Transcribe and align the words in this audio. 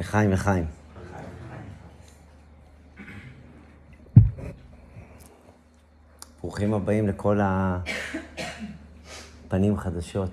לחיים, 0.00 0.30
לחיים. 0.30 0.66
ברוכים 6.40 6.74
הבאים 6.74 7.08
לכל 7.08 7.40
הפנים 9.46 9.76
חדשות. 9.76 10.30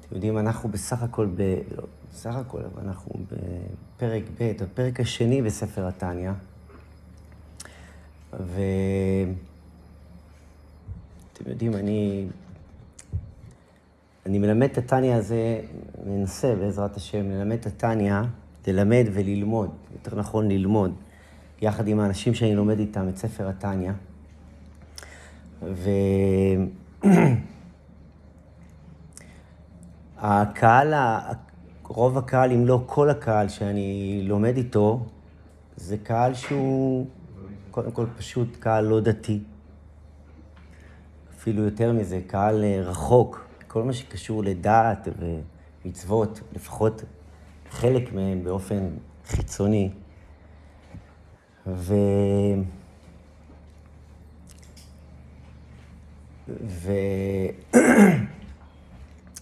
אתם 0.00 0.14
יודעים, 0.14 0.38
אנחנו 0.38 0.68
בסך 0.68 1.02
הכל, 1.02 1.26
ב... 1.36 1.40
לא, 1.76 1.84
בסך 2.12 2.34
הכל, 2.34 2.60
אבל 2.64 2.82
אנחנו 2.88 3.12
בפרק 3.30 4.22
ב', 4.38 4.62
הפרק 4.62 5.00
השני 5.00 5.42
בספר 5.42 5.86
התניא. 5.86 6.30
ואתם 8.32 8.50
יודעים, 11.46 11.74
אני, 11.74 12.26
אני 14.28 14.38
מלמד 14.38 14.68
את 14.72 14.78
התניא 14.78 15.14
הזה, 15.14 15.60
מנסה 16.06 16.54
בעזרת 16.54 16.96
השם 16.96 17.30
ללמד 17.30 17.56
את 17.60 17.66
התניא, 17.66 18.14
ללמד 18.66 19.04
וללמוד, 19.12 19.70
יותר 19.92 20.18
נכון 20.18 20.48
ללמוד, 20.48 20.94
יחד 21.62 21.88
עם 21.88 22.00
האנשים 22.00 22.34
שאני 22.34 22.54
לומד 22.54 22.78
איתם 22.78 23.08
את 23.08 23.16
ספר 23.16 23.48
התניא. 23.48 23.92
והקהל, 30.20 30.94
רוב 31.88 32.18
הקהל, 32.18 32.52
אם 32.52 32.66
לא 32.66 32.82
כל 32.86 33.10
הקהל 33.10 33.48
שאני 33.48 34.22
לומד 34.24 34.56
איתו, 34.56 35.06
זה 35.76 35.96
קהל 35.98 36.34
שהוא 36.34 37.06
קודם 37.70 37.90
כל 37.90 38.06
פשוט 38.18 38.56
קהל 38.56 38.84
לא 38.84 39.00
דתי. 39.00 39.40
אפילו 41.36 41.62
יותר 41.62 41.92
מזה, 41.92 42.20
קהל 42.26 42.64
אה, 42.64 42.80
רחוק, 42.82 43.47
כל 43.68 43.82
מה 43.82 43.92
שקשור 43.92 44.44
לדת 44.44 45.08
ומצוות, 45.84 46.40
לפחות 46.52 47.02
חלק 47.70 48.12
מהם 48.12 48.44
באופן 48.44 48.88
חיצוני. 49.26 49.90
ו... 51.66 51.94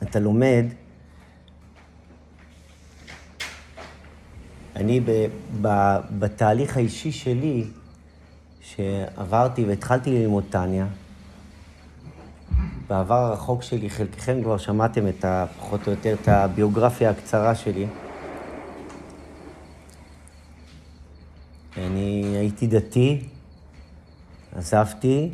ואתה 0.00 0.18
לומד, 0.26 0.64
אני 4.76 5.00
ב... 5.00 5.10
ב... 5.62 5.96
בתהליך 6.18 6.76
האישי 6.76 7.12
שלי, 7.12 7.64
שעברתי 8.60 9.64
והתחלתי 9.64 10.10
ללמוד 10.10 10.44
טניה, 10.50 10.86
בעבר 12.88 13.14
הרחוק 13.14 13.62
שלי, 13.62 13.90
חלקכם 13.90 14.42
כבר 14.42 14.58
שמעתם 14.58 15.08
את 15.08 15.24
ה, 15.24 15.46
פחות 15.58 15.86
או 15.86 15.92
יותר 15.92 16.14
את 16.22 16.28
הביוגרפיה 16.28 17.10
הקצרה 17.10 17.54
שלי. 17.54 17.86
אני 21.76 22.36
הייתי 22.36 22.66
דתי, 22.66 23.28
עזבתי, 24.56 25.30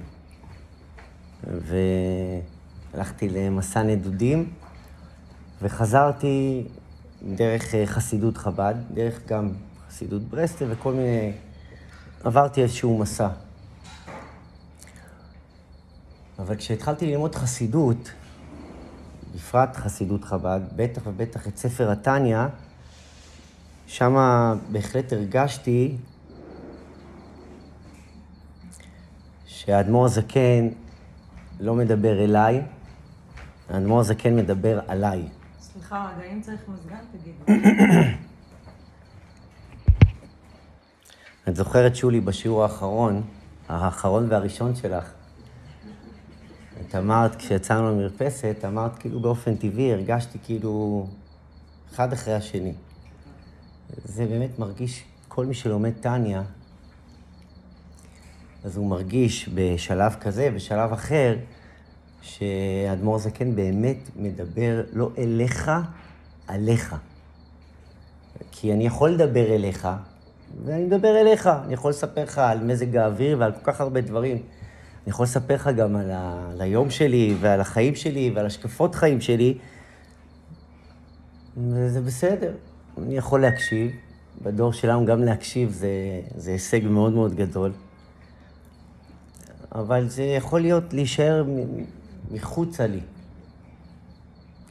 והלכתי 2.94 3.28
למסע 3.28 3.82
נדודים, 3.82 4.50
וחזרתי 5.62 6.64
דרך 7.22 7.74
אה, 7.74 7.86
חסידות 7.86 8.36
חב"ד, 8.36 8.74
דרך 8.94 9.20
גם 9.26 9.52
חסידות 9.88 10.22
ברסלב 10.22 10.68
וכל 10.72 10.92
מיני... 10.92 11.32
עברתי 12.24 12.62
איזשהו 12.62 12.98
מסע. 12.98 13.28
אבל 16.42 16.56
כשהתחלתי 16.56 17.06
ללמוד 17.06 17.34
חסידות, 17.34 18.12
בפרט 19.34 19.76
חסידות 19.76 20.24
חב"ד, 20.24 20.60
בטח 20.76 21.02
ובטח 21.06 21.48
את 21.48 21.56
ספר 21.56 21.90
התניא, 21.90 22.38
שם 23.86 24.16
בהחלט 24.72 25.12
הרגשתי 25.12 25.96
שהאדמו"ר 29.46 30.04
הזקן 30.04 30.68
לא 31.60 31.74
מדבר 31.74 32.24
אליי, 32.24 32.62
האדמו"ר 33.70 34.00
הזקן 34.00 34.36
מדבר 34.36 34.80
עליי. 34.88 35.22
סליחה, 35.60 36.10
רגע, 36.18 36.32
אם 36.32 36.40
צריך 36.40 36.60
מזגן, 36.68 36.96
תגידו. 37.12 37.68
את 41.48 41.56
זוכרת, 41.56 41.96
שולי, 41.96 42.20
בשיעור 42.20 42.62
האחרון, 42.62 43.22
האחרון 43.68 44.26
והראשון 44.30 44.74
שלך, 44.74 45.12
את 46.88 46.94
אמרת, 46.94 47.36
כשיצאנו 47.36 47.90
למרפסת, 47.90 48.56
אמרת 48.66 48.98
כאילו 48.98 49.20
באופן 49.20 49.56
טבעי, 49.56 49.92
הרגשתי 49.92 50.38
כאילו 50.44 51.06
אחד 51.92 52.12
אחרי 52.12 52.34
השני. 52.34 52.72
זה 54.04 54.26
באמת 54.26 54.58
מרגיש, 54.58 55.04
כל 55.28 55.46
מי 55.46 55.54
שלומד 55.54 55.92
טניה, 56.00 56.42
אז 58.64 58.76
הוא 58.76 58.86
מרגיש 58.86 59.48
בשלב 59.54 60.14
כזה, 60.20 60.50
בשלב 60.54 60.92
אחר, 60.92 61.36
שאדמו"ר 62.22 63.18
זקן 63.18 63.54
באמת 63.54 63.98
מדבר 64.16 64.82
לא 64.92 65.10
אליך, 65.18 65.70
עליך. 66.46 66.96
כי 68.52 68.72
אני 68.72 68.86
יכול 68.86 69.10
לדבר 69.10 69.54
אליך, 69.54 69.88
ואני 70.64 70.84
מדבר 70.84 71.20
אליך. 71.20 71.46
אני 71.46 71.74
יכול 71.74 71.90
לספר 71.90 72.22
לך 72.22 72.38
על 72.38 72.64
מזג 72.64 72.96
האוויר 72.96 73.36
ועל 73.40 73.52
כל 73.52 73.72
כך 73.72 73.80
הרבה 73.80 74.00
דברים. 74.00 74.42
אני 75.04 75.10
יכול 75.10 75.24
לספר 75.24 75.54
לך 75.54 75.70
גם 75.76 75.96
על, 75.96 76.10
ה... 76.10 76.50
על 76.52 76.60
היום 76.60 76.90
שלי 76.90 77.36
ועל 77.40 77.60
החיים 77.60 77.94
שלי 77.94 78.32
ועל 78.34 78.46
השקפות 78.46 78.94
חיים 78.94 79.20
שלי, 79.20 79.58
וזה 81.56 82.00
בסדר. 82.00 82.54
אני 82.98 83.16
יכול 83.16 83.40
להקשיב. 83.40 83.90
בדור 84.42 84.72
שלנו 84.72 85.06
גם 85.06 85.22
להקשיב 85.22 85.70
זה, 85.72 85.88
זה 86.36 86.50
הישג 86.50 86.84
מאוד 86.84 87.12
מאוד 87.12 87.34
גדול. 87.34 87.72
אבל 89.74 90.08
זה 90.08 90.22
יכול 90.22 90.60
להיות 90.60 90.92
להישאר 90.92 91.44
מחוצה 92.30 92.86
לי. 92.86 93.00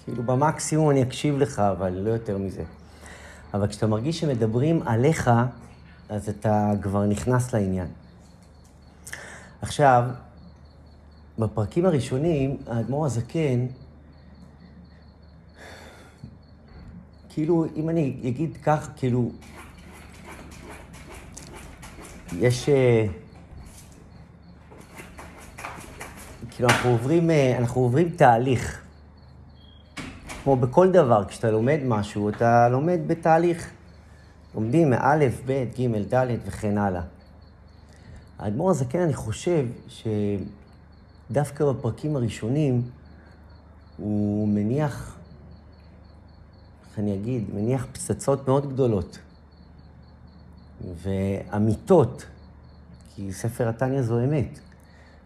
כאילו, 0.05 0.23
במקסימום 0.23 0.89
אני 0.89 1.01
אקשיב 1.01 1.37
לך, 1.37 1.59
אבל 1.59 1.93
לא 1.93 2.09
יותר 2.09 2.37
מזה. 2.37 2.63
אבל 3.53 3.67
כשאתה 3.67 3.87
מרגיש 3.87 4.19
שמדברים 4.19 4.81
עליך, 4.85 5.31
אז 6.09 6.29
אתה 6.29 6.71
כבר 6.81 7.05
נכנס 7.05 7.53
לעניין. 7.53 7.87
עכשיו, 9.61 10.03
בפרקים 11.39 11.85
הראשונים, 11.85 12.57
האדמו"ר 12.67 13.05
הזקן, 13.05 13.65
כאילו, 17.29 17.65
אם 17.75 17.89
אני 17.89 18.19
אגיד 18.25 18.57
כך, 18.63 18.89
כאילו, 18.95 19.31
יש... 22.37 22.69
אה, 22.69 23.05
כאילו, 26.51 26.69
אנחנו 26.69 26.89
עוברים, 26.89 27.29
אה, 27.29 27.57
אנחנו 27.57 27.81
עוברים 27.81 28.09
תהליך. 28.09 28.81
כמו 30.43 30.55
בכל 30.55 30.91
דבר, 30.91 31.25
כשאתה 31.25 31.51
לומד 31.51 31.79
משהו, 31.85 32.29
אתה 32.29 32.69
לומד 32.69 32.99
בתהליך. 33.07 33.71
לומדים 34.55 34.89
מאלף, 34.89 35.41
ב', 35.45 35.63
ג', 35.79 36.13
ד' 36.13 36.27
וכן 36.45 36.77
הלאה. 36.77 37.01
האדמו"ר 38.41 38.69
הזקן, 38.69 38.99
אני 38.99 39.13
חושב 39.13 39.65
שדווקא 41.29 41.65
בפרקים 41.71 42.15
הראשונים 42.15 42.81
הוא 43.97 44.47
מניח, 44.47 45.17
איך 46.89 46.99
אני 46.99 47.13
אגיד, 47.13 47.43
מניח 47.55 47.87
פצצות 47.91 48.47
מאוד 48.47 48.73
גדולות 48.73 49.19
ואמיתות, 51.01 52.25
כי 53.15 53.33
ספר 53.33 53.69
התניא 53.69 54.01
זו 54.01 54.23
אמת, 54.23 54.59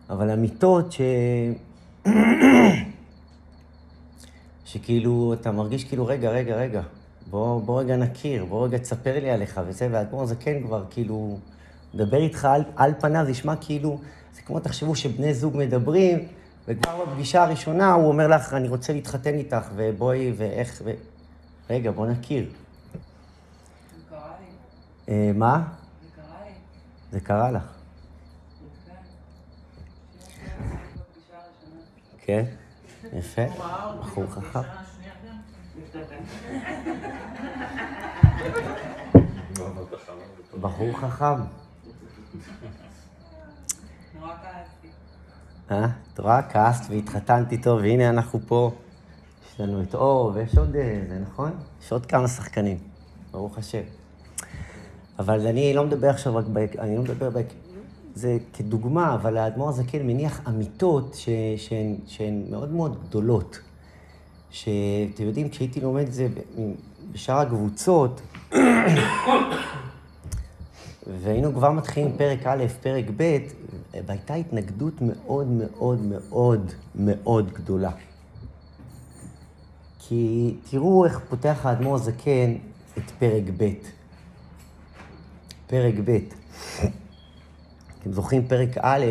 אבל 0.10 0.30
אמיתות 0.30 0.92
ש... 0.92 1.02
שכאילו, 4.66 5.34
אתה 5.34 5.52
מרגיש 5.52 5.84
כאילו, 5.84 6.06
רגע, 6.06 6.30
רגע, 6.30 6.56
רגע, 6.56 6.82
בוא, 7.30 7.62
בוא 7.62 7.82
רגע 7.82 7.98
נכיר, 7.98 8.46
בוא 8.46 8.66
רגע 8.66 8.78
תספר 8.78 9.20
לי 9.20 9.32
עליך 9.32 9.62
וזה, 9.68 9.88
והאדמו"ר 9.92 10.26
כן 10.40 10.64
כבר 10.64 10.86
כאילו, 10.90 11.38
מדבר 11.96 12.18
איתך 12.18 12.46
על, 12.46 12.64
על 12.76 12.94
פניו, 13.00 13.26
זה 13.26 13.32
נשמע 13.32 13.56
כאילו, 13.56 14.00
זה 14.34 14.42
כמו 14.42 14.60
תחשבו 14.60 14.96
שבני 14.96 15.34
זוג 15.34 15.58
מדברים, 15.58 16.28
וכבר 16.68 17.06
בפגישה 17.06 17.44
הראשונה 17.44 17.94
הוא 17.94 18.08
אומר 18.08 18.28
לך, 18.28 18.54
אני 18.54 18.68
רוצה 18.68 18.94
להתחתן 18.94 19.34
איתך, 19.34 19.70
ובואי, 19.76 20.34
ואיך, 20.38 20.82
ו... 20.86 20.92
רגע, 21.70 21.92
בוא 21.92 22.08
נכיר. 22.08 22.50
זה 22.50 24.00
קרה 24.10 24.34
לי. 24.40 25.14
אה, 25.14 25.32
מה? 25.36 25.64
זה 26.02 26.10
קרה 26.16 26.46
לי. 26.46 26.52
זה 27.12 27.20
קרה 27.20 27.52
לך. 27.52 27.64
כן? 32.22 32.46
יפה. 33.14 33.46
בחור 34.02 34.26
חכם. 34.26 34.60
בחור 40.62 40.94
חכם. 40.94 41.65
אה? 45.72 45.88
את 46.14 46.20
רואה? 46.20 46.42
כעסת 46.42 46.90
והתחתנת 46.90 47.52
איתו, 47.52 47.78
והנה 47.82 48.10
אנחנו 48.10 48.40
פה. 48.48 48.72
יש 49.50 49.60
לנו 49.60 49.82
את 49.82 49.96
אור, 49.96 50.32
ויש 50.34 50.58
עוד 50.58 50.76
איזה, 50.76 51.20
נכון? 51.20 51.52
יש 51.84 51.92
עוד 51.92 52.06
כמה 52.06 52.28
שחקנים, 52.28 52.78
ברוך 53.32 53.58
השם. 53.58 53.82
אבל 55.20 55.48
אני 55.48 55.74
לא 55.74 55.86
מדבר 55.86 56.10
עכשיו 56.10 56.36
רק, 56.36 56.46
בהק... 56.46 56.76
אני 56.76 56.96
לא 56.96 57.02
מדבר 57.02 57.30
בהק... 57.30 57.46
זה 58.16 58.38
כדוגמה, 58.54 59.14
אבל 59.14 59.38
האדמו"ר 59.38 59.70
הזקן 59.70 60.08
מניח 60.08 60.42
אמיתות 60.48 61.14
ש... 61.14 61.30
שהן, 61.58 61.96
שהן 62.08 62.44
מאוד 62.50 62.72
מאוד 62.72 62.98
גדולות. 63.08 63.60
שאתם 64.50 65.24
יודעים, 65.24 65.50
כשהייתי 65.50 65.82
לומד 65.82 66.08
את 66.08 66.14
זה 66.14 66.28
בשאר 67.12 67.40
הקבוצות, 67.40 68.22
והיינו 71.08 71.54
כבר 71.54 71.72
מתחילים 71.72 72.18
פרק 72.18 72.40
א', 72.46 72.64
פרק 72.82 73.06
ב', 73.18 73.38
והייתה 74.06 74.34
התנגדות 74.34 74.94
מאוד 75.02 75.48
מאוד 75.48 76.02
מאוד 76.02 76.72
מאוד 76.96 77.54
גדולה. 77.54 77.92
כי 80.00 80.56
תראו 80.70 81.06
איך 81.06 81.20
פותח 81.30 81.60
האדמו"ר 81.64 81.96
הזקן 81.96 82.56
את 82.98 83.12
פרק 83.20 83.44
ב'. 83.58 83.70
פרק 85.68 85.94
ב'. 86.06 86.18
אתם 88.02 88.14
זוכרים, 88.14 88.48
פרק 88.48 88.70
א', 88.82 89.06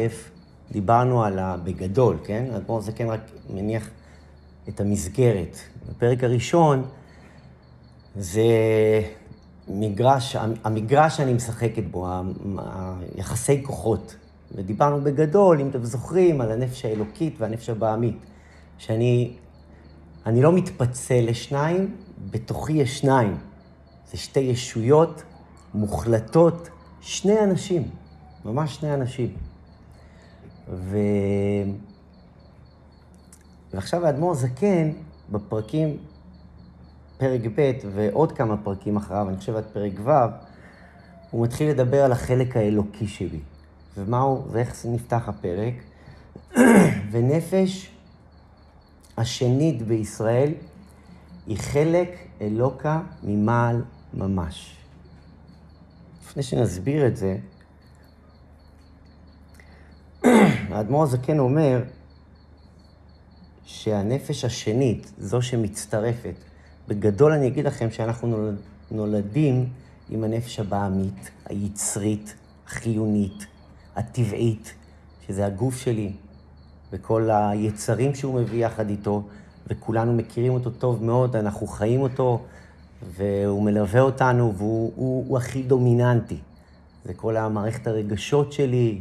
דיברנו 0.71 1.25
על 1.25 1.39
ה... 1.39 1.57
בגדול, 1.57 2.17
כן? 2.25 2.45
האדמו"ר 2.53 2.79
הזקן 2.79 3.11
רק 3.11 3.21
מניח 3.51 3.89
את 4.69 4.81
המסגרת. 4.81 5.59
בפרק 5.91 6.25
הראשון 6.25 6.85
זה 8.17 8.43
מגרש, 9.69 10.37
המגרש 10.65 11.17
שאני 11.17 11.33
משחקת 11.33 11.85
בו, 11.91 12.09
היחסי 13.15 13.63
כוחות. 13.63 14.17
ודיברנו 14.55 15.01
בגדול, 15.01 15.61
אם 15.61 15.69
אתם 15.69 15.85
זוכרים, 15.85 16.41
על 16.41 16.51
הנפש 16.51 16.85
האלוקית 16.85 17.35
והנפש 17.39 17.71
הבעמית. 17.71 18.17
שאני 18.79 19.33
אני 20.27 20.43
לא 20.43 20.53
מתפצל 20.53 21.21
לשניים, 21.27 21.97
בתוכי 22.31 22.73
יש 22.73 22.99
שניים. 22.99 23.39
זה 24.11 24.17
שתי 24.17 24.41
ישויות 24.41 25.23
מוחלטות, 25.75 26.69
שני 27.01 27.41
אנשים, 27.41 27.89
ממש 28.45 28.75
שני 28.75 28.95
אנשים. 28.95 29.37
ו... 30.69 30.99
ועכשיו 33.75 34.07
האדמו"ר 34.07 34.35
זקן, 34.35 34.91
בפרקים, 35.31 35.97
פרק 37.19 37.41
ב' 37.55 37.73
ועוד 37.95 38.33
כמה 38.33 38.57
פרקים 38.57 38.97
אחריו, 38.97 39.29
אני 39.29 39.37
חושב 39.37 39.57
עד 39.57 39.65
פרק 39.73 39.93
ו', 40.05 40.11
הוא 41.31 41.45
מתחיל 41.45 41.71
לדבר 41.71 42.05
על 42.05 42.13
החלק 42.13 42.57
האלוקי 42.57 43.07
שלי. 43.07 43.41
ומהו, 43.97 44.45
ואיך 44.51 44.87
נפתח 44.87 45.29
הפרק? 45.29 45.75
ונפש 47.11 47.91
השנית 49.17 49.83
בישראל 49.83 50.53
היא 51.47 51.59
חלק 51.59 52.29
אלוקה 52.41 53.01
ממעל 53.23 53.83
ממש. 54.15 54.77
לפני 56.25 56.43
שנסביר 56.43 57.07
את 57.07 57.17
זה, 57.17 57.37
האדמו"ר 60.71 61.03
הזקן 61.03 61.39
אומר 61.39 61.83
שהנפש 63.65 64.45
השנית, 64.45 65.13
זו 65.19 65.43
שמצטרפת, 65.43 66.35
בגדול 66.89 67.33
אני 67.33 67.47
אגיד 67.47 67.67
לכם 67.67 67.91
שאנחנו 67.91 68.53
נולדים 68.91 69.67
עם 70.11 70.25
הנפש 70.25 70.61
הבעמית, 70.61 71.31
היצרית, 71.47 72.35
החיונית, 72.67 73.47
הטבעית, 73.97 74.75
שזה 75.27 75.47
הגוף 75.47 75.77
שלי, 75.77 76.13
וכל 76.93 77.31
היצרים 77.33 78.15
שהוא 78.15 78.35
מביא 78.41 78.67
יחד 78.67 78.89
איתו, 78.91 79.23
וכולנו 79.67 80.13
מכירים 80.13 80.53
אותו 80.53 80.71
טוב 80.71 81.05
מאוד, 81.05 81.37
אנחנו 81.37 81.67
חיים 81.67 82.01
אותו, 82.01 82.43
והוא 83.17 83.63
מלווה 83.63 84.01
אותנו, 84.01 84.55
והוא 84.57 84.93
הוא, 84.97 85.25
הוא 85.29 85.39
הכי 85.39 85.63
דומיננטי. 85.63 86.39
זה 87.05 87.15
כל 87.15 87.37
המערכת 87.37 87.87
הרגשות 87.87 88.53
שלי, 88.53 89.01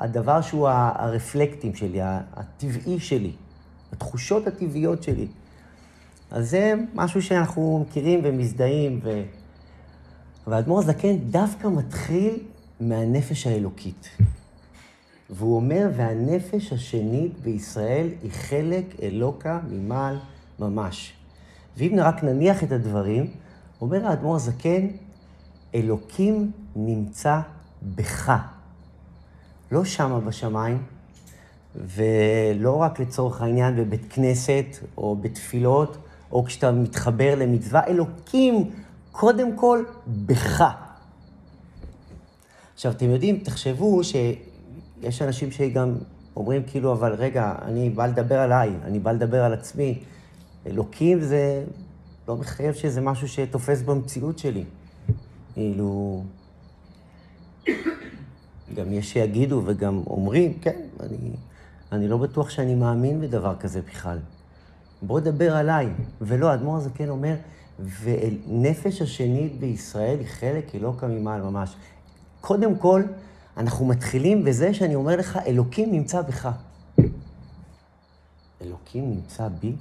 הדבר 0.00 0.40
שהוא 0.40 0.68
הרפלקטים 0.68 1.74
שלי, 1.74 1.98
הטבעי 2.02 3.00
שלי, 3.00 3.32
התחושות 3.92 4.46
הטבעיות 4.46 5.02
שלי. 5.02 5.26
אז 6.30 6.50
זה 6.50 6.74
משהו 6.94 7.22
שאנחנו 7.22 7.84
מכירים 7.88 8.20
ומזדהים, 8.24 9.00
ו... 9.02 9.22
והאדמו"ר 10.46 10.78
הזקן 10.78 11.16
דווקא 11.16 11.68
מתחיל 11.68 12.38
מהנפש 12.80 13.46
האלוקית. 13.46 14.08
והוא 15.30 15.56
אומר, 15.56 15.88
והנפש 15.96 16.72
השנית 16.72 17.32
בישראל 17.42 18.08
היא 18.22 18.30
חלק 18.30 18.84
אלוקה 19.02 19.60
ממעל 19.70 20.18
ממש. 20.58 21.12
ואם 21.76 21.96
רק 22.02 22.24
נניח 22.24 22.64
את 22.64 22.72
הדברים, 22.72 23.30
אומר 23.80 24.06
האדמו"ר 24.06 24.36
הזקן, 24.36 24.86
אלוקים 25.74 26.50
נמצא 26.76 27.40
בך. 27.82 28.32
לא 29.72 29.84
שמה 29.84 30.20
בשמיים, 30.20 30.82
ולא 31.76 32.76
רק 32.76 33.00
לצורך 33.00 33.42
העניין 33.42 33.76
בבית 33.76 34.06
כנסת, 34.10 34.64
או 34.98 35.16
בתפילות, 35.16 35.96
או 36.32 36.44
כשאתה 36.44 36.72
מתחבר 36.72 37.34
למצווה, 37.34 37.86
אלוקים 37.86 38.70
קודם 39.12 39.56
כל 39.56 39.84
בך. 40.06 40.64
עכשיו, 42.74 42.92
אתם 42.92 43.10
יודעים, 43.10 43.38
תחשבו 43.38 44.04
ש... 44.04 44.14
יש 45.02 45.22
אנשים 45.22 45.50
שגם 45.50 45.94
אומרים 46.36 46.62
כאילו, 46.66 46.92
אבל 46.92 47.14
רגע, 47.14 47.54
אני 47.62 47.90
בא 47.90 48.06
לדבר 48.06 48.38
עליי, 48.38 48.70
אני 48.84 48.98
בא 48.98 49.12
לדבר 49.12 49.44
על 49.44 49.52
עצמי. 49.52 49.98
אלוקים 50.66 51.20
זה 51.20 51.64
לא 52.28 52.36
מחייב 52.36 52.74
שזה 52.74 53.00
משהו 53.00 53.28
שתופס 53.28 53.82
במציאות 53.82 54.38
שלי. 54.38 54.64
כאילו, 55.54 56.22
גם 58.74 58.92
יש 58.92 59.12
שיגידו 59.12 59.62
וגם 59.66 60.02
אומרים, 60.06 60.58
כן, 60.58 60.80
אני, 61.00 61.30
אני 61.92 62.08
לא 62.08 62.16
בטוח 62.16 62.50
שאני 62.50 62.74
מאמין 62.74 63.20
בדבר 63.20 63.54
כזה 63.60 63.80
בכלל. 63.82 64.18
בוא 65.02 65.20
נדבר 65.20 65.56
עליי. 65.56 65.88
ולא, 66.20 66.50
האדמו"ר 66.50 66.76
הזה 66.76 66.90
כן 66.94 67.08
אומר, 67.08 67.34
ונפש 68.02 69.02
השנית 69.02 69.60
בישראל 69.60 70.18
היא 70.18 70.26
חלק 70.26 70.74
אלוקה 70.74 71.06
ממעל 71.06 71.42
ממש. 71.42 71.76
קודם 72.40 72.78
כל, 72.78 73.02
אנחנו 73.56 73.86
מתחילים 73.86 74.44
בזה 74.44 74.74
שאני 74.74 74.94
אומר 74.94 75.16
לך, 75.16 75.38
אלוקים 75.46 75.92
נמצא 75.92 76.22
בך. 76.22 76.48
אלוקים 78.62 79.10
נמצא 79.10 79.48
בי? 79.48 79.72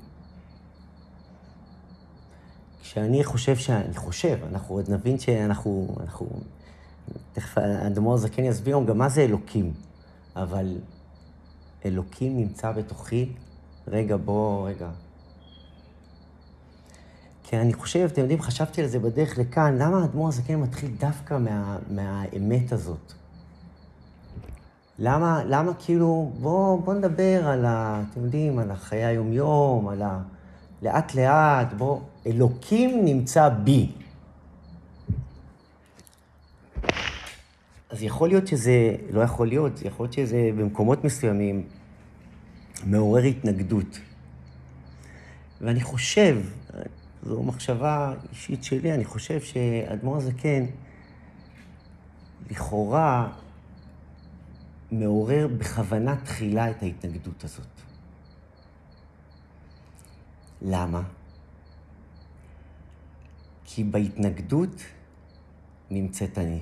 כשאני 2.82 3.24
חושב 3.24 3.56
שאני 3.56 3.96
חושב, 3.96 4.38
אנחנו 4.52 4.76
עוד 4.76 4.90
נבין 4.90 5.20
שאנחנו, 5.20 5.96
אנחנו, 6.00 6.30
תכף 7.34 7.58
האדמו"ר 7.58 8.14
הזקן 8.14 8.44
יסביר 8.44 8.80
גם 8.88 8.98
מה 8.98 9.10
זה 9.10 9.22
אלוקים, 9.22 9.74
אבל 10.36 10.78
אלוקים 11.86 12.38
נמצא 12.38 12.72
בתוכי, 12.72 13.30
רגע, 13.88 14.18
בוא, 14.18 14.70
רגע. 14.70 14.90
כי 17.48 17.58
אני 17.58 17.74
חושב, 17.74 18.10
אתם 18.12 18.22
יודעים, 18.22 18.42
חשבתי 18.42 18.82
על 18.82 18.88
זה 18.88 19.00
בדרך 19.00 19.38
לכאן, 19.38 19.78
למה 19.78 20.02
האדמו"ר 20.02 20.28
הזקן 20.28 20.56
מתחיל 20.56 20.92
דווקא 21.00 21.38
מה, 21.38 21.78
מהאמת 21.90 22.72
הזאת? 22.72 23.14
למה, 25.00 25.44
למה 25.46 25.74
כאילו, 25.74 26.32
בואו 26.40 26.82
בוא 26.82 26.94
נדבר 26.94 27.48
על 27.48 27.66
ה... 27.66 28.04
אתם 28.12 28.24
יודעים, 28.24 28.60
על 28.60 28.72
החיי 28.72 29.06
היומיום, 29.06 29.88
על 29.88 30.02
ה... 30.02 30.22
לאט 30.82 31.16
לאט, 31.16 31.74
בואו... 31.74 32.02
אלוקים 32.28 33.06
נמצא 33.06 33.50
בי. 33.50 33.92
אז 37.90 38.04
יכול 38.04 38.30
להיות 38.30 38.48
שזה, 38.48 38.96
לא 39.12 39.22
יכול 39.22 39.48
להיות, 39.48 39.82
יכול 39.82 40.04
להיות 40.04 40.14
שזה 40.14 40.50
במקומות 40.58 41.04
מסוימים 41.04 41.64
מעורר 42.86 43.24
התנגדות. 43.24 44.00
ואני 45.62 45.82
חושב, 45.82 46.38
זו 47.26 47.44
מחשבה 47.44 48.14
אישית 48.30 48.64
שלי, 48.64 48.94
אני 48.94 49.06
חושב 49.06 49.42
שאדמו"ר 49.42 50.18
הזקן, 50.18 50.66
לכאורה, 52.52 53.34
מעורר 54.92 55.48
בכוונה 55.58 56.16
תחילה 56.16 56.72
את 56.72 56.84
ההתנגדות 56.84 57.44
הזאת. 57.44 57.82
למה? 60.62 61.02
כי 63.66 63.84
בהתנגדות 63.84 64.82
נמצאת 65.92 66.38
אני. 66.38 66.62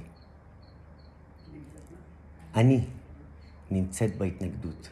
אני 2.56 2.86
נמצאת 3.72 4.18
בהתנגדות. 4.18 4.90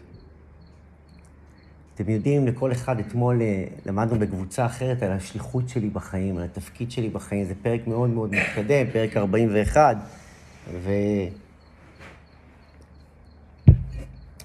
אתם 2.02 2.10
יודעים, 2.10 2.48
לכל 2.48 2.72
אחד 2.72 3.00
אתמול 3.00 3.42
אה, 3.42 3.64
למדנו 3.86 4.20
בקבוצה 4.20 4.66
אחרת 4.66 5.04
על 5.04 5.12
השליחות 5.12 5.70
שלי 5.70 5.90
בחיים, 5.90 6.38
על 6.38 6.44
התפקיד 6.44 6.92
שלי 6.92 7.10
בחיים. 7.10 7.46
זה 7.46 7.54
פרק 7.62 7.88
מאוד 7.88 8.10
מאוד 8.10 8.32
מתקדם, 8.32 8.92
פרק 8.94 9.18
41, 9.18 9.98
ו... 10.72 10.92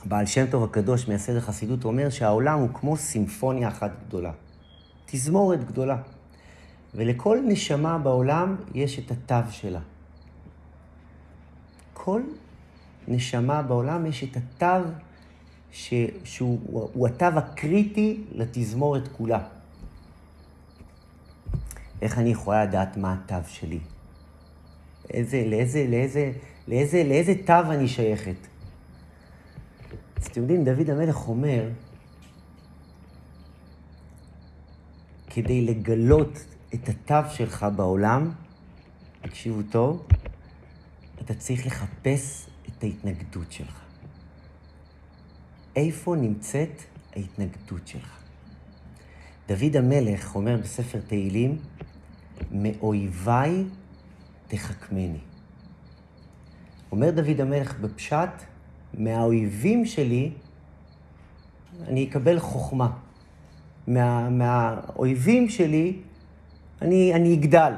בעל 0.05 0.27
שם 0.27 0.47
טוב 0.47 0.65
הקדוש, 0.65 1.09
מייסד 1.09 1.37
החסידות, 1.37 1.85
אומר 1.85 2.11
שהעולם 2.11 2.59
הוא 2.59 2.69
כמו 2.75 2.97
סימפוניה 2.97 3.69
אחת 3.69 3.91
גדולה. 4.09 4.33
תזמורת 5.07 5.65
גדולה. 5.65 5.97
ולכל 6.95 7.39
נשמה 7.49 7.99
בעולם 7.99 8.57
יש 8.75 8.99
את 8.99 9.11
התו 9.11 9.51
שלה. 9.51 9.81
כל 11.95 12.23
נשמה 13.09 13.63
בעולם 13.63 14.07
יש 14.07 14.25
את 14.25 14.37
התו 14.37 14.89
ש... 15.77 15.95
שהוא 16.25 16.91
הוא 16.93 17.07
התו 17.09 17.25
הקריטי 17.25 18.25
לתזמורת 18.33 19.09
כולה. 19.09 19.49
איך 22.03 22.19
אני 22.19 22.31
יכולה 22.31 22.65
לדעת 22.65 22.97
מה 22.97 23.17
התו 23.25 23.49
שלי? 23.49 23.79
איזה, 25.11 25.45
לאיזה, 25.47 25.87
לאיזה, 25.89 26.33
לאיזה, 26.69 27.05
לאיזה 27.05 27.35
תו 27.47 27.73
אני 27.73 27.89
שייכת? 27.89 28.37
אז 30.17 30.27
אתם 30.27 30.41
יודעים, 30.41 30.65
דוד 30.65 30.91
המלך 30.91 31.29
אומר, 31.29 31.69
כדי 35.27 35.61
לגלות 35.67 36.45
את 36.75 36.89
התו 36.89 37.31
שלך 37.31 37.67
בעולם, 37.77 38.33
תקשיבו 39.21 39.63
טוב, 39.71 40.07
אתה 41.21 41.35
צריך 41.35 41.67
לחפש 41.67 42.47
את 42.69 42.85
ההתנגדות 42.85 43.53
שלך. 43.53 43.86
איפה 45.77 46.17
נמצאת 46.17 46.83
ההתנגדות 47.17 47.89
שלך? 47.89 48.19
דוד 49.49 49.77
המלך 49.77 50.35
אומר 50.35 50.57
בספר 50.63 51.01
תהילים, 51.07 51.59
מאויביי 52.51 53.65
תחכמני. 54.49 55.19
אומר 56.93 57.11
דוד 57.11 57.41
המלך 57.41 57.81
בפשט, 57.81 58.31
מהאויבים 58.95 59.87
שלי 59.87 60.33
אני 61.89 62.09
אקבל 62.09 62.39
חוכמה. 62.39 62.91
מה, 63.87 64.31
מהאויבים 64.31 65.49
שלי 65.49 66.01
אני, 66.83 67.15
אני 67.15 67.35
אגדל. 67.35 67.73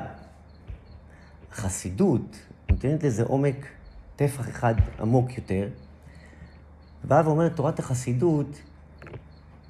החסידות 1.53 2.37
נותנת 2.71 3.05
לזה 3.05 3.23
עומק, 3.23 3.67
טפח 4.17 4.49
אחד 4.49 4.75
עמוק 5.01 5.37
יותר, 5.37 5.69
באה 7.05 7.27
ואומרת 7.29 7.57
תורת 7.57 7.79
החסידות, 7.79 8.61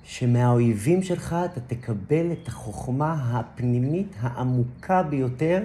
שמהאויבים 0.05 1.03
שלך 1.03 1.37
אתה 1.45 1.61
תקבל 1.61 2.33
את 2.33 2.49
החוכמה 2.49 3.13
הפנימית 3.33 4.17
העמוקה 4.21 5.03
ביותר 5.03 5.65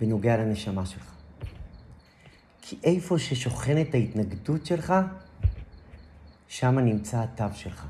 בנוגע 0.00 0.36
לנשמה 0.36 0.86
שלך. 0.86 1.14
כי 2.62 2.76
איפה 2.84 3.18
ששוכנת 3.18 3.94
ההתנגדות 3.94 4.66
שלך, 4.66 4.94
שם 6.48 6.78
נמצא 6.78 7.22
התו 7.22 7.44
שלך. 7.54 7.86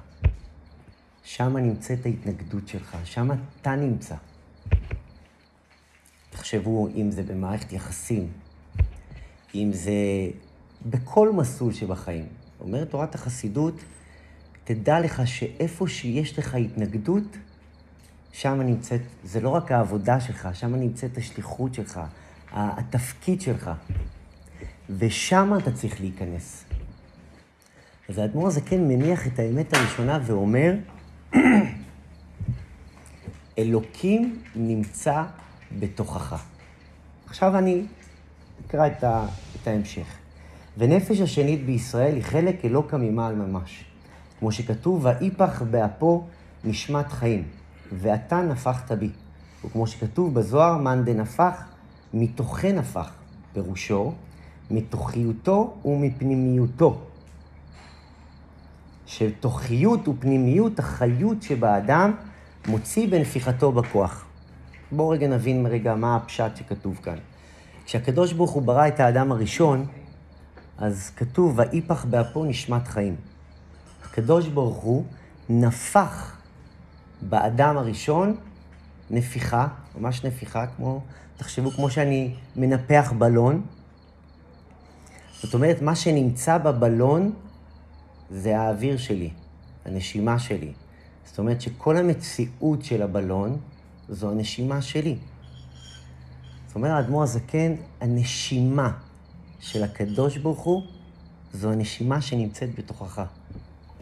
שם 1.22 1.56
נמצאת 1.56 2.06
ההתנגדות 2.06 2.68
שלך, 2.68 2.96
שם 3.04 3.28
אתה 3.60 3.76
נמצא. 3.76 4.14
תחשבו 6.30 6.88
אם 6.96 7.10
זה 7.10 7.22
במערכת 7.22 7.72
יחסים, 7.72 8.32
אם 9.54 9.70
זה 9.72 9.92
בכל 10.86 11.32
מסלול 11.32 11.72
שבחיים. 11.72 12.41
אומרת 12.62 12.90
תורת 12.90 13.14
החסידות, 13.14 13.74
תדע 14.64 15.00
לך 15.00 15.22
שאיפה 15.26 15.88
שיש 15.88 16.38
לך 16.38 16.54
התנגדות, 16.54 17.36
שם 18.32 18.60
נמצאת, 18.60 19.00
זה 19.24 19.40
לא 19.40 19.48
רק 19.48 19.72
העבודה 19.72 20.20
שלך, 20.20 20.48
שם 20.52 20.74
נמצאת 20.74 21.18
השליחות 21.18 21.74
שלך, 21.74 22.00
התפקיד 22.52 23.40
שלך. 23.40 23.70
ושם 24.90 25.52
אתה 25.62 25.72
צריך 25.72 26.00
להיכנס. 26.00 26.64
אז 28.08 28.18
האדמו"ר 28.18 28.46
הזה 28.46 28.60
כן 28.60 28.88
מניח 28.88 29.26
את 29.26 29.38
האמת 29.38 29.74
הראשונה 29.74 30.18
ואומר, 30.26 30.74
אלוקים 33.58 34.42
נמצא 34.56 35.22
בתוכך. 35.78 36.44
עכשיו 37.26 37.58
אני 37.58 37.86
אקרא 38.66 38.86
את, 38.86 39.04
ה, 39.04 39.26
את 39.62 39.66
ההמשך. 39.66 40.21
ונפש 40.78 41.20
השנית 41.20 41.66
בישראל 41.66 42.14
היא 42.14 42.22
חלק 42.22 42.64
אלוקא 42.64 42.96
ממעל 42.96 43.34
ממש. 43.34 43.84
כמו 44.38 44.52
שכתוב, 44.52 45.04
ואיפך 45.04 45.62
באפו 45.70 46.24
נשמת 46.64 47.12
חיים, 47.12 47.44
ואתה 47.92 48.40
נפחת 48.40 48.92
בי. 48.92 49.10
וכמו 49.64 49.86
שכתוב 49.86 50.34
בזוהר, 50.34 50.78
מאן 50.78 51.04
דנפח, 51.04 51.64
מתוכן 52.14 52.78
נפח. 52.78 53.12
פירושו, 53.52 54.12
מתוכיותו 54.70 55.74
ומפנימיותו. 55.84 57.00
שתוכיות 59.06 60.08
ופנימיות, 60.08 60.78
החיות 60.78 61.42
שבאדם, 61.42 62.12
מוציא 62.68 63.08
בנפיחתו 63.08 63.72
בכוח. 63.72 64.24
בואו 64.92 65.08
רגע 65.08 65.28
נבין 65.28 65.66
רגע 65.66 65.94
מה 65.94 66.16
הפשט 66.16 66.56
שכתוב 66.56 67.00
כאן. 67.02 67.16
כשהקדוש 67.84 68.32
ברוך 68.32 68.50
הוא 68.50 68.62
ברא 68.62 68.88
את 68.88 69.00
האדם 69.00 69.32
הראשון, 69.32 69.86
אז 70.78 71.10
כתוב, 71.16 71.58
ואיפך 71.58 72.04
באפו 72.04 72.44
נשמת 72.44 72.88
חיים. 72.88 73.16
הקדוש 74.04 74.48
ברוך 74.48 74.76
הוא 74.76 75.04
נפח 75.48 76.36
באדם 77.22 77.76
הראשון 77.76 78.36
נפיחה, 79.10 79.68
ממש 79.98 80.24
נפיחה, 80.24 80.66
כמו, 80.66 81.00
תחשבו 81.36 81.70
כמו 81.70 81.90
שאני 81.90 82.34
מנפח 82.56 83.12
בלון. 83.18 83.62
זאת 85.42 85.54
אומרת, 85.54 85.82
מה 85.82 85.96
שנמצא 85.96 86.58
בבלון 86.58 87.32
זה 88.30 88.58
האוויר 88.58 88.96
שלי, 88.96 89.30
הנשימה 89.84 90.38
שלי. 90.38 90.72
זאת 91.24 91.38
אומרת 91.38 91.60
שכל 91.60 91.96
המציאות 91.96 92.84
של 92.84 93.02
הבלון 93.02 93.58
זו 94.08 94.30
הנשימה 94.30 94.82
שלי. 94.82 95.18
זאת 96.66 96.76
אומרת, 96.76 96.90
האדמו"ר 96.90 97.22
הזקן, 97.22 97.74
הנשימה 98.00 98.92
של 99.62 99.84
הקדוש 99.84 100.36
ברוך 100.36 100.60
הוא 100.60 100.82
זו 101.52 101.72
הנשימה 101.72 102.20
שנמצאת 102.20 102.74
בתוכך. 102.74 103.22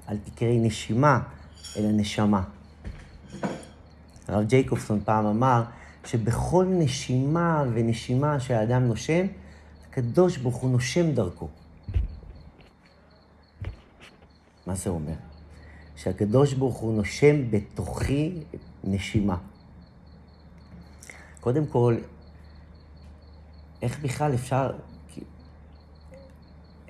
אל 0.09 0.17
תקראי 0.25 0.59
נשימה, 0.59 1.21
אלא 1.76 1.88
נשמה. 1.93 2.43
הרב 4.29 4.47
ג'ייקובסון 4.47 5.00
פעם 5.05 5.26
אמר 5.26 5.62
שבכל 6.05 6.67
נשימה 6.69 7.64
ונשימה 7.75 8.40
שהאדם 8.40 8.83
נושם, 8.83 9.26
הקדוש 9.88 10.37
ברוך 10.37 10.57
הוא 10.57 10.71
נושם 10.71 11.11
דרכו. 11.11 11.49
מה 14.67 14.75
זה 14.75 14.90
אומר? 14.90 15.14
שהקדוש 15.97 16.55
ברוך 16.55 16.76
הוא 16.76 16.97
נושם 16.97 17.50
בתוכי 17.50 18.33
נשימה. 18.85 19.37
קודם 21.40 21.67
כל, 21.67 21.97
איך 23.83 24.00
בכלל 24.00 24.35
אפשר, 24.35 24.71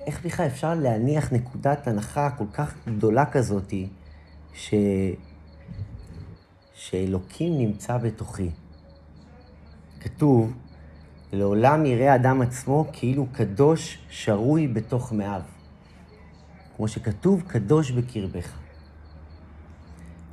איך 0.07 0.25
בכלל 0.25 0.45
אפשר 0.45 0.73
להניח 0.73 1.33
נקודת 1.33 1.87
הנחה 1.87 2.29
כל 2.29 2.45
כך 2.53 2.75
גדולה 2.87 3.25
כזאתי, 3.25 3.87
ש... 4.53 4.73
שאלוקים 6.73 7.57
נמצא 7.57 7.97
בתוכי. 7.97 8.49
כתוב, 9.99 10.53
לעולם 11.33 11.85
יראה 11.85 12.15
אדם 12.15 12.41
עצמו 12.41 12.85
כאילו 12.93 13.25
קדוש 13.31 13.97
שרוי 14.09 14.67
בתוך 14.67 15.13
מאיו. 15.13 15.41
כמו 16.77 16.87
שכתוב, 16.87 17.43
קדוש 17.47 17.91
בקרבך. 17.91 18.57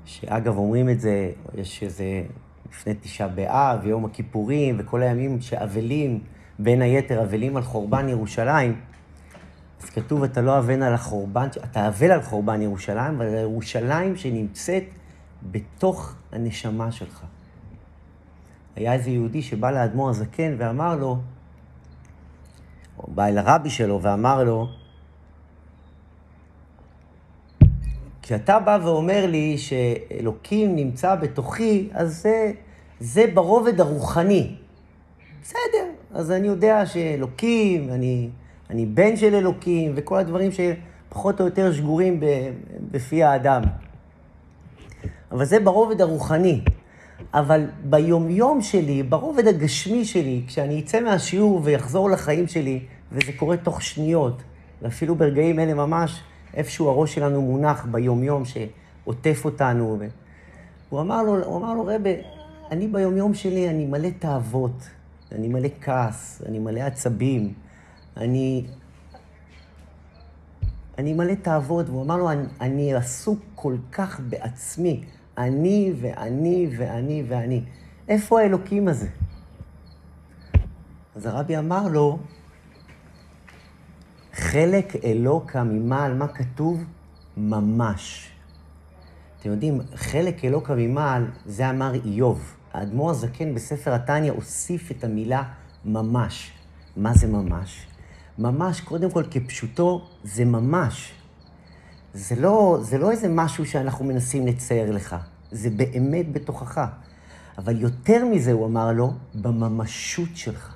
שאגב, 0.05 0.57
אומרים 0.57 0.91
את 0.91 1.01
זה, 1.01 1.31
יש 1.55 1.83
איזה, 1.83 2.23
לפני 2.71 2.95
תשעה 2.95 3.29
באב, 3.29 3.81
ויום 3.83 4.05
הכיפורים, 4.05 4.77
וכל 4.79 5.03
הימים 5.03 5.41
שאבלים, 5.41 6.21
בין 6.59 6.83
היתר 6.83 7.23
אבלים 7.23 7.57
על 7.57 7.63
חורבן 7.63 8.09
ירושלים. 8.09 8.81
אז 9.83 9.91
כתוב, 9.91 10.23
אתה 10.23 10.41
לא 10.41 10.59
אבן 10.59 10.83
על 10.83 10.95
החורבן, 10.95 11.49
אתה 11.65 11.89
אבל 11.89 12.11
על 12.11 12.23
חורבן 12.23 12.63
ירושלים, 12.63 13.15
אבל 13.15 13.27
ירושלים 13.27 14.17
שנמצאת 14.17 14.85
בתוך 15.43 16.15
הנשמה 16.33 16.93
שלך. 16.93 17.25
היה 18.77 18.93
איזה 18.93 19.11
יהודי 19.11 19.43
שבא 19.43 19.71
לאדמו"ר 19.71 20.11
הזקן 20.11 20.55
ואמר 20.59 20.97
לו, 20.97 21.19
או 22.99 23.09
בא 23.09 23.27
אל 23.27 23.39
הרבי 23.39 23.71
שלו 23.71 24.03
ואמר 24.03 24.45
לו, 24.45 24.69
כשאתה 28.23 28.59
בא 28.59 28.79
ואומר 28.83 29.27
לי 29.27 29.59
שאלוקים 29.59 30.77
נמצא 30.77 31.15
בתוכי, 31.15 31.89
אז 31.93 32.23
זה, 32.23 32.53
זה 33.01 33.25
ברובד 33.35 33.81
הרוחני. 33.81 34.57
בסדר, 35.43 35.87
אז 36.15 36.31
אני 36.31 36.47
יודע 36.47 36.87
שאלוקים, 36.87 37.91
אני, 37.91 38.29
אני 38.71 38.87
בן 38.87 39.17
של 39.17 39.35
אלוקים, 39.35 39.93
וכל 39.95 40.19
הדברים 40.19 40.51
שפחות 40.53 41.41
או 41.41 41.45
יותר 41.45 41.73
שגורים 41.73 42.21
בפי 42.91 43.23
האדם. 43.23 43.63
אבל 45.33 45.45
זה 45.45 45.61
ברובד 45.61 46.01
הרוחני. 46.01 46.61
אבל 47.35 47.67
ביומיום 47.85 48.63
שלי, 48.63 49.03
ברובד 49.03 49.47
הגשמי 49.47 50.05
שלי, 50.05 50.43
כשאני 50.47 50.81
אצא 50.81 51.01
מהשיעור 51.01 51.61
ויחזור 51.65 52.11
לחיים 52.11 52.47
שלי, 52.49 52.81
וזה 53.13 53.33
קורה 53.37 53.57
תוך 53.57 53.83
שניות, 53.83 54.43
ואפילו 54.83 55.15
ברגעים 55.15 55.61
אלה 55.61 55.75
ממש, 55.75 56.21
איפשהו 56.55 56.89
הראש 56.89 57.15
שלנו 57.15 57.43
מונח 57.43 57.87
ביומיום 57.91 58.43
שעוטף 58.45 59.45
אותנו. 59.45 59.99
הוא 60.89 61.01
אמר 61.01 61.23
לו, 61.23 61.45
הוא 61.45 61.57
אמר 61.57 61.75
לו, 61.75 61.87
רבי, 61.87 62.15
אני 62.71 62.89
ביומיום 62.89 63.35
שלי, 63.35 63.69
אני 63.69 63.87
מלא 63.87 64.09
תאוות, 64.19 64.89
אני 65.33 65.49
מלא 65.49 65.69
כעס, 65.81 66.43
אני 66.47 66.59
מלא 66.59 66.81
עצבים, 66.81 67.53
אני... 68.19 68.67
אני 70.99 71.15
מלא 71.15 71.35
תאוות, 71.35 71.89
והוא 71.89 72.03
אמר 72.03 72.17
לו, 72.17 72.31
אני, 72.31 72.43
אני 72.61 72.95
עסוק 72.95 73.39
כל 73.55 73.77
כך 73.93 74.21
בעצמי, 74.21 75.05
אני 75.39 75.93
ואני 76.01 76.69
ואני 76.79 77.25
ואני. 77.29 77.65
איפה 78.09 78.41
האלוקים 78.41 78.89
הזה? 78.89 79.09
אז 81.17 81.27
הרבי 81.27 81.59
אמר 81.59 81.89
לו, 81.89 82.19
חלק 84.33 85.05
אלוקה 85.05 85.65
ממעל, 85.65 86.15
מה 86.15 86.29
כתוב? 86.29 86.85
ממש. 87.37 88.31
אתם 89.41 89.51
יודעים, 89.51 89.81
חלק 89.95 90.45
אלוקה 90.45 90.75
ממעל, 90.77 91.27
זה 91.47 91.71
אמר 91.71 91.95
איוב. 91.95 92.55
האדמו"ר 92.73 93.11
הזקן 93.11 93.55
בספר 93.55 93.95
התניא 93.95 94.33
הוסיף 94.33 94.91
את 94.91 95.05
המילה 95.05 95.43
ממש. 95.85 96.53
מה 96.97 97.15
זה 97.15 97.27
ממש? 97.27 97.87
ממש, 98.39 98.81
קודם 98.81 99.11
כל, 99.11 99.25
כפשוטו, 99.31 100.09
זה 100.25 100.45
ממש. 100.45 101.13
זה 102.15 102.37
לא, 102.37 102.79
זה 102.83 102.99
לא 102.99 103.11
איזה 103.11 103.29
משהו 103.29 103.67
שאנחנו 103.67 104.05
מנסים 104.05 104.47
לצייר 104.47 104.91
לך, 104.93 105.17
זה 105.51 105.71
באמת 105.71 106.33
בתוכך. 106.33 106.87
אבל 107.59 107.81
יותר 107.81 108.25
מזה, 108.25 108.53
הוא 108.53 108.67
אמר 108.67 108.93
לו, 108.93 109.13
בממשות 109.35 110.29
שלך. 110.35 110.75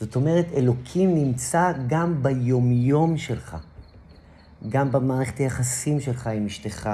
זאת 0.00 0.16
אומרת, 0.16 0.46
אלוקים 0.54 1.14
נמצא 1.14 1.72
גם 1.86 2.22
ביומיום 2.22 3.16
שלך, 3.16 3.56
גם 4.68 4.92
במערכת 4.92 5.38
היחסים 5.38 6.00
שלך 6.00 6.26
עם 6.26 6.46
אשתך, 6.46 6.90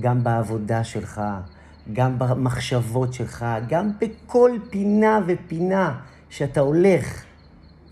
גם 0.00 0.24
בעבודה 0.24 0.84
שלך, 0.84 1.20
גם 1.92 2.18
במחשבות 2.18 3.14
שלך, 3.14 3.46
גם 3.68 3.90
בכל 4.00 4.50
פינה 4.70 5.20
ופינה 5.26 6.00
שאתה 6.30 6.60
הולך, 6.60 7.24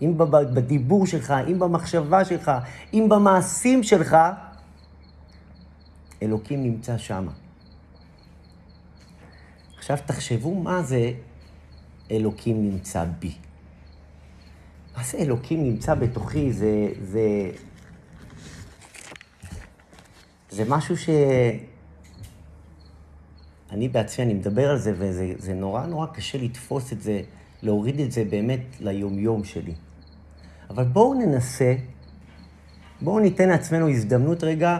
אם 0.01 0.17
בדיבור 0.53 1.05
שלך, 1.05 1.33
אם 1.51 1.59
במחשבה 1.59 2.25
שלך, 2.25 2.51
אם 2.93 3.05
במעשים 3.09 3.83
שלך, 3.83 4.17
אלוקים 6.21 6.63
נמצא 6.63 6.97
שם. 6.97 7.27
עכשיו 9.77 9.97
תחשבו 10.05 10.55
מה 10.55 10.83
זה 10.83 11.11
אלוקים 12.11 12.71
נמצא 12.71 13.05
בי. 13.19 13.33
מה 14.97 15.03
זה 15.03 15.17
אלוקים 15.17 15.63
נמצא 15.63 15.95
בתוכי? 15.95 16.51
זה, 16.51 16.87
זה, 17.01 17.51
זה 20.49 20.63
משהו 20.67 20.97
ש... 20.97 21.09
אני 23.71 23.89
בעצמי, 23.89 24.25
אני 24.25 24.33
מדבר 24.33 24.69
על 24.69 24.77
זה, 24.77 24.93
וזה 24.97 25.53
נורא 25.53 25.85
נורא 25.85 26.07
קשה 26.07 26.37
לתפוס 26.37 26.93
את 26.93 27.01
זה, 27.01 27.21
להוריד 27.61 27.99
את 27.99 28.11
זה 28.11 28.23
באמת 28.25 28.61
ליומיום 28.79 29.43
שלי. 29.43 29.73
אבל 30.69 30.83
בואו 30.83 31.13
ננסה, 31.13 31.75
בואו 33.01 33.19
ניתן 33.19 33.49
לעצמנו 33.49 33.89
הזדמנות 33.89 34.43
רגע 34.43 34.77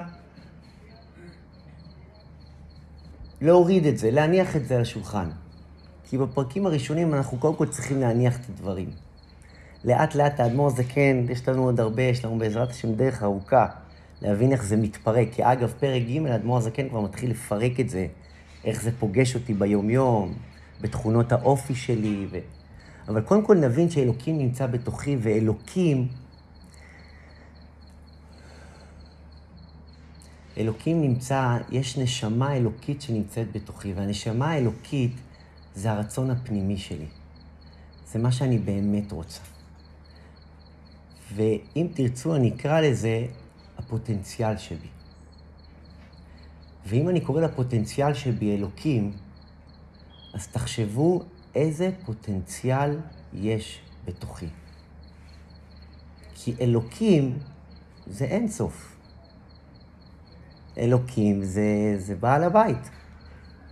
להוריד 3.41 3.86
את 3.86 3.98
זה, 3.98 4.12
להניח 4.12 4.55
את 4.55 4.67
זה 4.67 4.75
על 4.75 4.81
השולחן. 4.81 5.29
כי 6.03 6.17
בפרקים 6.17 6.65
הראשונים 6.65 7.13
אנחנו 7.13 7.38
קודם 7.38 7.55
כל 7.55 7.67
צריכים 7.67 8.00
להניח 8.00 8.39
את 8.39 8.50
הדברים. 8.50 8.89
לאט 9.84 10.15
לאט 10.15 10.39
האדמו"ר 10.39 10.69
זה 10.69 10.84
כן, 10.84 11.17
יש 11.29 11.50
לנו 11.50 11.63
עוד 11.63 11.79
הרבה, 11.79 12.03
יש 12.03 12.25
לנו 12.25 12.38
בעזרת 12.38 12.69
השם 12.69 12.93
דרך 12.93 13.24
ארוכה 13.24 13.65
להבין 14.22 14.51
איך 14.51 14.63
זה 14.63 14.77
מתפרק. 14.77 15.27
כי 15.31 15.43
אגב, 15.43 15.74
פרק 15.79 16.01
ג', 16.01 16.25
האדמו"ר 16.25 16.58
הזקן 16.58 16.89
כבר 16.89 17.01
מתחיל 17.01 17.31
לפרק 17.31 17.79
את 17.79 17.89
זה, 17.89 18.08
איך 18.63 18.81
זה 18.81 18.91
פוגש 19.00 19.36
אותי 19.36 19.53
ביומיום, 19.53 20.33
בתכונות 20.81 21.31
האופי 21.31 21.75
שלי. 21.75 22.27
ו... 22.31 22.37
אבל 23.09 23.22
קודם 23.22 23.45
כל 23.45 23.55
נבין 23.55 23.89
שאלוקים 23.89 24.37
נמצא 24.37 24.67
בתוכי, 24.67 25.17
ואלוקים, 25.22 26.07
אלוקים 30.57 31.01
נמצא, 31.01 31.57
יש 31.72 31.98
נשמה 31.98 32.55
אלוקית 32.55 33.01
שנמצאת 33.01 33.51
בתוכי, 33.51 33.93
והנשמה 33.93 34.51
האלוקית 34.51 35.11
זה 35.75 35.91
הרצון 35.91 36.31
הפנימי 36.31 36.77
שלי. 36.77 37.05
זה 38.07 38.19
מה 38.19 38.31
שאני 38.31 38.57
באמת 38.57 39.11
רוצה. 39.11 39.41
ואם 41.35 41.87
תרצו, 41.93 42.35
אני 42.35 42.53
אקרא 42.55 42.81
לזה 42.81 43.25
הפוטנציאל 43.77 44.57
שבי. 44.57 44.87
ואם 46.85 47.09
אני 47.09 47.22
קורא 47.22 47.41
לפוטנציאל 47.41 48.13
שבי 48.13 48.55
אלוקים, 48.55 49.11
אז 50.33 50.48
תחשבו 50.48 51.24
איזה 51.55 51.90
פוטנציאל 52.05 53.00
יש 53.33 53.81
בתוכי. 54.05 54.48
כי 56.35 56.55
אלוקים 56.62 57.38
זה 58.07 58.25
אין 58.25 58.48
סוף. 58.48 58.96
אלוקים 60.77 61.44
זה, 61.44 61.96
זה 61.98 62.16
בעל 62.16 62.44
הבית. 62.44 62.90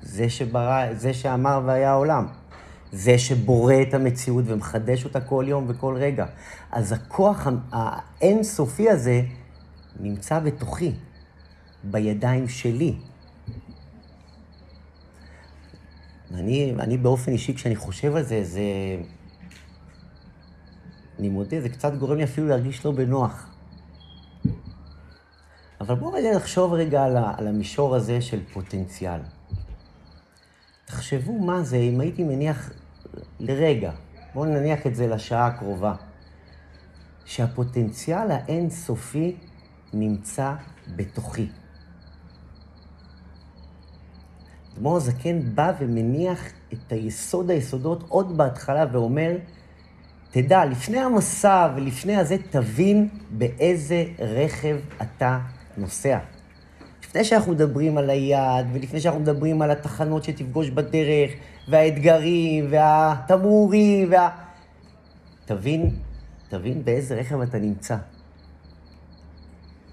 זה, 0.02 0.30
שברא, 0.30 0.94
זה 0.94 1.14
שאמר 1.14 1.62
והיה 1.66 1.92
העולם. 1.92 2.28
זה 2.92 3.20
שבורא 3.20 3.74
את 3.90 3.94
המציאות 3.94 4.46
ומחדש 4.48 5.06
אותה 5.06 5.22
כל 5.22 5.46
יום 5.48 5.66
וכל 5.68 5.96
רגע. 5.98 6.26
אז 6.72 6.92
הכוח 6.92 7.48
האינסופי 7.72 8.90
הזה 8.90 9.22
נמצא 10.00 10.40
בתוכי, 10.40 10.92
בידיים 11.84 12.48
שלי. 12.48 12.96
אני, 16.34 16.74
אני 16.80 16.98
באופן 16.98 17.32
אישי, 17.32 17.54
כשאני 17.54 17.76
חושב 17.76 18.16
על 18.16 18.24
זה, 18.24 18.44
זה... 18.44 18.62
אני 21.20 21.30
מודה, 21.30 21.62
זה 21.62 21.70
קצת 21.70 21.94
גורם 21.94 22.18
לי 22.18 22.24
אפילו 22.24 22.48
להרגיש 22.48 22.86
לא 22.86 22.92
בנוח. 22.92 23.50
אבל 25.82 25.96
בואו 25.96 26.14
רגע 26.14 26.36
נחשוב 26.36 26.74
רגע 26.74 27.04
על, 27.04 27.18
ה, 27.18 27.34
על 27.38 27.48
המישור 27.48 27.96
הזה 27.96 28.22
של 28.22 28.40
פוטנציאל. 28.54 29.20
תחשבו 30.86 31.40
מה 31.40 31.64
זה 31.64 31.78
אם 31.78 32.00
הייתי 32.00 32.24
מניח 32.24 32.72
לרגע, 33.40 33.92
בואו 34.34 34.46
נניח 34.46 34.88
את 34.88 34.96
זה 34.96 35.08
לשעה 35.08 35.48
הקרובה, 35.48 35.96
שהפוטנציאל 37.26 38.32
האינסופי 38.32 39.36
נמצא 39.94 40.54
בתוכי. 40.96 41.48
אדמו"ר 44.78 44.98
הזקן 44.98 45.40
בא 45.56 45.72
ומניח 45.80 46.40
את 46.74 46.92
היסוד 46.92 47.50
היסודות 47.50 48.04
עוד 48.08 48.38
בהתחלה 48.38 48.86
ואומר, 48.92 49.38
תדע, 50.32 50.66
לפני 50.66 51.00
המסע 51.00 51.74
ולפני 51.76 52.16
הזה, 52.16 52.36
תבין 52.50 53.10
באיזה 53.30 54.06
רכב 54.20 54.78
אתה 55.02 55.40
נוסע. 55.78 56.20
לפני 57.04 57.24
שאנחנו 57.24 57.52
מדברים 57.52 57.98
על 57.98 58.10
היעד, 58.10 58.68
ולפני 58.74 59.00
שאנחנו 59.00 59.20
מדברים 59.20 59.62
על 59.62 59.72
התחנות 59.72 60.24
שתפגוש 60.24 60.70
בדרך, 60.70 61.32
והאתגרים, 61.70 62.68
והתמרורים, 62.70 64.12
וה... 64.12 64.30
תבין, 65.46 65.96
תבין 66.50 66.86
באיזה 66.86 67.16
רכב 67.16 67.42
אתה 67.42 67.60
נמצא. 67.60 67.96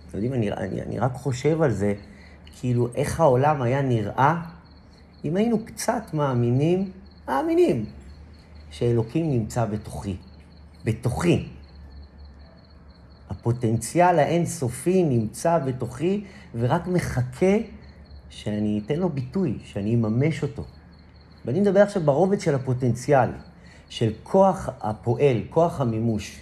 אתם 0.09 0.17
יודעים, 0.19 0.33
אני, 0.33 0.53
אני, 0.53 0.83
אני 0.83 0.99
רק 0.99 1.13
חושב 1.13 1.63
על 1.63 1.71
זה, 1.71 1.95
כאילו, 2.61 2.89
איך 2.95 3.21
העולם 3.21 3.63
היה 3.63 3.83
נראה 3.83 4.43
אם 5.25 5.37
היינו 5.37 5.65
קצת 5.65 6.15
מאמינים, 6.15 6.91
מאמינים, 7.29 7.85
שאלוקים 8.71 9.31
נמצא 9.31 9.65
בתוכי. 9.65 10.17
בתוכי. 10.85 11.49
הפוטנציאל 13.31 14.19
האינסופי 14.19 15.03
נמצא 15.03 15.59
בתוכי 15.59 16.25
ורק 16.55 16.87
מחכה 16.87 17.57
שאני 18.31 18.83
אתן 18.87 18.97
לו 18.97 19.09
ביטוי, 19.09 19.59
שאני 19.65 19.95
אממש 19.95 20.43
אותו. 20.43 20.65
ואני 21.45 21.61
מדבר 21.61 21.81
עכשיו 21.81 22.03
ברובד 22.03 22.41
של 22.41 22.55
הפוטנציאל, 22.55 23.29
של 23.89 24.13
כוח 24.23 24.69
הפועל, 24.81 25.37
כוח 25.51 25.81
המימוש. 25.81 26.41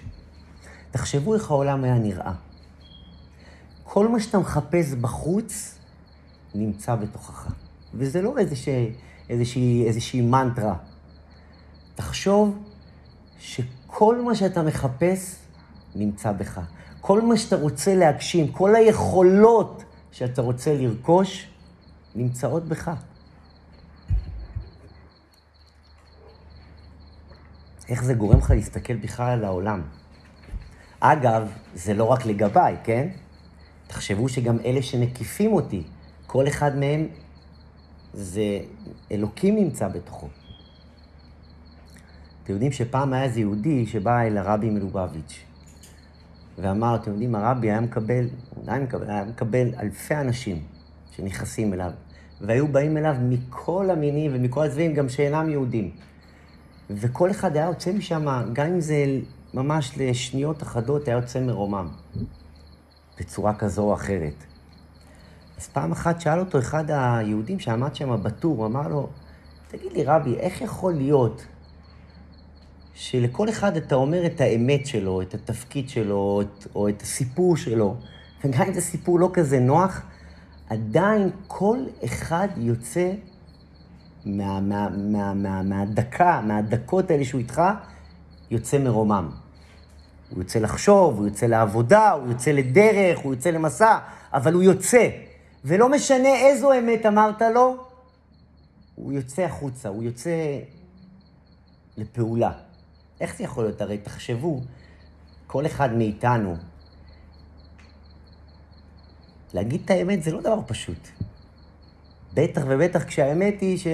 תחשבו 0.90 1.34
איך 1.34 1.50
העולם 1.50 1.84
היה 1.84 1.98
נראה. 1.98 2.32
כל 3.84 4.08
מה 4.08 4.20
שאתה 4.20 4.38
מחפש 4.38 4.92
בחוץ 4.92 5.78
נמצא 6.54 6.94
בתוכך. 6.94 7.52
וזה 7.94 8.22
לא 8.22 8.38
איזושהי, 8.38 8.92
איזושהי, 9.28 9.86
איזושהי 9.86 10.20
מנטרה. 10.20 10.74
תחשוב 11.94 12.58
שכל 13.38 14.22
מה 14.22 14.34
שאתה 14.34 14.62
מחפש 14.62 15.36
נמצא 15.94 16.32
בך. 16.32 16.60
כל 17.00 17.22
מה 17.22 17.36
שאתה 17.36 17.56
רוצה 17.56 17.94
להגשים, 17.94 18.52
כל 18.52 18.74
היכולות 18.76 19.84
שאתה 20.12 20.42
רוצה 20.42 20.74
לרכוש, 20.74 21.48
נמצאות 22.14 22.68
בך. 22.68 22.90
איך 27.88 28.04
זה 28.04 28.14
גורם 28.14 28.38
לך 28.38 28.50
להסתכל 28.50 28.96
בכלל 28.96 29.30
על 29.30 29.44
העולם. 29.44 29.82
אגב, 31.00 31.52
זה 31.74 31.94
לא 31.94 32.04
רק 32.04 32.26
לגביי, 32.26 32.76
כן? 32.84 33.08
תחשבו 33.86 34.28
שגם 34.28 34.58
אלה 34.64 34.82
שמקיפים 34.82 35.52
אותי, 35.52 35.82
כל 36.26 36.48
אחד 36.48 36.76
מהם 36.76 37.06
זה 38.14 38.58
אלוקים 39.12 39.56
נמצא 39.56 39.88
בתוכו. 39.88 40.28
אתם 42.44 42.52
יודעים 42.52 42.72
שפעם 42.72 43.12
היה 43.12 43.24
איזה 43.24 43.40
יהודי 43.40 43.86
שבא 43.86 44.22
אל 44.22 44.38
הרבי 44.38 44.70
מלובביץ' 44.70 45.44
ואמר, 46.58 46.94
אתם 46.94 47.10
יודעים, 47.10 47.34
הרבי 47.34 47.70
היה 47.70 47.80
מקבל, 47.80 48.28
עדיין 48.62 48.82
מקבל, 48.82 49.10
היה 49.10 49.24
מקבל 49.24 49.68
אלפי 49.80 50.14
אנשים 50.14 50.62
שנכנסים 51.10 51.72
אליו, 51.74 51.90
והיו 52.40 52.68
באים 52.68 52.96
אליו 52.96 53.16
מכל 53.20 53.90
המינים 53.90 54.30
ומכל 54.34 54.64
הצבעים, 54.64 54.94
גם 54.94 55.08
שאינם 55.08 55.50
יהודים. 55.50 55.90
וכל 56.90 57.30
אחד 57.30 57.56
היה 57.56 57.66
יוצא 57.66 57.92
משם, 57.92 58.26
גם 58.52 58.66
אם 58.66 58.80
זה 58.80 59.04
ממש 59.54 59.92
לשניות 59.96 60.62
אחדות, 60.62 61.08
היה 61.08 61.16
יוצא 61.16 61.40
מרומם, 61.40 61.88
בצורה 63.20 63.54
כזו 63.54 63.82
או 63.82 63.94
אחרת. 63.94 64.44
אז 65.58 65.68
פעם 65.68 65.92
אחת 65.92 66.20
שאל 66.20 66.38
אותו 66.38 66.58
אחד 66.58 66.84
היהודים 66.88 67.60
שעמד 67.60 67.94
שם 67.94 68.22
בטור, 68.22 68.56
הוא 68.56 68.66
אמר 68.66 68.88
לו, 68.88 69.08
תגיד 69.68 69.92
לי, 69.92 70.04
רבי, 70.04 70.36
איך 70.36 70.60
יכול 70.60 70.92
להיות 70.92 71.42
שלכל 72.94 73.48
אחד 73.48 73.76
אתה 73.76 73.94
אומר 73.94 74.26
את 74.26 74.40
האמת 74.40 74.86
שלו, 74.86 75.22
את 75.22 75.34
התפקיד 75.34 75.88
שלו, 75.88 76.40
את, 76.40 76.66
או 76.74 76.88
את 76.88 77.02
הסיפור 77.02 77.56
שלו, 77.56 77.96
וגם 78.44 78.62
אם 78.62 78.74
זה 78.74 78.80
סיפור 78.80 79.20
לא 79.20 79.30
כזה 79.32 79.60
נוח, 79.60 80.02
עדיין 80.70 81.30
כל 81.46 81.78
אחד 82.04 82.48
יוצא 82.56 83.12
מה, 84.24 84.60
מה, 84.60 84.88
מה, 84.90 85.34
מה, 85.34 85.62
מהדקה, 85.62 86.40
מהדקות 86.44 87.10
האלה 87.10 87.24
שהוא 87.24 87.38
איתך, 87.38 87.62
יוצא 88.50 88.78
מרומם. 88.78 89.30
הוא 90.30 90.38
יוצא 90.38 90.58
לחשוב, 90.58 91.18
הוא 91.18 91.26
יוצא 91.26 91.46
לעבודה, 91.46 92.10
הוא 92.10 92.28
יוצא 92.28 92.50
לדרך, 92.52 93.18
הוא 93.18 93.34
יוצא 93.34 93.50
למסע, 93.50 93.98
אבל 94.32 94.52
הוא 94.52 94.62
יוצא. 94.62 95.08
ולא 95.64 95.88
משנה 95.88 96.34
איזו 96.36 96.72
אמת 96.78 97.06
אמרת 97.06 97.42
לו, 97.42 97.76
הוא 98.94 99.12
יוצא 99.12 99.42
החוצה, 99.42 99.88
הוא 99.88 100.02
יוצא 100.02 100.58
לפעולה. 101.96 102.52
איך 103.20 103.36
זה 103.36 103.44
יכול 103.44 103.64
להיות? 103.64 103.80
הרי 103.80 103.98
תחשבו, 103.98 104.60
כל 105.46 105.66
אחד 105.66 105.92
מאיתנו, 105.92 106.56
להגיד 109.54 109.80
את 109.84 109.90
האמת 109.90 110.22
זה 110.22 110.32
לא 110.32 110.40
דבר 110.40 110.60
פשוט. 110.66 111.08
בטח 112.34 112.62
ובטח 112.68 113.04
כשהאמת 113.04 113.60
היא 113.60 113.78
ש... 113.78 113.86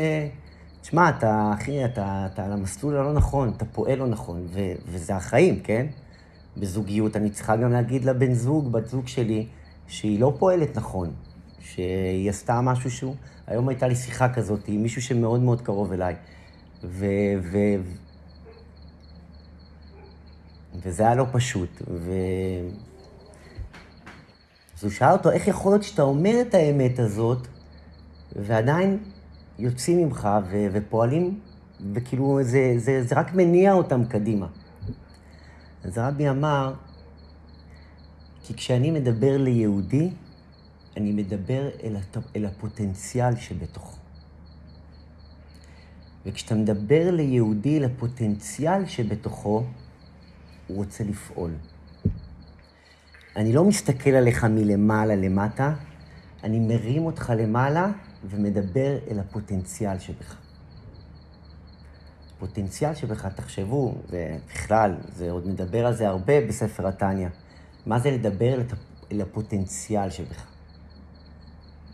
תשמע, 0.81 1.09
אתה, 1.09 1.51
אחי, 1.55 1.85
אתה, 1.85 2.29
אתה 2.33 2.45
על 2.45 2.53
המסלול 2.53 2.97
הלא 2.97 3.13
נכון, 3.13 3.53
אתה 3.57 3.65
פועל 3.65 3.99
לא 3.99 4.07
נכון, 4.07 4.47
ו, 4.53 4.61
וזה 4.87 5.17
החיים, 5.17 5.61
כן? 5.61 5.87
בזוגיות 6.57 7.17
אני 7.17 7.31
צריכה 7.31 7.57
גם 7.57 7.73
להגיד 7.73 8.05
לבן 8.05 8.35
זוג, 8.35 8.73
בת 8.73 8.87
זוג 8.89 9.09
שלי, 9.09 9.47
שהיא 9.87 10.21
לא 10.21 10.37
פועלת 10.39 10.77
נכון, 10.77 11.13
שהיא 11.61 12.31
עשתה 12.31 12.61
משהו 12.61 12.91
שהוא... 12.91 13.15
היום 13.47 13.69
הייתה 13.69 13.89
לי 13.89 13.97
שיחה 13.97 14.29
כזאת 14.29 14.61
עם 14.69 14.83
מישהו 14.83 15.03
שמאוד 15.03 15.41
מאוד 15.41 15.61
קרוב 15.61 15.93
אליי, 15.93 16.15
ו... 16.85 17.07
ו... 17.43 17.59
וזה 20.83 21.03
היה 21.03 21.15
לא 21.15 21.27
פשוט. 21.33 21.83
ו... 21.91 22.13
אז 24.79 24.85
הוא 24.85 24.91
שאל 24.91 25.13
אותו, 25.13 25.31
איך 25.31 25.49
יכול 25.49 25.73
להיות 25.73 25.83
שאתה 25.83 26.03
אומר 26.03 26.41
את 26.41 26.55
האמת 26.55 26.99
הזאת, 26.99 27.49
ועדיין 28.37 28.99
יוצאים 29.59 29.99
ממך 29.99 30.29
ו... 30.51 30.67
ופועלים, 30.73 31.41
וכאילו 31.95 32.39
זה, 32.43 32.75
זה, 32.77 33.03
זה 33.03 33.15
רק 33.15 33.35
מניע 33.35 33.73
אותם 33.73 34.05
קדימה. 34.05 34.47
אז 35.85 35.99
הרבי 35.99 36.29
אמר, 36.29 36.75
כי 38.43 38.55
כשאני 38.55 38.91
מדבר 38.91 39.37
ליהודי, 39.37 40.11
אני 40.99 41.13
מדבר 41.13 41.69
אל, 41.83 41.97
הת... 41.97 42.17
אל 42.37 42.47
הפוטנציאל 42.47 43.37
שבתוכו. 43.37 43.97
וכשאתה 46.27 46.55
מדבר 46.55 47.11
ליהודי, 47.11 47.81
לפוטנציאל 47.81 48.87
שבתוכו, 48.87 49.65
הוא 50.67 50.77
רוצה 50.77 51.05
לפעול. 51.05 51.51
אני 53.37 53.53
לא 53.53 53.65
מסתכל 53.65 54.11
עליך 54.11 54.45
מלמעלה 54.45 55.17
למטה, 55.17 55.75
אני 56.45 56.61
מרים 56.61 57.07
אותך 57.07 57.33
למעלה 57.37 57.93
ומדבר 58.25 58.99
אל 59.11 59.19
הפוטנציאל 59.19 59.99
שבך. 59.99 60.37
פוטנציאל 62.39 62.95
שבך, 62.95 63.27
תחשבו, 63.27 63.95
ובכלל, 64.11 64.95
זה 65.15 65.31
עוד 65.31 65.47
נדבר 65.47 65.87
על 65.87 65.95
זה 65.95 66.09
הרבה 66.09 66.47
בספר 66.47 66.87
התניא. 66.87 67.29
מה 67.87 67.99
זה 67.99 68.11
לדבר 68.11 68.55
אל, 68.55 68.63
אל 69.13 69.21
הפוטנציאל 69.21 70.11
שבך? 70.11 70.58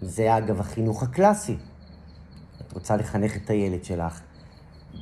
זה 0.04 0.36
אגב 0.38 0.60
החינוך 0.60 1.02
הקלאסי. 1.02 1.56
את 2.60 2.72
רוצה 2.72 2.96
לחנך 2.96 3.36
את 3.36 3.50
הילד 3.50 3.84
שלך, 3.84 4.20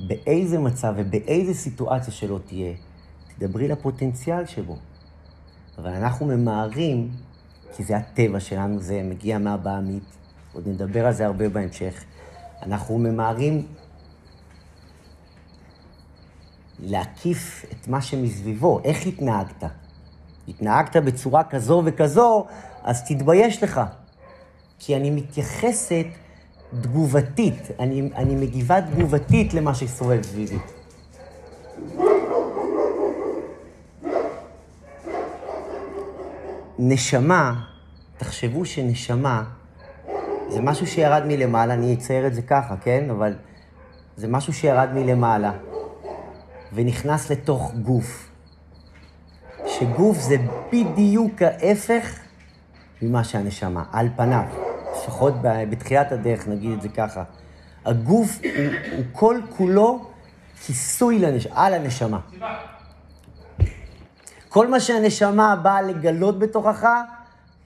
באיזה 0.06 0.58
מצב 0.58 0.94
ובאיזה 0.96 1.54
סיטואציה 1.54 2.12
שלא 2.12 2.38
תהיה, 2.46 2.74
תדברי 3.36 3.68
לפוטנציאל 3.68 4.46
שבו. 4.46 4.76
אבל 5.78 5.90
אנחנו 5.90 6.26
ממהרים, 6.26 7.10
כי 7.76 7.84
זה 7.84 7.96
הטבע 7.96 8.40
שלנו, 8.40 8.80
זה 8.80 9.02
מגיע 9.04 9.38
מהבעמית, 9.38 10.16
עוד 10.52 10.68
נדבר 10.68 11.06
על 11.06 11.12
זה 11.12 11.26
הרבה 11.26 11.48
בהמשך. 11.48 12.04
אנחנו 12.62 12.98
ממהרים 12.98 13.66
להקיף 16.78 17.64
את 17.72 17.88
מה 17.88 18.02
שמסביבו, 18.02 18.80
איך 18.84 19.06
התנהגת. 19.06 19.64
התנהגת 20.48 20.96
בצורה 20.96 21.44
כזו 21.44 21.82
וכזו, 21.84 22.46
אז 22.82 23.08
תתבייש 23.08 23.62
לך. 23.62 23.80
כי 24.84 24.96
אני 24.96 25.10
מתייחסת 25.10 26.06
תגובתית, 26.80 27.70
אני, 27.78 28.10
אני 28.16 28.34
מגיבה 28.34 28.80
תגובתית 28.80 29.54
למה 29.54 29.74
שסובב 29.74 30.22
סביבי. 30.22 30.58
נשמה, 36.78 37.64
תחשבו 38.18 38.64
שנשמה 38.64 39.44
זה 40.48 40.60
משהו 40.60 40.86
שירד 40.86 41.22
מלמעלה, 41.26 41.74
אני 41.74 41.94
אצייר 41.94 42.26
את 42.26 42.34
זה 42.34 42.42
ככה, 42.42 42.76
כן? 42.76 43.10
אבל 43.10 43.34
זה 44.16 44.28
משהו 44.28 44.52
שירד 44.52 44.88
מלמעלה 44.94 45.52
ונכנס 46.72 47.30
לתוך 47.30 47.72
גוף. 47.74 48.30
שגוף 49.66 50.18
זה 50.18 50.36
בדיוק 50.72 51.42
ההפך 51.42 52.18
ממה 53.02 53.24
שהנשמה, 53.24 53.84
על 53.92 54.08
פניו. 54.16 54.71
לפחות 55.02 55.34
בתחילת 55.42 56.12
הדרך, 56.12 56.48
נגיד 56.48 56.72
את 56.72 56.82
זה 56.82 56.88
ככה. 56.88 57.24
הגוף 57.84 58.38
הוא, 58.42 58.72
הוא 58.96 59.04
כל 59.12 59.40
כולו 59.56 60.10
כיסוי 60.66 61.18
לנש... 61.18 61.46
על 61.46 61.74
הנשמה. 61.74 62.20
כל 64.48 64.68
מה 64.68 64.80
שהנשמה 64.80 65.56
באה 65.56 65.82
לגלות 65.82 66.38
בתוכך, 66.38 66.86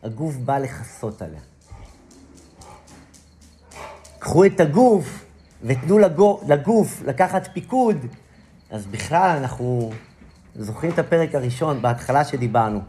הגוף 0.02 0.36
בא 0.36 0.58
לכסות 0.58 1.22
עליה. 1.22 1.40
קחו 4.18 4.44
את 4.44 4.60
הגוף 4.60 5.24
ותנו 5.62 5.98
לגוף 6.46 7.02
לקחת 7.06 7.48
פיקוד, 7.52 7.96
אז 8.70 8.86
בכלל 8.86 9.36
אנחנו 9.40 9.90
זוכרים 10.54 10.92
את 10.92 10.98
הפרק 10.98 11.34
הראשון, 11.34 11.82
בהתחלה 11.82 12.24
שדיברנו. 12.24 12.80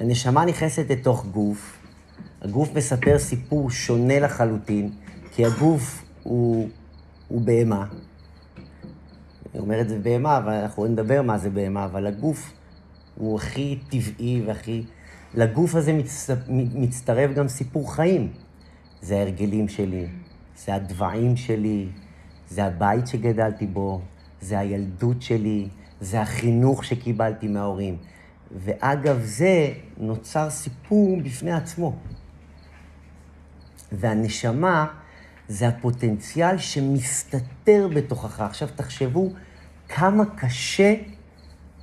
שהנשמה 0.00 0.44
נכנסת 0.44 0.90
לתוך 0.90 1.26
גוף, 1.26 1.78
הגוף 2.42 2.74
מספר 2.74 3.18
סיפור 3.18 3.70
שונה 3.70 4.20
לחלוטין, 4.20 4.90
כי 5.32 5.44
הגוף 5.44 6.04
הוא, 6.22 6.68
הוא 7.28 7.40
בהמה. 7.40 7.86
אני 9.54 9.62
אומר 9.62 9.80
את 9.80 9.88
זה 9.88 9.98
בהמה, 9.98 10.38
אבל 10.38 10.52
אנחנו 10.52 10.86
נדבר 10.86 11.22
מה 11.22 11.38
זה 11.38 11.50
בהמה, 11.50 11.84
אבל 11.84 12.06
הגוף 12.06 12.52
הוא 13.16 13.36
הכי 13.36 13.78
טבעי 13.90 14.42
והכי... 14.46 14.84
לגוף 15.34 15.74
הזה 15.74 15.92
מצ... 15.92 16.30
מצטרף 16.74 17.30
גם 17.34 17.48
סיפור 17.48 17.94
חיים. 17.94 18.32
זה 19.02 19.16
ההרגלים 19.16 19.68
שלי, 19.68 20.06
זה 20.56 20.74
הדבעים 20.74 21.36
שלי, 21.36 21.88
זה 22.48 22.64
הבית 22.64 23.06
שגדלתי 23.06 23.66
בו, 23.66 24.00
זה 24.40 24.58
הילדות 24.58 25.22
שלי, 25.22 25.68
זה 26.04 26.20
החינוך 26.20 26.84
שקיבלתי 26.84 27.48
מההורים. 27.48 27.96
ואגב 28.56 29.20
זה 29.22 29.72
נוצר 29.96 30.50
סיפור 30.50 31.20
בפני 31.22 31.52
עצמו. 31.52 31.96
והנשמה 33.92 34.86
זה 35.48 35.68
הפוטנציאל 35.68 36.58
שמסתתר 36.58 37.88
בתוכך. 37.94 38.40
עכשיו 38.40 38.68
תחשבו 38.76 39.32
כמה 39.88 40.24
קשה 40.36 40.94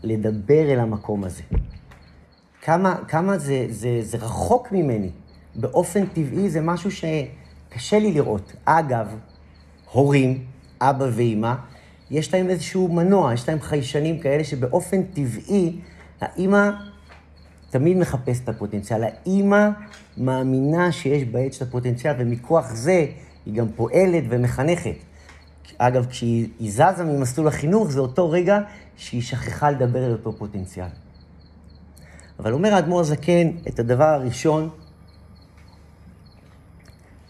לדבר 0.03 0.73
אל 0.73 0.79
המקום 0.79 1.23
הזה. 1.23 1.43
כמה, 2.61 2.95
כמה 3.07 3.37
זה, 3.37 3.65
זה, 3.69 3.99
זה 4.01 4.17
רחוק 4.17 4.71
ממני. 4.71 5.11
באופן 5.55 6.05
טבעי 6.05 6.49
זה 6.49 6.61
משהו 6.61 6.91
שקשה 6.91 7.99
לי 7.99 8.11
לראות. 8.13 8.53
אגב, 8.65 9.15
הורים, 9.91 10.45
אבא 10.81 11.05
ואימא, 11.11 11.53
יש 12.11 12.33
להם 12.33 12.49
איזשהו 12.49 12.87
מנוע, 12.87 13.33
יש 13.33 13.49
להם 13.49 13.61
חיישנים 13.61 14.19
כאלה 14.19 14.43
שבאופן 14.43 15.03
טבעי, 15.03 15.79
האימא 16.21 16.69
תמיד 17.69 17.97
מחפשת 17.97 18.43
את 18.43 18.49
הפוטנציאל. 18.49 19.03
האימא 19.03 19.69
מאמינה 20.17 20.91
שיש 20.91 21.23
בעץ 21.23 21.57
של 21.57 21.65
הפוטנציאל, 21.65 22.13
ומכוח 22.17 22.73
זה 22.73 23.05
היא 23.45 23.53
גם 23.53 23.67
פועלת 23.75 24.23
ומחנכת. 24.29 24.95
אגב, 25.77 26.05
כשהיא 26.05 26.47
זזה 26.59 27.03
ממסלול 27.03 27.47
החינוך, 27.47 27.91
זה 27.91 27.99
אותו 27.99 28.31
רגע 28.31 28.59
שהיא 28.97 29.21
שכחה 29.21 29.71
לדבר 29.71 30.03
על 30.03 30.11
אותו 30.11 30.33
פוטנציאל. 30.37 30.87
אבל 32.39 32.53
אומר 32.53 32.73
האדמו"ר 32.73 32.99
הזקן 32.99 33.51
את 33.67 33.79
הדבר 33.79 34.03
הראשון, 34.03 34.69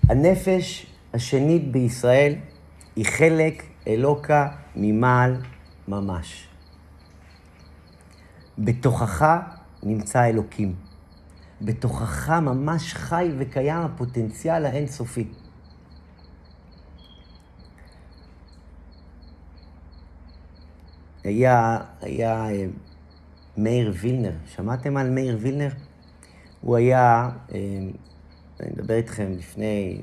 הנפש 0.09 0.85
השנית 1.13 1.71
בישראל 1.71 2.35
היא 2.95 3.05
חלק 3.05 3.63
אלוקה 3.87 4.47
ממעל 4.75 5.41
ממש. 5.87 6.47
בתוכך 8.57 9.39
נמצא 9.83 10.25
אלוקים. 10.25 10.75
בתוכך 11.61 12.29
ממש 12.29 12.93
חי 12.93 13.31
וקיים 13.37 13.81
הפוטנציאל 13.81 14.65
האינסופי. 14.65 15.27
היה, 21.23 21.77
היה 22.01 22.49
אה, 22.49 22.65
מאיר 23.57 23.93
וילנר, 24.01 24.33
שמעתם 24.45 24.97
על 24.97 25.09
מאיר 25.09 25.37
וילנר? 25.41 25.69
הוא 26.61 26.75
היה, 26.75 27.29
אה, 27.53 27.57
אני 28.59 28.69
מדבר 28.73 28.93
איתכם 28.93 29.31
לפני, 29.31 30.01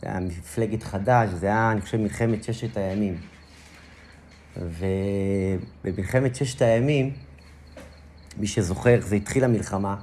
זה 0.00 0.08
היה 0.08 0.20
מפלגת 0.20 0.82
חד"ש, 0.82 1.28
זה 1.28 1.46
היה, 1.46 1.72
אני 1.72 1.80
חושב, 1.80 1.98
מלחמת 1.98 2.44
ששת 2.44 2.76
הימים. 2.76 3.31
ובמלחמת 4.56 6.34
ששת 6.34 6.62
הימים, 6.62 7.10
מי 8.38 8.46
שזוכר, 8.46 8.98
זה 9.00 9.16
התחיל 9.16 9.44
המלחמה, 9.44 9.96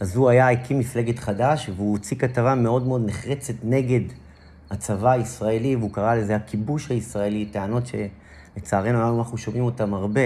אז 0.00 0.16
הוא 0.16 0.28
היה, 0.28 0.50
הקים 0.50 0.78
מפלגת 0.78 1.18
חד"ש, 1.18 1.68
והוא 1.68 1.92
הוציא 1.92 2.16
כתבה 2.16 2.54
מאוד 2.54 2.86
מאוד 2.86 3.02
נחרצת 3.06 3.54
נגד 3.62 4.00
הצבא 4.70 5.10
הישראלי, 5.10 5.76
והוא 5.76 5.92
קרא 5.92 6.14
לזה 6.14 6.36
הכיבוש 6.36 6.90
הישראלי, 6.90 7.46
טענות 7.46 7.82
שלצערנו 7.86 8.98
היום 8.98 9.18
אנחנו 9.18 9.38
שומעים 9.38 9.64
אותן 9.64 9.92
הרבה, 9.92 10.20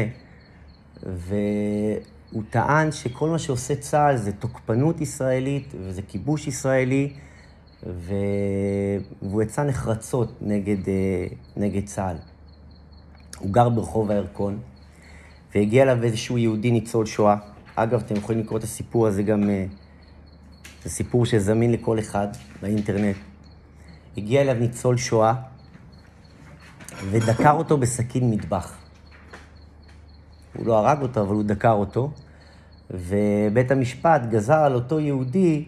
והוא 1.02 2.42
טען 2.50 2.92
שכל 2.92 3.28
מה 3.28 3.38
שעושה 3.38 3.76
צה"ל 3.76 4.16
זה 4.16 4.33
תוקפנות 4.33 5.00
ישראלית, 5.00 5.74
וזה 5.81 6.02
כיבוש 6.02 6.46
ישראלי. 6.46 7.12
והוא 7.83 9.42
יצא 9.42 9.64
נחרצות 9.64 10.33
נגד, 10.40 10.88
אה, 10.88 11.26
נגד 11.57 11.87
צה"ל. 11.87 12.16
הוא 13.38 13.53
גר 13.53 13.68
ברחוב 13.68 14.11
הירקון, 14.11 14.59
והגיע 15.55 15.83
אליו 15.83 16.05
איזשהו 16.05 16.38
יהודי 16.38 16.70
ניצול 16.70 17.07
שואה. 17.07 17.37
אגב, 17.74 18.01
אתם 18.01 18.16
יכולים 18.16 18.40
לקרוא 18.40 18.59
את 18.59 18.64
הסיפור 18.64 19.07
הזה 19.07 19.22
גם, 19.22 19.51
אה, 19.51 19.64
זה 20.85 20.90
סיפור 20.90 21.27
שזמין 21.27 21.72
לכל 21.72 21.98
אחד 21.98 22.29
באינטרנט. 22.62 23.16
הגיע 24.16 24.40
אליו 24.40 24.55
ניצול 24.55 24.96
שואה 24.96 25.35
ודקר 27.11 27.53
אותו 27.53 27.77
בסכין 27.77 28.31
מטבח. 28.31 28.77
הוא 30.57 30.66
לא 30.66 30.79
הרג 30.79 31.03
אותו, 31.03 31.20
אבל 31.20 31.35
הוא 31.35 31.44
דקר 31.44 31.72
אותו, 31.72 32.11
ובית 32.90 33.70
המשפט 33.70 34.22
גזר 34.31 34.59
על 34.59 34.74
אותו 34.74 35.01
יהודי, 35.01 35.64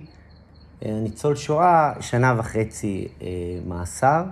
אה, 0.85 0.99
ניצול 1.03 1.37
שואה, 1.37 1.93
שנה 2.01 2.35
וחצי 2.39 3.09
אה, 3.23 3.29
מאסר, 3.67 4.25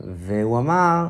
והוא 0.00 0.58
אמר, 0.58 1.06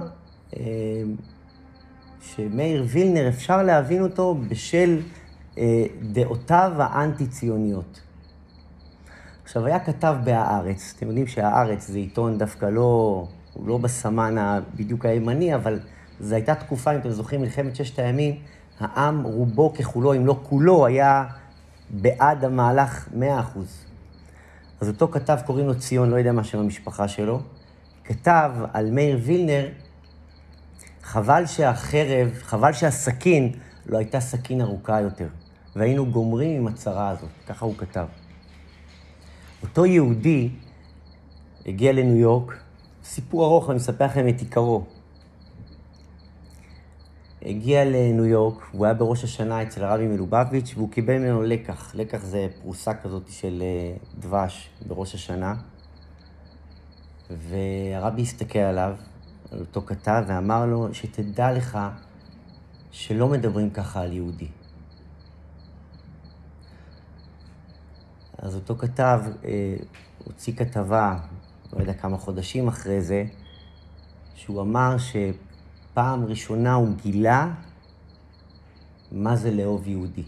שמאיר 2.21 2.85
וילנר, 2.89 3.29
אפשר 3.29 3.63
להבין 3.63 4.03
אותו 4.03 4.35
בשל 4.49 5.01
אה, 5.59 5.85
דעותיו 6.03 6.73
האנטי-ציוניות. 6.79 8.01
עכשיו, 9.45 9.67
היה 9.67 9.81
כתב 9.81 10.17
ב"הארץ", 10.25 10.95
אתם 10.97 11.07
יודעים 11.07 11.27
שה"הארץ" 11.27 11.87
זה 11.87 11.99
עיתון 11.99 12.39
דווקא 12.39 12.67
לא, 12.67 13.27
הוא 13.53 13.69
לא 13.69 13.79
בסמן 13.79 14.61
בדיוק 14.77 15.05
הימני, 15.05 15.55
אבל 15.55 15.81
זו 16.21 16.35
הייתה 16.35 16.55
תקופה, 16.55 16.93
אם 16.95 16.99
אתם 16.99 17.11
זוכרים, 17.11 17.41
מלחמת 17.41 17.77
ששת 17.77 17.99
הימים, 17.99 18.35
העם 18.81 19.23
רובו 19.23 19.75
ככולו, 19.75 20.15
אם 20.15 20.27
לא 20.27 20.41
כולו, 20.43 20.87
היה 20.87 21.25
בעד 21.91 22.45
המהלך 22.45 23.09
מאה 23.15 23.41
אחוז. 23.41 23.85
אז 24.81 24.89
אותו 24.89 25.09
כתב, 25.09 25.39
קוראים 25.47 25.67
לו 25.67 25.79
ציון, 25.79 26.11
לא 26.11 26.17
יודע 26.17 26.33
מה 26.33 26.45
שם 26.45 26.59
המשפחה 26.59 27.09
שלו, 27.09 27.41
כתב 28.05 28.51
על 28.73 28.91
מאיר 28.91 29.19
וילנר 29.23 29.69
חבל 31.07 31.47
שהחרב, 31.47 32.31
חבל 32.43 32.73
שהסכין 32.73 33.53
לא 33.87 33.99
הייתה 33.99 34.21
סכין 34.21 34.61
ארוכה 34.61 35.01
יותר, 35.01 35.29
והיינו 35.77 36.07
גומרים 36.11 36.61
עם 36.61 36.67
הצרה 36.67 37.09
הזאת, 37.09 37.29
ככה 37.47 37.65
הוא 37.65 37.75
כתב. 37.79 38.07
אותו 39.63 39.87
יהודי 39.87 40.49
הגיע 41.67 41.93
לניו 41.93 42.17
יורק, 42.17 42.57
סיפור 43.05 43.45
ארוך, 43.45 43.71
אני 43.71 43.79
אספר 43.79 44.05
לכם 44.05 44.29
את 44.29 44.41
עיקרו. 44.41 44.85
הגיע 47.43 47.85
לניו 47.85 48.25
יורק, 48.25 48.63
הוא 48.73 48.85
היה 48.85 48.95
בראש 48.95 49.25
השנה 49.25 49.63
אצל 49.63 49.85
הרבי 49.85 50.07
מלובביץ', 50.07 50.73
והוא 50.77 50.91
קיבל 50.91 51.19
ממנו 51.19 51.43
לקח. 51.43 51.95
לקח 51.95 52.25
זה 52.25 52.47
פרוסה 52.63 52.95
כזאת 52.95 53.29
של 53.29 53.63
אה, 53.63 53.97
דבש 54.19 54.71
בראש 54.87 55.15
השנה. 55.15 55.55
והרבי 57.31 58.23
הסתכל 58.23 58.59
עליו, 58.59 58.91
על 58.91 59.16
אותו 59.53 59.83
כתב, 59.87 60.25
ואמר 60.27 60.67
לו, 60.67 60.95
שתדע 60.95 61.53
לך 61.53 61.79
שלא 62.91 63.29
מדברים 63.29 63.71
ככה 63.71 64.03
על 64.03 64.13
יהודי. 64.13 64.49
אז 68.39 68.55
אותו 68.55 68.77
כתב 68.77 69.21
אה, 69.45 69.77
הוציא 70.25 70.53
כתבה, 70.57 71.19
לא 71.73 71.81
יודע 71.81 71.95
כמה 71.95 72.19
חודשים 72.19 72.69
אחרי 72.69 73.01
זה, 73.01 73.25
שהוא 74.35 74.63
אמר 74.63 74.97
שפעם 74.99 76.25
ראשונה 76.25 76.75
הוא 76.75 76.89
גילה 77.03 77.55
מה 79.13 79.37
זה 79.37 79.51
לאהוב 79.51 79.89
יהודי. 79.89 80.25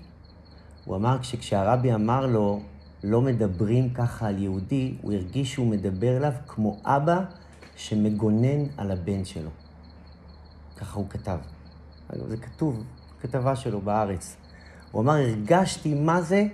הוא 0.85 0.96
אמר 0.96 1.22
שכשהרבי 1.22 1.94
אמר 1.94 2.26
לו, 2.26 2.62
לא 3.04 3.20
מדברים 3.20 3.90
ככה 3.90 4.28
על 4.28 4.42
יהודי, 4.42 4.94
הוא 5.02 5.12
הרגיש 5.12 5.52
שהוא 5.52 5.66
מדבר 5.66 6.16
אליו 6.16 6.33
כמו 6.46 6.81
אבא 6.85 7.24
שמגונן 7.78 8.64
על 8.76 8.90
הבן 8.90 9.24
שלו. 9.24 9.50
ככה 10.76 10.98
הוא 10.98 11.08
כתב. 11.10 11.38
זה 12.28 12.36
כתוב, 12.36 12.84
כתבה 13.20 13.56
שלו 13.56 13.80
בארץ. 13.80 14.36
הוא 14.90 15.02
אמר, 15.02 15.12
הרגשתי 15.12 15.94
מה 15.94 16.22
זה 16.22 16.44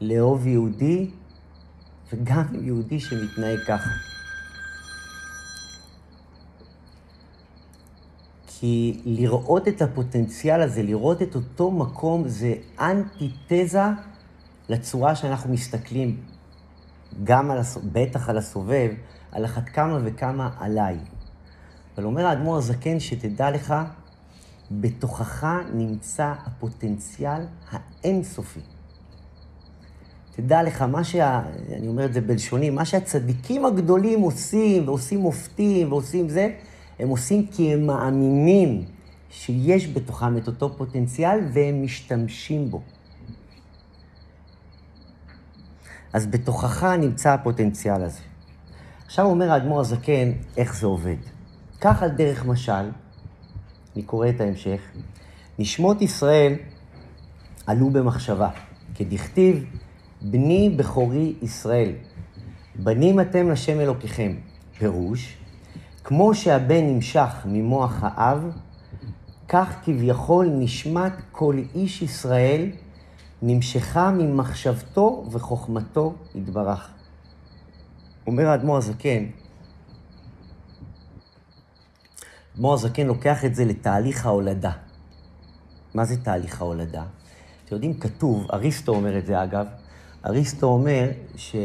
לאהוב 0.00 0.46
יהודי, 0.46 1.10
וגם 2.12 2.44
יהודי 2.62 3.00
שמתנהג 3.00 3.58
ככה. 3.66 3.90
כי 8.46 9.00
לראות 9.04 9.68
את 9.68 9.82
הפוטנציאל 9.82 10.62
הזה, 10.62 10.82
לראות 10.82 11.22
את 11.22 11.34
אותו 11.34 11.70
מקום, 11.70 12.28
זה 12.28 12.54
אנטיתזה 12.80 13.82
לצורה 14.68 15.14
שאנחנו 15.14 15.52
מסתכלים, 15.52 16.20
גם 17.24 17.50
על, 17.50 17.60
בטח 17.92 18.28
על 18.28 18.38
הסובב, 18.38 18.90
על 19.32 19.44
אחת 19.44 19.68
כמה 19.68 19.98
וכמה 20.04 20.50
עליי. 20.58 20.98
אבל 21.96 22.04
אומר 22.04 22.26
האדמו"ר 22.26 22.56
הזקן, 22.56 23.00
שתדע 23.00 23.50
לך, 23.50 23.74
בתוכך 24.70 25.46
נמצא 25.72 26.34
הפוטנציאל 26.46 27.42
האינסופי. 27.70 28.60
תדע 30.32 30.62
לך, 30.62 30.82
מה 30.82 31.04
שה... 31.04 31.42
אני 31.76 31.88
אומר 31.88 32.04
את 32.04 32.12
זה 32.14 32.20
בלשוני, 32.20 32.70
מה 32.70 32.84
שהצדיקים 32.84 33.64
הגדולים 33.64 34.20
עושים, 34.20 34.88
ועושים 34.88 35.20
מופתים, 35.20 35.92
ועושים 35.92 36.28
זה, 36.28 36.50
הם 36.98 37.08
עושים 37.08 37.46
כי 37.46 37.72
הם 37.72 37.86
מאמינים 37.86 38.84
שיש 39.30 39.88
בתוכם 39.88 40.36
את 40.36 40.46
אותו 40.46 40.76
פוטנציאל, 40.76 41.40
והם 41.52 41.82
משתמשים 41.82 42.70
בו. 42.70 42.82
אז 46.12 46.26
בתוכך 46.26 46.84
נמצא 46.84 47.32
הפוטנציאל 47.32 48.02
הזה. 48.02 48.20
עכשיו 49.08 49.26
אומר 49.26 49.50
האדמו"ר 49.50 49.80
הזקן 49.80 50.32
איך 50.56 50.76
זה 50.76 50.86
עובד. 50.86 51.16
כך 51.80 52.02
על 52.02 52.10
דרך 52.10 52.46
משל, 52.46 52.90
אני 53.96 54.02
קורא 54.02 54.28
את 54.28 54.40
ההמשך, 54.40 54.80
נשמות 55.58 56.02
ישראל 56.02 56.54
עלו 57.66 57.90
במחשבה, 57.90 58.48
כדכתיב, 58.94 59.64
בני 60.22 60.74
בכורי 60.76 61.34
ישראל, 61.42 61.92
בנים 62.74 63.20
אתם 63.20 63.50
לשם 63.50 63.80
אלוקיכם. 63.80 64.34
פירוש, 64.78 65.36
כמו 66.04 66.34
שהבן 66.34 66.86
נמשך 66.86 67.34
ממוח 67.44 67.98
האב, 68.02 68.50
כך 69.48 69.76
כביכול 69.84 70.48
נשמת 70.52 71.12
כל 71.32 71.56
איש 71.74 72.02
ישראל 72.02 72.70
נמשכה 73.42 74.10
ממחשבתו 74.10 75.24
וחוכמתו 75.30 76.14
יתברך. 76.34 76.97
אומר 78.28 78.46
האדמו"ר 78.46 78.76
הזקן, 78.76 79.24
אדמו"ר 82.54 82.74
הזקן 82.74 83.06
לוקח 83.06 83.44
את 83.44 83.54
זה 83.54 83.64
לתהליך 83.64 84.26
ההולדה. 84.26 84.72
מה 85.94 86.04
זה 86.04 86.24
תהליך 86.24 86.60
ההולדה? 86.60 87.04
אתם 87.64 87.74
יודעים, 87.74 88.00
כתוב, 88.00 88.46
אריסטו 88.52 88.94
אומר 88.94 89.18
את 89.18 89.26
זה 89.26 89.42
אגב, 89.44 89.66
אריסטו 90.26 90.66
אומר 90.66 91.10
ש... 91.36 91.56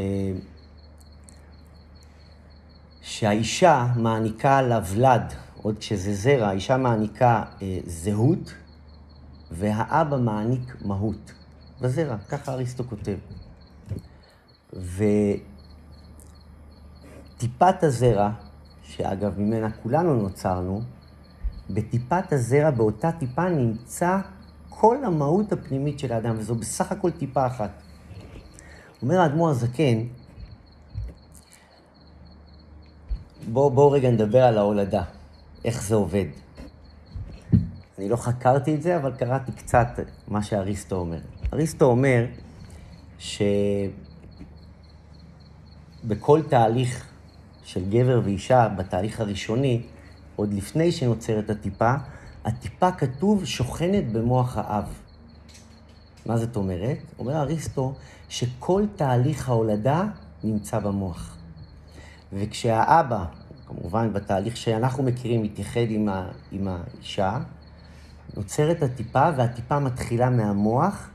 שהאישה 3.02 3.88
מעניקה 3.96 4.62
לוולד, 4.62 5.34
עוד 5.62 5.78
כשזה 5.78 6.14
זרע, 6.14 6.48
האישה 6.48 6.78
מעניקה 6.78 7.44
אה, 7.62 7.80
זהות, 7.86 8.54
והאבא 9.52 10.18
מעניק 10.18 10.76
מהות. 10.86 11.34
בזרע, 11.82 12.18
ככה 12.18 12.54
אריסטו 12.54 12.84
כותב. 12.84 13.18
וטיפת 17.44 17.84
הזרע, 17.84 18.30
שאגב, 18.84 19.40
ממנה 19.40 19.72
כולנו 19.72 20.16
נוצרנו, 20.16 20.82
בטיפת 21.70 22.34
הזרע, 22.34 22.72
באותה 22.72 23.12
טיפה, 23.12 23.50
נמצא 23.50 24.18
כל 24.70 25.06
המהות 25.06 25.52
הפנימית 25.52 26.00
של 26.00 26.14
האדם, 26.14 26.36
וזו 26.38 26.56
בסך 26.56 26.92
הכל 26.92 27.12
טיפה 27.12 27.48
אחת. 27.48 27.70
אומר 29.02 29.20
האדמו"ר 29.20 29.50
הזקן, 29.50 30.04
בואו 33.52 33.70
בוא 33.70 33.96
רגע 33.96 34.12
נדבר 34.12 34.44
על 34.44 34.58
ההולדה, 34.58 35.04
איך 35.66 35.84
זה 35.84 35.96
עובד. 35.96 36.26
אני 37.98 38.10
לא 38.10 38.16
חקרתי 38.16 38.76
את 38.76 38.82
זה, 38.82 38.98
אבל 38.98 39.16
קראתי 39.16 39.52
קצת 39.52 39.88
מה 40.28 40.44
שאריסטו 40.44 40.96
אומר. 40.96 41.20
אריסטו 41.54 41.86
אומר 41.86 42.26
שבכל 43.20 43.92
תהליך 46.50 47.13
של 47.64 47.90
גבר 47.90 48.22
ואישה, 48.24 48.68
בתהליך 48.68 49.20
הראשוני, 49.20 49.82
עוד 50.36 50.54
לפני 50.54 50.92
שנוצרת 50.92 51.50
הטיפה, 51.50 51.94
הטיפה 52.46 52.92
כתוב 52.92 53.46
שוכנת 53.46 54.12
במוח 54.12 54.58
האב. 54.58 54.94
מה 56.26 56.38
זאת 56.38 56.56
אומרת? 56.56 56.98
אומר 57.20 57.38
אריסטו 57.38 57.94
שכל 58.30 58.84
תהליך 58.96 59.50
ההולדה 59.50 60.04
נמצא 60.44 60.80
במוח. 60.80 61.38
וכשהאבא, 62.34 63.26
כמובן 63.68 64.14
בתהליך 64.14 64.58
שאנחנו 64.58 65.04
מכירים, 65.04 65.44
מתייחד 65.44 65.86
עם, 65.90 66.10
ה, 66.10 66.28
עם 66.52 66.68
האישה, 66.68 67.40
נוצרת 68.38 68.84
הטיפה 68.84 69.30
והטיפה 69.38 69.80
מתחילה 69.80 70.30
מהמוח 70.30 71.10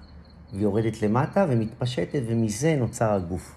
ויורדת 0.52 1.02
למטה 1.02 1.46
ומתפשטת 1.48 2.22
ומזה 2.26 2.76
נוצר 2.78 3.12
הגוף. 3.12 3.54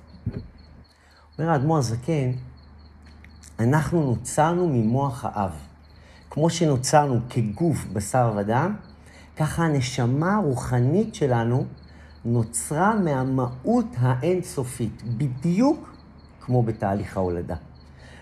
אומר 1.39 1.49
האדמו"ר 1.49 1.77
הזקן, 1.77 2.31
אנחנו 3.63 4.03
נוצרנו 4.03 4.67
ממוח 4.67 5.25
האב. 5.25 5.51
כמו 6.29 6.49
שנוצרנו 6.49 7.19
כגוף, 7.29 7.85
בשר 7.93 8.33
ודם, 8.37 8.75
ככה 9.37 9.63
הנשמה 9.63 10.35
הרוחנית 10.35 11.15
שלנו 11.15 11.65
נוצרה 12.25 12.95
מהמהות 12.95 13.85
האינסופית, 13.97 15.03
בדיוק 15.17 15.95
כמו 16.41 16.63
בתהליך 16.63 17.17
ההולדה. 17.17 17.55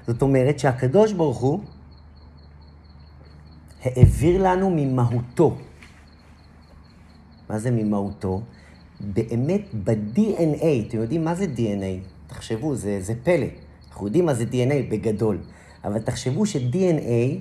זאת 0.07 0.21
אומרת 0.21 0.59
שהקדוש 0.59 1.13
ברוך 1.13 1.37
הוא 1.37 1.59
העביר 3.83 4.43
לנו 4.43 4.69
ממהותו. 4.69 5.57
מה 7.49 7.59
זה 7.59 7.71
ממהותו? 7.71 8.41
באמת 8.99 9.61
ב-DNA, 9.83 10.87
אתם 10.87 10.97
יודעים 10.97 11.25
מה 11.25 11.35
זה 11.35 11.45
DNA? 11.55 12.07
תחשבו, 12.27 12.75
זה, 12.75 12.97
זה 13.01 13.13
פלא. 13.23 13.68
אנחנו 13.99 14.07
יודעים 14.07 14.25
מה 14.25 14.33
זה 14.33 14.43
DNA 14.43 14.91
בגדול, 14.91 15.37
אבל 15.83 15.99
תחשבו 15.99 16.45
ש-DNA 16.45 17.37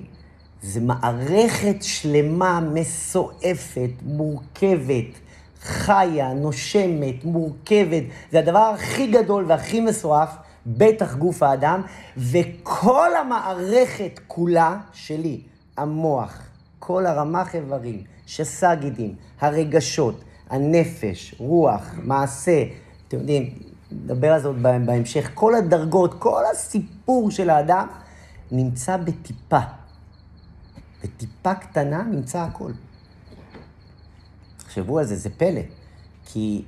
זה 0.61 0.81
מערכת 0.81 1.75
שלמה, 1.81 2.59
מסועפת, 2.73 3.89
מורכבת, 4.05 5.05
חיה, 5.61 6.33
נושמת, 6.33 7.23
מורכבת. 7.23 8.03
זה 8.31 8.39
הדבר 8.39 8.59
הכי 8.59 9.07
גדול 9.07 9.45
והכי 9.47 9.81
מסועף, 9.81 10.35
בטח 10.67 11.15
גוף 11.15 11.43
האדם, 11.43 11.81
וכל 12.17 13.09
המערכת 13.21 14.19
כולה 14.27 14.77
שלי, 14.93 15.41
המוח, 15.77 16.41
כל 16.79 17.05
הרמ"ח 17.05 17.55
איברים, 17.55 18.03
שס"ה 18.25 18.75
גידים, 18.75 19.15
הרגשות, 19.41 20.23
הנפש, 20.49 21.35
רוח, 21.37 21.93
מעשה, 22.03 22.63
אתם 23.07 23.17
יודעים, 23.17 23.68
נדבר 23.91 24.33
על 24.33 24.41
זה 24.41 24.47
עוד 24.47 24.63
בהמשך, 24.63 25.31
כל 25.33 25.55
הדרגות, 25.55 26.13
כל 26.19 26.43
הסיפור 26.51 27.31
של 27.31 27.49
האדם 27.49 27.87
נמצא 28.51 28.97
בטיפה. 28.97 29.59
בטיפה 31.03 31.55
קטנה 31.55 32.03
נמצא 32.03 32.39
הכל. 32.39 32.71
תחשבו 34.57 34.99
על 34.99 35.05
זה, 35.05 35.15
זה 35.15 35.29
פלא. 35.29 35.61
כי, 36.25 36.65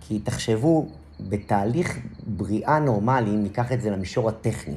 כי 0.00 0.18
תחשבו, 0.18 0.88
בתהליך 1.20 1.98
בריאה 2.26 2.78
נורמלי, 2.78 3.30
אם 3.30 3.42
ניקח 3.42 3.72
את 3.72 3.80
זה 3.80 3.90
למישור 3.90 4.28
הטכני. 4.28 4.76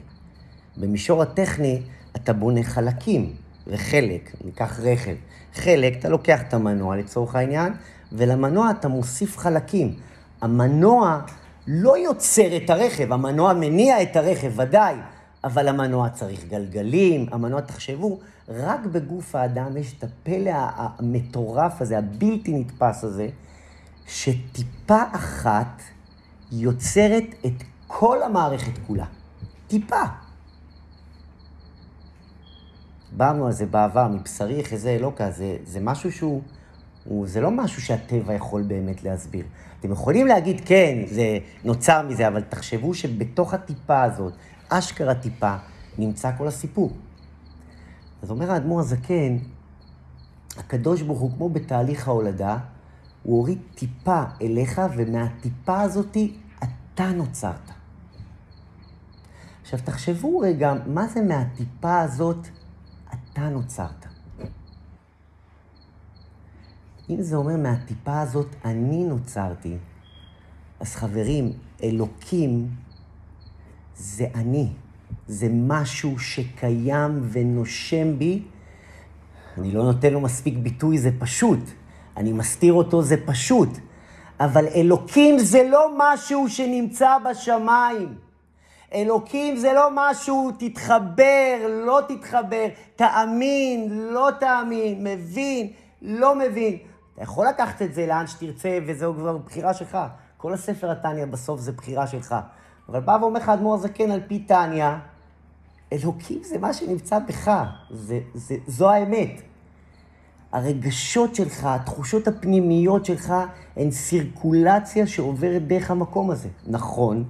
במישור 0.78 1.22
הטכני 1.22 1.82
אתה 2.16 2.34
בונה 2.34 2.64
חלקים, 2.64 3.34
וחלק, 3.68 4.36
ניקח 4.46 4.80
רכב. 4.80 5.16
חלק, 5.54 6.00
אתה 6.00 6.10
לוקח 6.10 6.42
את 6.42 6.54
המנוע 6.54 6.98
לצורך 6.98 7.36
העניין, 7.36 7.74
ולמנוע 8.12 8.72
אתה 8.72 8.88
מוסיף 8.88 9.38
חלקים. 9.38 9.96
המנוע 10.42 11.22
לא 11.68 11.98
יוצר 11.98 12.58
את 12.58 12.70
הרכב, 12.70 13.14
המנוע 13.14 13.54
מניע 13.54 14.02
את 14.02 14.16
הרכב, 14.16 14.52
ודאי, 14.56 14.96
אבל 15.44 15.68
המנוע 15.68 16.10
צריך 16.10 16.46
גלגלים, 16.46 17.26
המנוע, 17.32 17.62
תחשבו, 17.62 18.20
רק 18.50 18.86
בגוף 18.86 19.36
האדם 19.36 19.78
יש 19.78 19.96
את 19.98 20.04
הפלא 20.04 20.52
המטורף 20.56 21.82
הזה, 21.82 21.98
הבלתי 21.98 22.52
נתפס 22.60 23.04
הזה, 23.04 23.30
שטיפה 24.08 25.04
אחת 25.12 25.82
יוצרת 26.52 27.24
את 27.46 27.64
כל 27.88 28.24
המערכת 28.24 28.78
כולה. 28.88 29.06
טיפה. 29.68 30.02
דיברנו 33.10 33.46
על 33.46 33.52
זה 33.52 33.66
בעבר, 33.66 34.08
מבשרי 34.08 34.60
יחזה 34.60 34.90
אלוקה, 34.90 35.32
זה, 35.32 35.58
זה 35.64 35.80
משהו 35.80 36.12
שהוא, 36.12 36.42
הוא, 37.04 37.28
זה 37.28 37.42
לא 37.42 37.52
משהו 37.52 37.82
שהטבע 37.82 38.34
יכול 38.34 38.62
באמת 38.62 39.04
להסביר. 39.04 39.46
אתם 39.80 39.92
יכולים 39.92 40.28
להגיד, 40.28 40.62
כן, 40.66 40.98
זה 41.06 41.38
נוצר 41.64 42.08
מזה, 42.08 42.28
אבל 42.28 42.42
תחשבו 42.42 42.94
שבתוך 42.94 43.54
הטיפה 43.54 44.04
הזאת, 44.04 44.34
אשכרה 44.70 45.16
טיפה, 45.16 45.56
נמצא 45.98 46.32
כל 46.38 46.48
הסיפור. 46.48 46.92
אז 48.22 48.32
אומר 48.32 48.52
האדמו"ר 48.52 48.80
הזקן, 48.80 49.38
הקדוש 50.58 51.02
ברוך 51.02 51.20
הוא, 51.20 51.32
כמו 51.38 51.50
בתהליך 51.50 52.08
ההולדה, 52.08 52.58
הוא 53.24 53.38
הוריד 53.38 53.60
טיפה 53.76 54.24
אליך, 54.42 54.82
ומהטיפה 54.98 55.82
הזאתי 55.82 56.36
אתה 56.64 57.12
נוצרת. 57.12 57.72
עכשיו, 59.62 59.80
תחשבו 59.84 60.40
רגע, 60.40 60.74
מה 60.86 61.08
זה 61.08 61.22
מהטיפה 61.22 62.02
הזאת 62.02 62.48
אתה 63.10 63.50
נוצרת? 63.50 64.17
אם 67.10 67.22
זה 67.22 67.36
אומר 67.36 67.58
מהטיפה 67.58 68.22
הזאת 68.22 68.48
אני 68.66 69.04
נוצרתי, 69.04 69.78
אז 70.80 70.96
חברים, 70.96 71.52
אלוקים 71.84 72.68
זה 73.96 74.28
אני. 74.36 74.68
זה 75.28 75.48
משהו 75.52 76.20
שקיים 76.20 77.22
ונושם 77.32 78.20
בי. 78.20 78.42
אני 79.58 79.72
לא 79.72 79.84
נותן 79.84 80.14
לו 80.14 80.22
מספיק 80.22 80.58
ביטוי, 80.58 80.98
זה 80.98 81.10
פשוט. 81.20 81.60
אני 82.18 82.34
מסתיר 82.34 82.74
אותו, 82.74 83.02
זה 83.02 83.16
פשוט. 83.26 83.70
אבל 84.40 84.68
אלוקים 84.68 85.40
זה 85.40 85.70
לא 85.70 85.92
משהו 85.98 86.50
שנמצא 86.50 87.18
בשמיים. 87.30 88.16
אלוקים 88.94 89.56
זה 89.58 89.74
לא 89.74 89.90
משהו, 89.94 90.52
תתחבר, 90.60 91.84
לא 91.86 92.00
תתחבר, 92.08 92.68
תאמין, 92.96 93.90
לא 93.92 94.30
תאמין, 94.40 95.04
מבין, 95.08 95.68
לא 96.02 96.36
מבין. 96.36 96.78
אתה 97.18 97.24
יכול 97.24 97.48
לקחת 97.48 97.82
את 97.82 97.94
זה 97.94 98.08
לאן 98.08 98.28
שתרצה, 98.28 98.80
וזהו 98.88 99.14
כבר 99.14 99.38
בחירה 99.38 99.74
שלך. 99.74 99.98
כל 100.38 100.54
הספר 100.54 100.92
התניא 100.92 101.26
בסוף 101.26 101.60
זה 101.60 101.72
בחירה 101.72 102.08
שלך. 102.08 102.36
אבל 102.90 103.00
בא 103.00 103.18
ואומר 103.22 103.40
לך 103.40 103.50
אדמו"ר 103.50 103.76
הזקן 103.76 104.12
על 104.12 104.22
פי 104.28 104.40
תניא, 104.40 104.86
אלוקים 105.94 106.44
זה 106.44 106.58
מה 106.58 106.74
שנמצא 106.74 107.20
בך, 107.20 107.52
זה, 107.92 108.20
זה, 108.34 108.56
זו 108.68 108.90
האמת. 108.90 109.42
הרגשות 110.52 111.36
שלך, 111.36 111.66
התחושות 111.66 112.28
הפנימיות 112.28 113.06
שלך, 113.06 113.34
הן 113.78 113.92
סירקולציה 113.92 115.08
שעוברת 115.08 115.68
דרך 115.68 115.92
המקום 115.92 116.32
הזה. 116.32 116.50
נכון, 116.68 117.24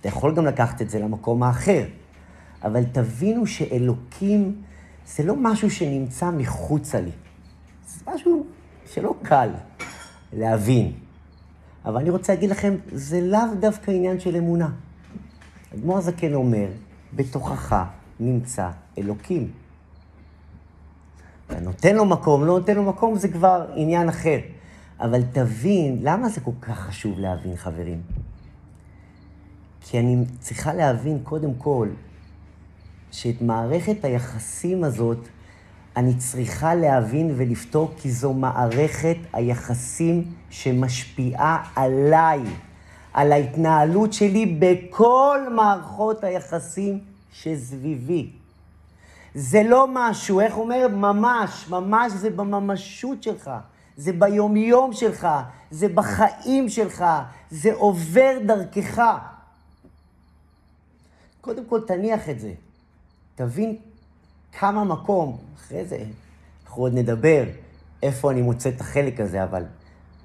אתה 0.00 0.08
יכול 0.08 0.34
גם 0.34 0.46
לקחת 0.46 0.82
את 0.82 0.90
זה 0.90 0.98
למקום 0.98 1.42
האחר, 1.42 1.84
אבל 2.64 2.84
תבינו 2.84 3.46
שאלוקים 3.46 4.62
זה 5.06 5.22
לא 5.22 5.36
משהו 5.36 5.70
שנמצא 5.70 6.30
מחוצה 6.30 7.00
לי. 7.00 7.10
זה 7.86 8.04
משהו 8.14 8.46
שלא 8.92 9.14
קל 9.22 9.48
להבין. 10.32 10.92
אבל 11.84 11.96
אני 11.96 12.10
רוצה 12.10 12.34
להגיד 12.34 12.50
לכם, 12.50 12.76
זה 12.92 13.20
לאו 13.20 13.54
דווקא 13.60 13.90
עניין 13.90 14.20
של 14.20 14.36
אמונה. 14.36 14.68
אדמו"ר 15.74 15.98
הזקן 15.98 16.34
אומר, 16.34 16.66
בתוכך 17.16 17.84
נמצא 18.20 18.70
אלוקים. 18.98 19.50
אתה 21.46 21.60
נותן 21.60 21.96
לו 21.96 22.04
מקום, 22.04 22.44
לא 22.44 22.58
נותן 22.58 22.74
לו 22.74 22.82
מקום, 22.82 23.18
זה 23.18 23.28
כבר 23.28 23.66
עניין 23.74 24.08
אחר. 24.08 24.38
אבל 25.00 25.22
תבין, 25.32 25.98
למה 26.02 26.28
זה 26.28 26.40
כל 26.40 26.50
כך 26.60 26.78
חשוב 26.78 27.18
להבין, 27.18 27.56
חברים? 27.56 28.00
כי 29.80 29.98
אני 29.98 30.24
צריכה 30.40 30.74
להבין, 30.74 31.18
קודם 31.24 31.54
כל, 31.54 31.88
שאת 33.12 33.42
מערכת 33.42 34.04
היחסים 34.04 34.84
הזאת 34.84 35.18
אני 35.98 36.14
צריכה 36.14 36.74
להבין 36.74 37.34
ולפתור, 37.36 37.92
כי 37.96 38.10
זו 38.10 38.32
מערכת 38.32 39.16
היחסים 39.32 40.24
שמשפיעה 40.50 41.70
עליי, 41.76 42.40
על 43.12 43.32
ההתנהלות 43.32 44.12
שלי 44.12 44.46
בכל 44.58 45.40
מערכות 45.56 46.24
היחסים 46.24 46.98
שסביבי. 47.32 48.30
זה 49.34 49.62
לא 49.62 49.86
משהו, 49.92 50.40
איך 50.40 50.56
אומר? 50.56 50.88
ממש, 50.88 51.68
ממש 51.68 52.12
זה 52.12 52.30
בממשות 52.30 53.22
שלך, 53.22 53.50
זה 53.96 54.12
ביומיום 54.12 54.92
שלך, 54.92 55.28
זה 55.70 55.88
בחיים 55.88 56.68
שלך, 56.68 57.04
זה 57.50 57.74
עובר 57.74 58.38
דרכך. 58.46 59.02
קודם 61.40 61.64
כל 61.64 61.80
תניח 61.80 62.28
את 62.28 62.40
זה. 62.40 62.52
תבין 63.34 63.76
כמה 64.52 64.84
מקום, 64.84 65.38
אחרי 65.56 65.84
זה 65.84 66.04
אנחנו 66.66 66.82
עוד 66.82 66.94
נדבר 66.94 67.44
איפה 68.02 68.30
אני 68.30 68.42
מוצא 68.42 68.68
את 68.68 68.80
החלק 68.80 69.20
הזה, 69.20 69.44
אבל 69.44 69.64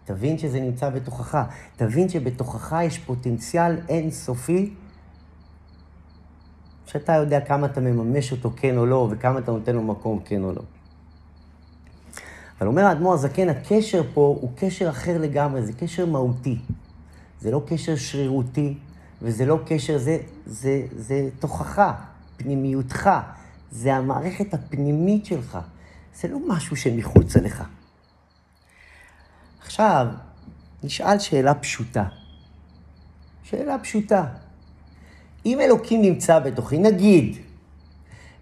תבין 0.05 0.37
שזה 0.37 0.59
נמצא 0.59 0.89
בתוכך. 0.89 1.37
תבין 1.75 2.09
שבתוכך 2.09 2.75
יש 2.83 2.99
פוטנציאל 2.99 3.77
אינסופי, 3.89 4.73
שאתה 6.85 7.13
יודע 7.13 7.41
כמה 7.41 7.65
אתה 7.65 7.81
מממש 7.81 8.31
אותו 8.31 8.51
כן 8.55 8.77
או 8.77 8.85
לא, 8.85 9.07
וכמה 9.11 9.39
אתה 9.39 9.51
נותן 9.51 9.75
לו 9.75 9.81
מקום 9.81 10.19
כן 10.25 10.43
או 10.43 10.51
לא. 10.51 10.61
אבל 12.59 12.67
אומר 12.67 12.85
האדמו"ר 12.85 13.13
הזקן, 13.13 13.49
הקשר 13.49 14.03
פה 14.13 14.37
הוא 14.41 14.51
קשר 14.55 14.89
אחר 14.89 15.17
לגמרי, 15.17 15.61
זה 15.61 15.73
קשר 15.73 16.05
מהותי. 16.05 16.57
זה 17.41 17.51
לא 17.51 17.63
קשר 17.67 17.95
שרירותי, 17.95 18.73
וזה 19.21 19.45
לא 19.45 19.59
קשר, 19.65 19.97
זה, 19.97 20.17
זה, 20.45 20.81
זה 20.95 21.29
תוכך, 21.39 21.91
פנימיותך. 22.37 23.09
זה 23.73 23.95
המערכת 23.95 24.53
הפנימית 24.53 25.25
שלך. 25.25 25.57
זה 26.21 26.27
לא 26.27 26.39
משהו 26.47 26.75
שמחוץ 26.75 27.37
אליך. 27.37 27.63
עכשיו, 29.61 30.07
נשאל 30.83 31.19
שאלה 31.19 31.53
פשוטה. 31.53 32.03
שאלה 33.43 33.79
פשוטה. 33.79 34.25
אם 35.45 35.59
אלוקים 35.59 36.01
נמצא 36.01 36.39
בתוכי, 36.39 36.77
נגיד, 36.77 37.37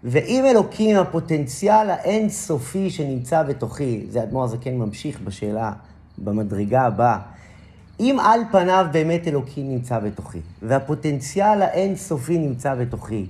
ואם 0.04 0.44
אלוקים 0.50 0.96
הפוטנציאל 0.96 1.90
האינסופי 1.90 2.90
שנמצא 2.90 3.42
בתוכי, 3.42 4.06
זה 4.08 4.22
אדמו"ר 4.22 4.44
הזקן 4.44 4.74
ממשיך 4.74 5.20
בשאלה, 5.20 5.72
במדרגה 6.18 6.82
הבאה, 6.82 7.18
אם 8.00 8.16
על 8.20 8.40
פניו 8.52 8.86
באמת 8.92 9.28
אלוקים 9.28 9.70
נמצא 9.70 9.98
בתוכי, 9.98 10.40
והפוטנציאל 10.62 11.62
האינסופי 11.62 12.38
נמצא 12.38 12.74
בתוכי, 12.74 13.26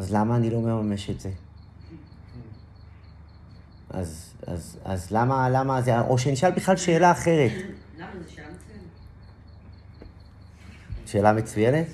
אז 0.00 0.14
למה 0.14 0.36
אני 0.36 0.50
לא 0.50 0.60
מממש 0.60 1.10
את 1.10 1.20
זה? 1.20 1.30
אז, 3.90 4.34
אז, 4.46 4.78
אז 4.84 5.10
למה, 5.10 5.48
למה 5.48 5.82
זה, 5.82 6.00
או 6.00 6.18
שנשאל 6.18 6.50
בכלל 6.50 6.76
שאלה 6.76 7.12
אחרת. 7.12 7.50
למה 7.98 8.10
זה 8.22 8.30
שאלה 8.30 8.46
מצוינת? 8.52 8.82
שאלה 11.06 11.32
מצוינת? 11.32 11.86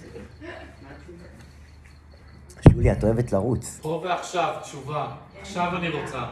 שולי, 2.72 2.92
את 2.92 3.04
אוהבת 3.04 3.32
לרוץ. 3.32 3.78
פה 3.82 4.02
ועכשיו, 4.04 4.54
תשובה. 4.62 5.16
עכשיו 5.40 5.76
אני 5.76 5.88
רוצה. 5.88 6.24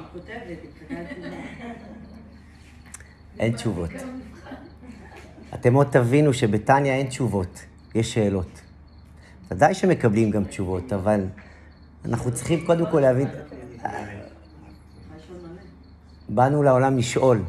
אין 3.39 3.57
תשובות. 3.57 3.91
אתם 5.55 5.75
עוד 5.75 5.87
תבינו 5.91 6.35
שבטניה 6.35 6.95
אין 6.95 7.07
תשובות, 7.07 7.65
יש 7.95 8.15
שאלות. 8.15 8.61
ודאי 9.51 9.75
שמקבלים 9.75 10.31
גם 10.31 10.45
תשובות, 10.45 10.93
אבל 10.93 11.21
אנחנו 12.05 12.35
צריכים 12.35 12.67
קודם 12.67 12.91
כל 12.91 13.01
להבין. 13.01 13.29
באנו 16.29 16.63
לעולם 16.63 16.99
לשאול. 16.99 17.43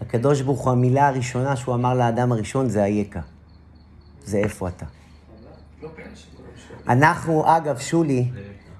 הקדוש 0.00 0.40
ברוך 0.40 0.64
הוא, 0.64 0.72
המילה 0.72 1.08
הראשונה 1.08 1.56
שהוא 1.56 1.74
אמר 1.74 1.94
לאדם 1.94 2.32
הראשון 2.32 2.68
זה 2.68 2.84
אייכה. 2.84 3.20
זה 4.24 4.38
איפה 4.38 4.68
אתה. 4.68 4.86
אנחנו, 6.88 7.56
אגב, 7.56 7.78
שולי, 7.78 8.30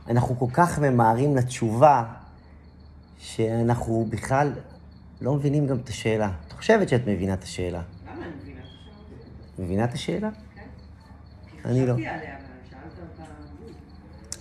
אנחנו 0.08 0.38
כל 0.38 0.46
כך 0.52 0.78
ממהרים 0.78 1.36
לתשובה, 1.36 2.04
שאנחנו 3.18 4.06
בכלל 4.10 4.52
לא 5.20 5.34
מבינים 5.34 5.66
גם 5.66 5.76
את 5.76 5.88
השאלה. 5.88 6.30
את 6.48 6.52
חושבת 6.52 6.88
שאת 6.88 7.02
מבינה 7.06 7.34
את 7.34 7.42
השאלה. 7.42 7.82
למה 8.06 8.24
אני 8.24 8.30
מבינה 8.40 8.64
את 8.64 8.64
השאלה? 8.64 9.64
מבינה 9.64 9.84
את 9.84 9.92
השאלה? 9.92 10.30
כן. 10.54 10.60
אני 11.64 11.86
לא. 11.86 11.92
חשבתי 11.92 12.06
עליה. 12.06 12.45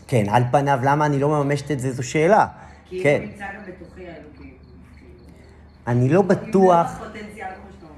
כן, 0.07 0.25
על 0.29 0.43
פניו, 0.51 0.79
למה 0.83 1.05
אני 1.05 1.19
לא 1.19 1.29
מממשת 1.29 1.71
את 1.71 1.79
זה, 1.79 1.91
זו 1.91 2.03
שאלה. 2.03 2.47
כי 2.89 3.03
כן. 3.03 3.19
הוא 3.21 3.29
נמצא 3.29 3.45
גם 3.55 3.61
בתוכי 3.67 4.07
האלוקים. 4.07 4.53
אני 5.87 6.09
לא 6.09 6.21
בטוח, 6.21 6.99
אומר. 6.99 7.11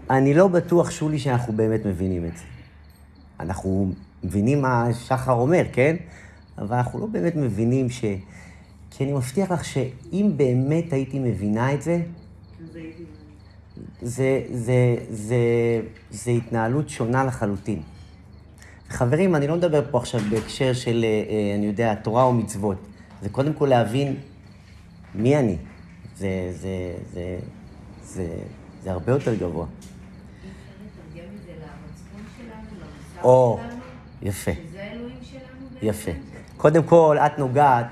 אני 0.10 0.34
לא 0.34 0.48
בטוח, 0.48 0.92
שולי, 0.92 1.20
שאנחנו 1.20 1.54
באמת 1.54 1.86
מבינים 1.86 2.26
את 2.26 2.38
זה. 2.38 2.44
אנחנו 3.40 3.92
מבינים 4.24 4.62
מה 4.62 4.88
שחר 4.94 5.32
אומר, 5.32 5.64
כן? 5.74 5.96
אבל 6.58 6.76
אנחנו 6.76 7.00
לא 7.00 7.06
באמת 7.06 7.36
מבינים 7.36 7.90
ש... 7.90 8.06
כי 8.92 9.04
אני 9.04 9.14
מבטיח 9.14 9.52
לך 9.52 9.66
שאם 9.66 10.32
באמת 10.38 10.94
הייתי 10.94 11.20
מבינה 11.20 11.74
את 11.74 11.82
זה. 11.82 12.02
זה, 14.02 14.42
זה, 14.54 14.96
זה, 15.10 15.36
זה 16.12 16.32
התנהלות 16.32 16.90
שונה 16.90 17.24
לחלוטין. 17.24 17.82
חברים, 18.90 19.36
אני 19.36 19.48
לא 19.48 19.56
מדבר 19.56 19.82
פה 19.92 19.98
עכשיו 19.98 20.22
בהקשר 20.30 20.74
של, 20.74 21.06
אה, 21.06 21.10
אה, 21.10 21.56
אני 21.56 21.66
יודע, 21.66 21.96
תורה 21.96 22.24
או 22.24 22.34
מצוות. 22.34 22.78
זה 23.22 23.30
קודם 23.30 23.54
כל 23.54 23.66
להבין 23.66 24.16
מי 25.16 25.38
אני. 25.38 25.58
זה, 26.16 26.50
זה, 26.52 26.94
זה, 27.14 27.40
זה, 28.04 28.28
זה 28.84 28.92
הרבה 28.92 29.12
יותר 29.12 29.36
גבוה. 29.36 29.66
לתרגם 29.66 31.30
את 31.36 31.42
זה 31.46 31.52
למצפון 31.52 32.22
שלנו, 32.38 32.82
למוסר 32.82 33.24
או, 33.24 33.60
שלנו, 33.62 33.82
יפה, 34.22 34.52
שזה 34.70 34.84
האלוהים 34.84 35.18
שלנו 35.22 35.68
בעצם. 35.74 35.86
יפה. 35.86 36.12
קודם 36.58 36.84
כל, 36.84 37.18
את 37.26 37.40
נוגעת, 37.40 37.88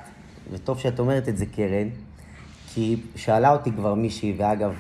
וטוב 0.52 0.80
שאת 0.80 1.00
אומרת 1.00 1.30
את 1.30 1.38
זה, 1.38 1.46
קרן, 1.46 1.88
כי 2.74 3.02
שאלה 3.16 3.52
אותי 3.54 3.72
כבר 3.72 3.94
מישהי, 3.94 4.36
ואגב, 4.38 4.74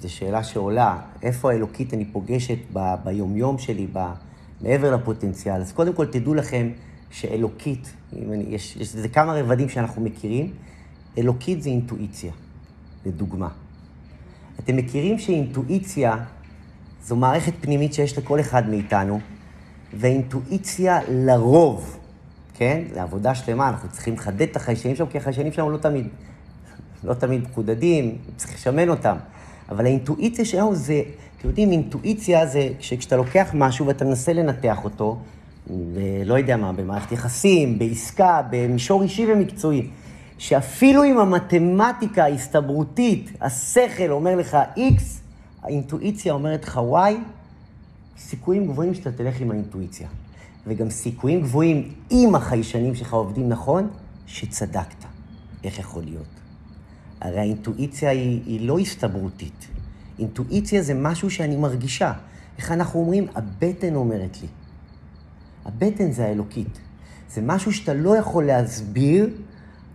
זו 0.00 0.12
שאלה 0.12 0.44
שעולה, 0.44 0.98
איפה 1.22 1.52
האלוקית 1.52 1.94
אני 1.94 2.04
פוגשת 2.04 2.58
ב, 2.72 2.94
ביומיום 3.04 3.58
שלי, 3.58 3.86
ב, 3.92 3.98
מעבר 4.60 4.96
לפוטנציאל. 4.96 5.60
אז 5.60 5.72
קודם 5.72 5.92
כל 5.92 6.06
תדעו 6.06 6.34
לכם 6.34 6.70
שאלוקית, 7.10 7.92
אני, 8.12 8.44
יש, 8.48 8.76
יש 8.76 8.96
לזה 8.96 9.08
כמה 9.08 9.34
רבדים 9.34 9.68
שאנחנו 9.68 10.02
מכירים, 10.02 10.52
אלוקית 11.18 11.62
זה 11.62 11.70
אינטואיציה, 11.70 12.32
לדוגמה. 13.06 13.48
אתם 14.58 14.76
מכירים 14.76 15.18
שאינטואיציה 15.18 16.16
זו 17.02 17.16
מערכת 17.16 17.52
פנימית 17.60 17.94
שיש 17.94 18.18
לכל 18.18 18.40
אחד 18.40 18.68
מאיתנו, 18.68 19.20
והאינטואיציה 19.94 21.00
לרוב, 21.10 21.98
כן? 22.54 22.82
זו 22.94 23.00
עבודה 23.00 23.34
שלמה, 23.34 23.68
אנחנו 23.68 23.88
צריכים 23.88 24.14
לחדד 24.14 24.42
את 24.42 24.56
החיישנים 24.56 24.96
שלנו, 24.96 25.10
כי 25.10 25.18
החיישנים 25.18 25.52
שלנו 25.52 25.70
לא 25.70 25.76
תמיד, 25.76 26.06
לא 27.04 27.14
תמיד 27.14 27.42
מחודדים, 27.42 28.18
צריך 28.36 28.54
לשמן 28.54 28.88
אותם. 28.88 29.16
אבל 29.68 29.86
האינטואיציה 29.86 30.44
שלנו 30.44 30.74
זה, 30.74 31.02
אתם 31.38 31.48
יודעים, 31.48 31.72
אינטואיציה 31.72 32.46
זה 32.46 32.68
כשאתה 32.78 33.16
לוקח 33.16 33.50
משהו 33.54 33.86
ואתה 33.86 34.04
מנסה 34.04 34.32
לנתח 34.32 34.84
אותו, 34.84 35.18
ולא 35.94 36.38
יודע 36.38 36.56
מה, 36.56 36.72
במערכת 36.72 37.12
יחסים, 37.12 37.78
בעסקה, 37.78 38.42
במישור 38.50 39.02
אישי 39.02 39.32
ומקצועי, 39.32 39.90
שאפילו 40.38 41.04
אם 41.04 41.18
המתמטיקה 41.18 42.24
ההסתברותית, 42.24 43.30
השכל 43.40 44.10
אומר 44.10 44.36
לך 44.36 44.58
X, 44.76 45.02
האינטואיציה 45.62 46.32
אומרת 46.32 46.64
לך 46.64 46.80
Y, 46.92 47.12
סיכויים 48.18 48.66
גבוהים 48.66 48.94
שאתה 48.94 49.12
תלך 49.12 49.40
עם 49.40 49.50
האינטואיציה. 49.50 50.08
וגם 50.66 50.90
סיכויים 50.90 51.40
גבוהים, 51.40 51.92
אם 52.10 52.34
החיישנים 52.34 52.94
שלך 52.94 53.12
עובדים 53.12 53.48
נכון, 53.48 53.88
שצדקת. 54.26 55.04
איך 55.64 55.78
יכול 55.78 56.02
להיות? 56.02 56.40
הרי 57.20 57.38
האינטואיציה 57.38 58.10
היא, 58.10 58.40
היא 58.46 58.68
לא 58.68 58.78
הסתברותית. 58.78 59.68
אינטואיציה 60.18 60.82
זה 60.82 60.94
משהו 60.94 61.30
שאני 61.30 61.56
מרגישה. 61.56 62.12
איך 62.58 62.72
אנחנו 62.72 63.00
אומרים? 63.00 63.26
הבטן 63.34 63.94
אומרת 63.94 64.42
לי. 64.42 64.48
הבטן 65.64 66.12
זה 66.12 66.24
האלוקית. 66.24 66.78
זה 67.30 67.42
משהו 67.44 67.72
שאתה 67.72 67.94
לא 67.94 68.16
יכול 68.16 68.44
להסביר, 68.44 69.30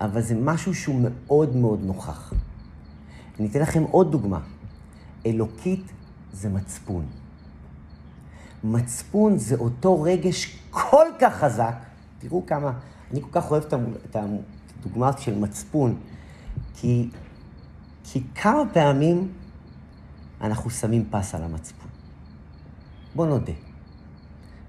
אבל 0.01 0.21
זה 0.21 0.35
משהו 0.35 0.75
שהוא 0.75 1.01
מאוד 1.01 1.55
מאוד 1.55 1.79
נוכח. 1.83 2.33
אני 3.39 3.47
אתן 3.47 3.59
לכם 3.59 3.83
עוד 3.83 4.11
דוגמה. 4.11 4.39
אלוקית 5.25 5.91
זה 6.33 6.49
מצפון. 6.49 7.05
מצפון 8.63 9.37
זה 9.37 9.55
אותו 9.55 10.01
רגש 10.01 10.59
כל 10.69 11.05
כך 11.19 11.35
חזק, 11.35 11.75
תראו 12.19 12.45
כמה, 12.45 12.71
אני 13.11 13.21
כל 13.21 13.27
כך 13.31 13.51
אוהב 13.51 13.63
את 14.09 14.15
הדוגמה 14.15 15.17
של 15.17 15.39
מצפון, 15.39 15.95
כי, 16.75 17.09
כי 18.03 18.23
כמה 18.35 18.63
פעמים 18.73 19.27
אנחנו 20.43 20.69
שמים 20.69 21.05
פס 21.09 21.35
על 21.35 21.43
המצפון. 21.43 21.89
בוא 23.15 23.25
נודה. 23.25 23.53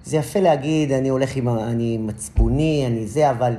זה 0.05 0.16
יפה 0.16 0.41
להגיד, 0.41 0.93
אני 0.93 1.09
הולך 1.09 1.37
עם, 1.37 1.49
אני 1.49 1.99
מצפוני, 1.99 2.85
אני 2.87 3.07
זה, 3.07 3.31
אבל 3.31 3.55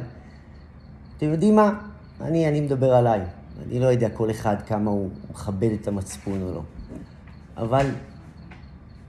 אתם 1.18 1.26
יודעים 1.26 1.55
מה? 1.55 1.80
אני, 2.22 2.49
אני 2.49 2.61
מדבר 2.61 2.93
עליי. 2.93 3.22
אני 3.68 3.80
לא 3.80 3.86
יודע 3.86 4.09
כל 4.09 4.32
אחד 4.32 4.55
כמה 4.68 4.91
הוא 4.91 5.09
מכבד 5.32 5.72
את 5.82 5.88
המצפון 5.88 6.41
או 6.41 6.53
לא. 6.53 6.61
אבל 7.57 7.88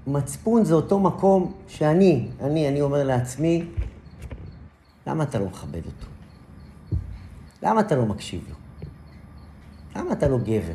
מצפון 0.06 0.64
זה 0.64 0.74
אותו 0.74 1.00
מקום 1.00 1.52
שאני, 1.68 2.28
אני, 2.40 2.68
אני 2.68 2.80
אומר 2.80 3.04
לעצמי, 3.04 3.64
למה 5.06 5.24
אתה 5.24 5.38
לא 5.38 5.46
מכבד 5.46 5.86
אותו? 5.86 6.06
למה 7.62 7.80
אתה 7.80 7.96
לא 7.96 8.06
מקשיב 8.06 8.44
לו? 8.48 8.54
למה 9.96 10.12
אתה 10.12 10.28
לא 10.28 10.38
גבר? 10.38 10.74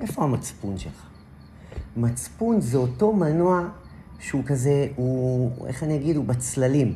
איפה 0.00 0.24
המצפון 0.24 0.78
שלך? 0.78 1.11
מצפון 1.96 2.60
זה 2.60 2.78
אותו 2.78 3.12
מנוע 3.12 3.68
שהוא 4.18 4.42
כזה, 4.46 4.88
הוא, 4.96 5.66
איך 5.66 5.82
אני 5.82 5.96
אגיד, 5.96 6.16
הוא 6.16 6.24
בצללים. 6.24 6.94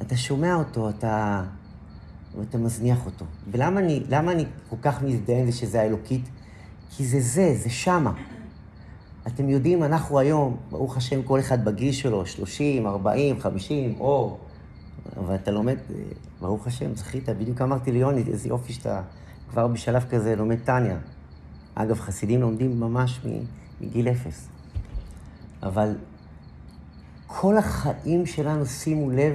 אתה 0.00 0.16
שומע 0.16 0.54
אותו, 0.54 0.88
אתה, 0.88 1.44
אתה 2.42 2.58
מזניח 2.58 3.06
אותו. 3.06 3.24
ולמה 3.50 3.80
אני, 3.80 4.02
אני 4.12 4.44
כל 4.70 4.76
כך 4.82 5.02
מזדהה 5.02 5.38
עם 5.40 5.46
זה 5.50 5.52
שזה 5.52 5.80
האלוקית? 5.80 6.28
כי 6.90 7.06
זה 7.06 7.20
זה, 7.20 7.54
זה 7.58 7.70
שמה. 7.70 8.12
אתם 9.26 9.48
יודעים, 9.48 9.82
אנחנו 9.82 10.18
היום, 10.18 10.56
ברוך 10.70 10.96
השם, 10.96 11.22
כל 11.22 11.40
אחד 11.40 11.64
בגיל 11.64 11.92
שלו, 11.92 12.26
30, 12.26 12.86
40, 12.86 13.40
50, 13.40 13.94
אור. 14.00 14.38
אבל 15.16 15.34
אתה 15.34 15.50
לומד, 15.50 15.76
אה, 15.90 15.94
ברוך 16.40 16.66
השם, 16.66 16.94
זכית, 16.94 17.28
בדיוק 17.28 17.62
אמרתי 17.62 17.92
ליוני, 17.92 18.22
איזה 18.28 18.48
יופי 18.48 18.72
שאתה 18.72 19.02
כבר 19.50 19.66
בשלב 19.66 20.04
כזה 20.10 20.36
לומד 20.36 20.58
טניה. 20.64 20.96
אגב, 21.74 22.00
חסידים 22.00 22.40
לומדים 22.40 22.80
ממש 22.80 23.20
מ- 23.26 23.44
מגיל 23.80 24.08
אפס. 24.08 24.48
אבל 25.62 25.94
כל 27.26 27.56
החיים 27.56 28.26
שלנו, 28.26 28.66
שימו 28.66 29.10
לב, 29.10 29.32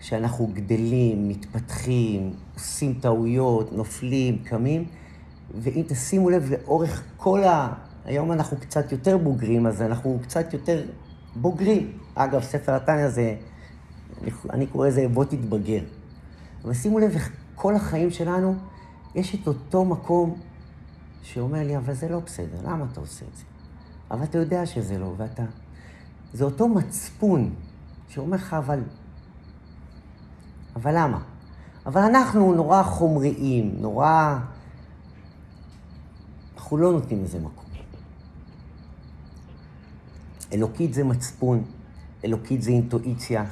שאנחנו 0.00 0.46
גדלים, 0.46 1.28
מתפתחים, 1.28 2.32
עושים 2.54 2.94
טעויות, 3.00 3.72
נופלים, 3.72 4.38
קמים, 4.44 4.84
ואם 5.54 5.82
תשימו 5.88 6.30
לב, 6.30 6.50
לאורך 6.50 7.02
כל 7.16 7.44
ה... 7.44 7.72
היום 8.04 8.32
אנחנו 8.32 8.56
קצת 8.56 8.92
יותר 8.92 9.18
בוגרים, 9.18 9.66
אז 9.66 9.82
אנחנו 9.82 10.18
קצת 10.22 10.52
יותר 10.52 10.82
בוגרים. 11.36 11.98
אגב, 12.14 12.42
ספר 12.42 12.74
התניא 12.74 13.08
זה, 13.08 13.34
אני, 14.50 14.66
קורא 14.66 14.88
לזה 14.88 15.08
בוא 15.08 15.24
תתבגר. 15.24 15.80
אבל 16.64 16.74
שימו 16.74 16.98
לב, 16.98 17.10
איך 17.10 17.30
כל 17.54 17.74
החיים 17.74 18.10
שלנו, 18.10 18.54
יש 19.14 19.34
את 19.34 19.46
אותו 19.46 19.84
מקום 19.84 20.36
שאומר 21.24 21.62
לי, 21.62 21.76
אבל 21.76 21.94
זה 21.94 22.08
לא 22.08 22.20
בסדר, 22.20 22.58
למה 22.64 22.84
אתה 22.92 23.00
עושה 23.00 23.24
את 23.32 23.36
זה? 23.36 23.44
אבל 24.10 24.24
אתה 24.24 24.38
יודע 24.38 24.66
שזה 24.66 24.98
לא, 24.98 25.14
ואתה... 25.16 25.42
זה 26.32 26.44
אותו 26.44 26.68
מצפון 26.68 27.54
שאומר 28.08 28.36
לך, 28.36 28.54
אבל... 28.54 28.80
אבל 30.76 30.98
למה? 30.98 31.22
אבל 31.86 32.00
אנחנו 32.00 32.54
נורא 32.54 32.82
חומריים, 32.82 33.76
נורא... 33.80 34.38
אנחנו 36.56 36.76
לא 36.76 36.92
נותנים 36.92 37.24
לזה 37.24 37.38
מקום. 37.38 37.64
אלוקית 40.52 40.94
זה 40.94 41.04
מצפון, 41.04 41.64
אלוקית 42.24 42.62
זה 42.62 42.70
אינטואיציה, 42.70 43.44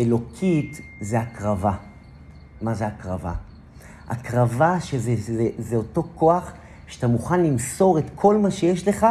אלוקית 0.00 0.80
זה 1.00 1.20
הקרבה. 1.20 1.76
מה 2.62 2.74
זה 2.74 2.86
הקרבה? 2.86 3.34
הקרבה 4.08 4.80
שזה 4.80 5.14
זה, 5.16 5.48
זה 5.58 5.76
אותו 5.76 6.02
כוח 6.14 6.52
שאתה 6.90 7.06
מוכן 7.06 7.42
למסור 7.42 7.98
את 7.98 8.04
כל 8.14 8.36
מה 8.36 8.50
שיש 8.50 8.88
לך, 8.88 9.06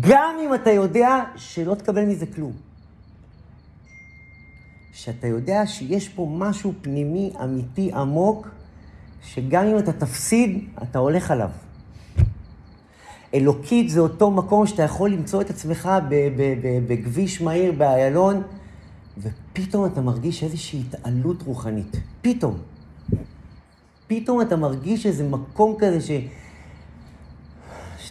גם 0.00 0.34
אם 0.44 0.54
אתה 0.54 0.70
יודע 0.70 1.24
שלא 1.36 1.74
תקבל 1.74 2.04
מזה 2.04 2.26
כלום. 2.26 2.52
שאתה 4.92 5.26
יודע 5.26 5.66
שיש 5.66 6.08
פה 6.08 6.28
משהו 6.38 6.72
פנימי, 6.82 7.32
אמיתי, 7.44 7.92
עמוק, 7.92 8.48
שגם 9.22 9.64
אם 9.64 9.78
אתה 9.78 9.92
תפסיד, 9.92 10.68
אתה 10.82 10.98
הולך 10.98 11.30
עליו. 11.30 11.50
אלוקית 13.34 13.88
זה 13.90 14.00
אותו 14.00 14.30
מקום 14.30 14.66
שאתה 14.66 14.82
יכול 14.82 15.10
למצוא 15.10 15.40
את 15.40 15.50
עצמך 15.50 15.88
בכביש 16.88 17.42
מהיר 17.42 17.72
באיילון, 17.72 18.42
ופתאום 19.18 19.86
אתה 19.86 20.00
מרגיש 20.00 20.44
איזושהי 20.44 20.82
התעלות 20.88 21.42
רוחנית. 21.42 21.96
פתאום. 22.22 22.58
פתאום 24.06 24.40
אתה 24.40 24.56
מרגיש 24.56 25.06
איזה 25.06 25.28
מקום 25.28 25.76
כזה 25.78 26.00
ש... 26.00 26.10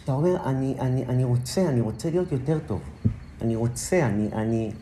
שאתה 0.02 0.12
אומר, 0.12 0.36
אני, 0.44 0.74
אני, 0.80 1.06
אני 1.06 1.24
רוצה, 1.24 1.68
אני 1.68 1.80
רוצה 1.80 2.10
להיות 2.10 2.32
יותר 2.32 2.58
טוב. 2.66 2.80
אני 3.42 3.56
רוצה, 3.56 4.06
אני, 4.06 4.28
אני... 4.32 4.72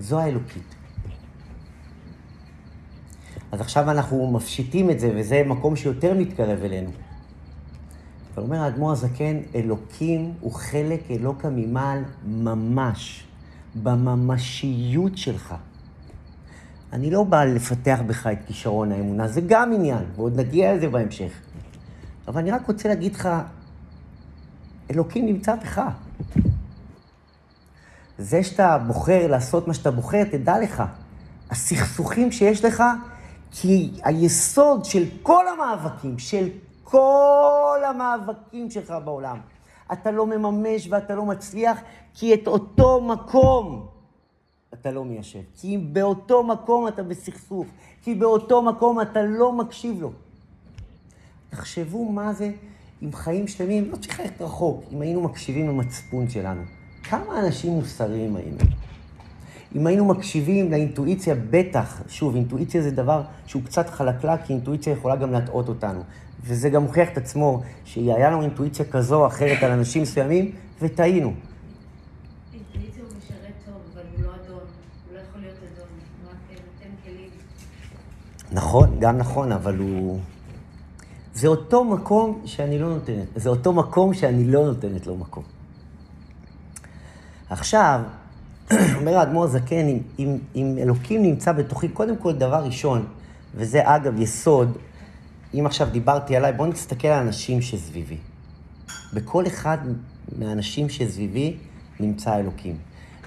זו 0.00 0.20
האלוקית. 0.20 0.74
אז 3.52 3.60
עכשיו 3.60 3.90
אנחנו 3.90 4.30
מפשיטים 4.32 4.90
את 4.90 5.00
זה, 5.00 5.12
וזה 5.16 5.42
מקום 5.46 5.76
שיותר 5.76 6.14
מתקרב 6.14 6.58
אלינו. 6.62 6.90
אבל 8.34 8.42
אומר 8.42 8.62
האדמו"ר 8.62 8.92
הזקן, 8.92 9.40
אלוקים 9.54 10.34
הוא 10.40 10.52
חלק 10.52 11.10
אלוקא 11.10 11.48
ממעל 11.52 12.04
ממש, 12.26 13.24
בממשיות 13.82 15.18
שלך. 15.18 15.54
אני 16.92 17.10
לא 17.10 17.24
בא 17.24 17.44
לפתח 17.44 18.00
בך 18.06 18.26
את 18.26 18.38
כישרון 18.46 18.92
האמונה, 18.92 19.28
זה 19.28 19.40
גם 19.40 19.72
עניין, 19.72 20.04
ועוד 20.16 20.40
נגיע 20.40 20.74
לזה 20.74 20.88
בהמשך. 20.88 21.45
אבל 22.28 22.40
אני 22.40 22.50
רק 22.50 22.66
רוצה 22.68 22.88
להגיד 22.88 23.14
לך, 23.14 23.28
אלוקים 24.90 25.26
נמצא 25.26 25.56
בך. 25.56 25.82
זה 28.18 28.42
שאתה 28.42 28.78
בוחר 28.78 29.26
לעשות 29.26 29.68
מה 29.68 29.74
שאתה 29.74 29.90
בוחר, 29.90 30.24
תדע 30.24 30.58
לך, 30.58 30.82
הסכסוכים 31.50 32.32
שיש 32.32 32.64
לך, 32.64 32.82
כי 33.50 33.90
היסוד 34.04 34.84
של 34.84 35.04
כל 35.22 35.44
המאבקים, 35.48 36.18
של 36.18 36.48
כל 36.84 37.80
המאבקים 37.88 38.70
שלך 38.70 38.94
בעולם, 39.04 39.40
אתה 39.92 40.10
לא 40.10 40.26
מממש 40.26 40.88
ואתה 40.90 41.14
לא 41.14 41.24
מצליח, 41.24 41.78
כי 42.14 42.34
את 42.34 42.46
אותו 42.46 43.00
מקום 43.00 43.86
אתה 44.74 44.90
לא 44.90 45.04
מיישב. 45.04 45.40
כי 45.54 45.78
באותו 45.78 46.42
מקום 46.42 46.88
אתה 46.88 47.02
בסכסוך, 47.02 47.66
כי 48.02 48.14
באותו 48.14 48.62
מקום 48.62 49.00
אתה 49.00 49.22
לא 49.22 49.52
מקשיב 49.52 50.00
לו. 50.00 50.12
תחשבו 51.50 52.12
מה 52.12 52.32
זה 52.32 52.50
עם 53.00 53.12
חיים 53.12 53.48
שלמים, 53.48 53.90
לא 53.90 53.96
צריך 53.96 54.20
ללכת 54.20 54.42
רחוק, 54.42 54.84
אם 54.92 55.00
היינו 55.00 55.22
מקשיבים 55.22 55.68
למצפון 55.68 56.28
שלנו. 56.30 56.62
כמה 57.02 57.40
אנשים 57.40 57.72
מוסריים 57.72 58.36
היינו? 58.36 58.58
אם 59.76 59.86
היינו 59.86 60.04
מקשיבים 60.04 60.70
לאינטואיציה, 60.70 61.34
בטח, 61.50 62.02
שוב, 62.08 62.34
אינטואיציה 62.34 62.82
זה 62.82 62.90
דבר 62.90 63.22
שהוא 63.46 63.62
קצת 63.62 63.90
חלקלק, 63.90 64.44
כי 64.44 64.52
אינטואיציה 64.52 64.92
יכולה 64.92 65.16
גם 65.16 65.32
להטעות 65.32 65.68
אותנו. 65.68 66.02
וזה 66.44 66.70
גם 66.70 66.82
מוכיח 66.82 67.08
את 67.12 67.16
עצמו, 67.16 67.62
שהיה 67.84 68.30
לנו 68.30 68.42
אינטואיציה 68.42 68.84
כזו 68.84 69.20
או 69.20 69.26
אחרת 69.26 69.62
על 69.62 69.70
אנשים 69.70 70.02
מסוימים, 70.02 70.52
וטעינו. 70.82 71.32
אינטואיציה 72.54 73.02
הוא 73.02 73.12
משרת 73.18 73.52
טוב, 73.66 73.74
אבל 73.94 74.02
הוא 74.16 74.24
לא 74.24 74.30
אדון. 74.34 74.58
הוא 74.58 75.14
לא 75.14 75.18
יכול 75.18 75.40
להיות 75.40 75.56
כלים. 77.04 77.30
נכון, 78.52 79.00
גם 79.00 79.18
נכון, 79.18 79.52
אבל 79.52 79.78
הוא... 79.78 80.20
זה 81.36 81.48
אותו 81.48 81.84
מקום 81.84 82.42
שאני 82.44 82.78
לא 82.78 82.88
נותנת, 82.88 83.26
זה 83.36 83.48
אותו 83.48 83.72
מקום 83.72 84.14
שאני 84.14 84.44
לא 84.44 84.66
נותנת 84.66 85.06
לו 85.06 85.16
מקום. 85.16 85.44
עכשיו, 87.50 88.00
אומר 88.96 89.18
האדמו"ר 89.18 89.44
הזקן, 89.44 89.86
אם, 89.86 89.98
אם, 90.18 90.38
אם 90.54 90.76
אלוקים 90.78 91.22
נמצא 91.22 91.52
בתוכי, 91.52 91.88
קודם 91.88 92.16
כל, 92.16 92.32
דבר 92.32 92.64
ראשון, 92.64 93.06
וזה 93.54 93.80
אגב 93.84 94.20
יסוד, 94.20 94.78
אם 95.54 95.66
עכשיו 95.66 95.88
דיברתי 95.90 96.36
עליי, 96.36 96.52
בואו 96.52 96.68
נסתכל 96.68 97.08
על 97.08 97.18
האנשים 97.18 97.62
שסביבי. 97.62 98.18
בכל 99.12 99.46
אחד 99.46 99.78
מהאנשים 100.38 100.88
שסביבי 100.88 101.56
נמצא 102.00 102.36
אלוקים. 102.36 102.76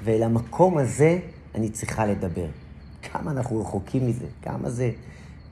ואל 0.03 0.23
המקום 0.23 0.77
הזה 0.77 1.19
אני 1.55 1.69
צריכה 1.69 2.05
לדבר. 2.05 2.47
כמה 3.01 3.31
אנחנו 3.31 3.61
רחוקים 3.61 4.07
מזה, 4.07 4.25
כמה 4.41 4.69
זה, 4.69 4.91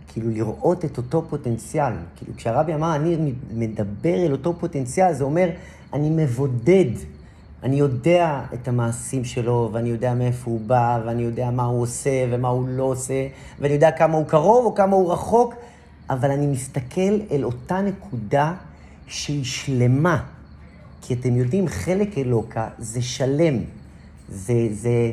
כאילו 0.07 0.29
לראות 0.29 0.85
את 0.85 0.97
אותו 0.97 1.23
פוטנציאל. 1.29 1.93
כאילו 2.15 2.33
כשהרבי 2.37 2.75
אמר, 2.75 2.95
אני 2.95 3.33
מדבר 3.53 4.25
אל 4.25 4.31
אותו 4.31 4.53
פוטנציאל, 4.59 5.13
זה 5.13 5.23
אומר, 5.23 5.49
אני 5.93 6.09
מבודד. 6.09 6.91
אני 7.63 7.75
יודע 7.75 8.41
את 8.53 8.67
המעשים 8.67 9.25
שלו, 9.25 9.69
ואני 9.73 9.89
יודע 9.89 10.13
מאיפה 10.13 10.51
הוא 10.51 10.61
בא, 10.61 10.99
ואני 11.05 11.21
יודע 11.21 11.51
מה 11.51 11.63
הוא 11.63 11.81
עושה 11.81 12.27
ומה 12.31 12.47
הוא 12.47 12.67
לא 12.67 12.83
עושה, 12.83 13.27
ואני 13.59 13.73
יודע 13.73 13.91
כמה 13.91 14.17
הוא 14.17 14.25
קרוב 14.25 14.65
או 14.65 14.75
כמה 14.75 14.95
הוא 14.95 15.13
רחוק, 15.13 15.53
אבל 16.09 16.31
אני 16.31 16.47
מסתכל 16.47 17.19
אל 17.31 17.43
אותה 17.43 17.81
נקודה 17.81 18.53
שהיא 19.07 19.43
שלמה. 19.43 20.23
כי 21.01 21.13
אתם 21.13 21.35
יודעים, 21.35 21.67
חלק 21.67 22.17
אלוקה 22.17 22.67
זה 22.77 23.01
שלם. 23.01 23.57
זה, 24.29 24.67
זה, 24.71 25.11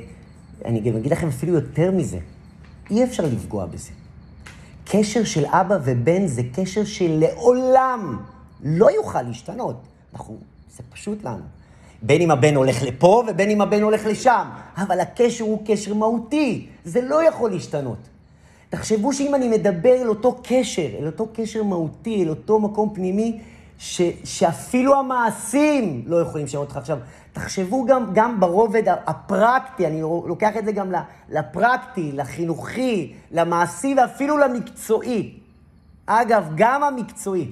אני 0.64 0.80
גם 0.80 0.96
אגיד 0.96 1.12
לכם 1.12 1.28
אפילו 1.28 1.54
יותר 1.54 1.90
מזה. 1.90 2.18
אי 2.90 3.04
אפשר 3.04 3.22
לפגוע 3.22 3.66
בזה. 3.66 3.90
קשר 4.84 5.24
של 5.24 5.44
אבא 5.46 5.78
ובן 5.84 6.26
זה 6.26 6.42
קשר 6.54 6.84
שלעולם 6.84 8.18
לא 8.64 8.90
יוכל 8.90 9.22
להשתנות. 9.22 9.76
אנחנו, 10.12 10.36
זה 10.76 10.82
פשוט 10.92 11.24
לנו. 11.24 11.42
בין 12.02 12.22
אם 12.22 12.30
הבן 12.30 12.54
הולך 12.56 12.82
לפה 12.82 13.24
ובין 13.28 13.50
אם 13.50 13.60
הבן 13.60 13.82
הולך 13.82 14.06
לשם. 14.06 14.44
אבל 14.76 15.00
הקשר 15.00 15.44
הוא 15.44 15.62
קשר 15.66 15.94
מהותי, 15.94 16.66
זה 16.84 17.00
לא 17.00 17.28
יכול 17.28 17.50
להשתנות. 17.50 17.98
תחשבו 18.70 19.12
שאם 19.12 19.34
אני 19.34 19.48
מדבר 19.48 20.02
אל 20.02 20.08
אותו 20.08 20.40
קשר, 20.42 20.88
אל 21.00 21.06
אותו 21.06 21.28
קשר 21.34 21.62
מהותי, 21.62 22.22
אל 22.22 22.28
אותו 22.28 22.60
מקום 22.60 22.94
פנימי, 22.94 23.40
ש, 23.84 24.00
שאפילו 24.24 24.98
המעשים 24.98 26.02
לא 26.06 26.20
יכולים 26.20 26.46
לשנות 26.46 26.66
אותך. 26.66 26.76
עכשיו, 26.76 26.98
תחשבו 27.32 27.86
גם, 27.86 28.14
גם 28.14 28.40
ברובד 28.40 28.82
הפרקטי, 28.88 29.86
אני 29.86 30.00
לוקח 30.02 30.56
את 30.58 30.64
זה 30.64 30.72
גם 30.72 30.92
לפרקטי, 31.28 32.12
לחינוכי, 32.12 33.14
למעשי 33.30 33.94
ואפילו 33.94 34.38
למקצועי. 34.38 35.38
אגב, 36.06 36.52
גם 36.54 36.82
המקצועי. 36.82 37.50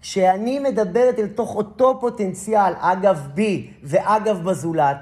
כשאני 0.00 0.58
מדברת 0.58 1.18
אל 1.18 1.26
תוך 1.26 1.56
אותו 1.56 1.98
פוטנציאל, 2.00 2.72
אגב 2.78 3.28
בי 3.34 3.70
ואגב 3.82 4.44
בזולת, 4.44 4.98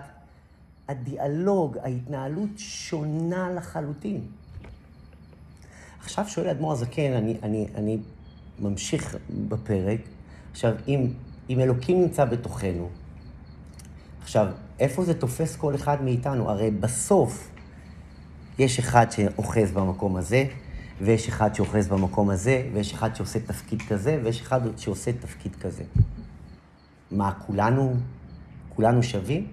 הדיאלוג, 0.88 1.78
ההתנהלות 1.82 2.50
שונה 2.57 3.50
לחלוטין. 3.50 4.20
עכשיו 6.00 6.28
שואל 6.28 6.48
אדמו"ר 6.48 6.72
הזקן, 6.72 7.12
אני, 7.12 7.36
אני, 7.42 7.66
אני 7.74 7.98
ממשיך 8.61 9.16
בפרק. 9.48 10.11
עכשיו, 10.53 10.74
אם, 10.88 11.07
אם 11.50 11.61
אלוקים 11.61 12.00
נמצא 12.00 12.24
בתוכנו, 12.24 12.88
עכשיו, 14.22 14.46
איפה 14.78 15.05
זה 15.05 15.14
תופס 15.14 15.57
כל 15.57 15.74
אחד 15.74 16.03
מאיתנו? 16.03 16.50
הרי 16.50 16.70
בסוף 16.70 17.50
יש 18.59 18.78
אחד 18.78 19.11
שאוחז 19.11 19.72
במקום 19.72 20.16
הזה, 20.16 20.44
ויש 21.00 21.28
אחד 21.28 21.55
שאוחז 21.55 21.88
במקום 21.88 22.30
הזה, 22.30 22.68
ויש 22.72 22.92
אחד 22.92 23.14
שעושה 23.14 23.40
תפקיד 23.40 23.82
כזה, 23.82 24.20
ויש 24.22 24.40
אחד 24.40 24.61
שעושה 24.76 25.12
תפקיד 25.12 25.57
כזה. 25.57 25.82
מה, 27.11 27.32
כולנו, 27.32 27.94
כולנו 28.68 29.03
שווים? 29.03 29.46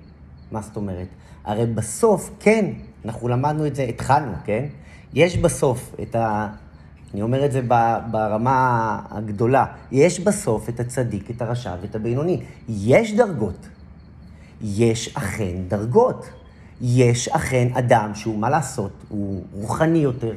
מה 0.52 0.62
זאת 0.62 0.76
אומרת? 0.76 1.08
הרי 1.44 1.66
בסוף, 1.66 2.32
כן, 2.40 2.66
אנחנו 3.06 3.28
למדנו 3.28 3.68
את 3.68 3.76
זה, 3.76 3.84
התחלנו, 3.84 4.34
כן? 4.46 4.66
יש 5.14 5.38
בסוף 5.38 5.96
את 6.02 6.16
ה... 6.16 6.50
אני 7.14 7.22
אומר 7.22 7.46
את 7.46 7.52
זה 7.52 7.62
ברמה 8.12 9.00
הגדולה. 9.12 9.66
יש 9.92 10.20
בסוף 10.20 10.70
את 10.70 10.80
הצדיק, 10.80 11.32
את 11.32 11.42
הרשע 11.42 11.76
ואת 11.82 11.96
הבינוני. 11.96 12.42
יש 12.70 13.14
דרגות. 13.14 13.68
יש 14.62 15.18
אכן 15.18 15.56
דרגות. 15.68 16.26
יש 16.82 17.28
אכן 17.28 17.68
אדם 17.74 18.12
שהוא, 18.16 18.40
מה 18.40 18.50
לעשות, 18.50 18.92
הוא 19.10 19.44
רוחני 19.54 19.98
יותר, 19.98 20.34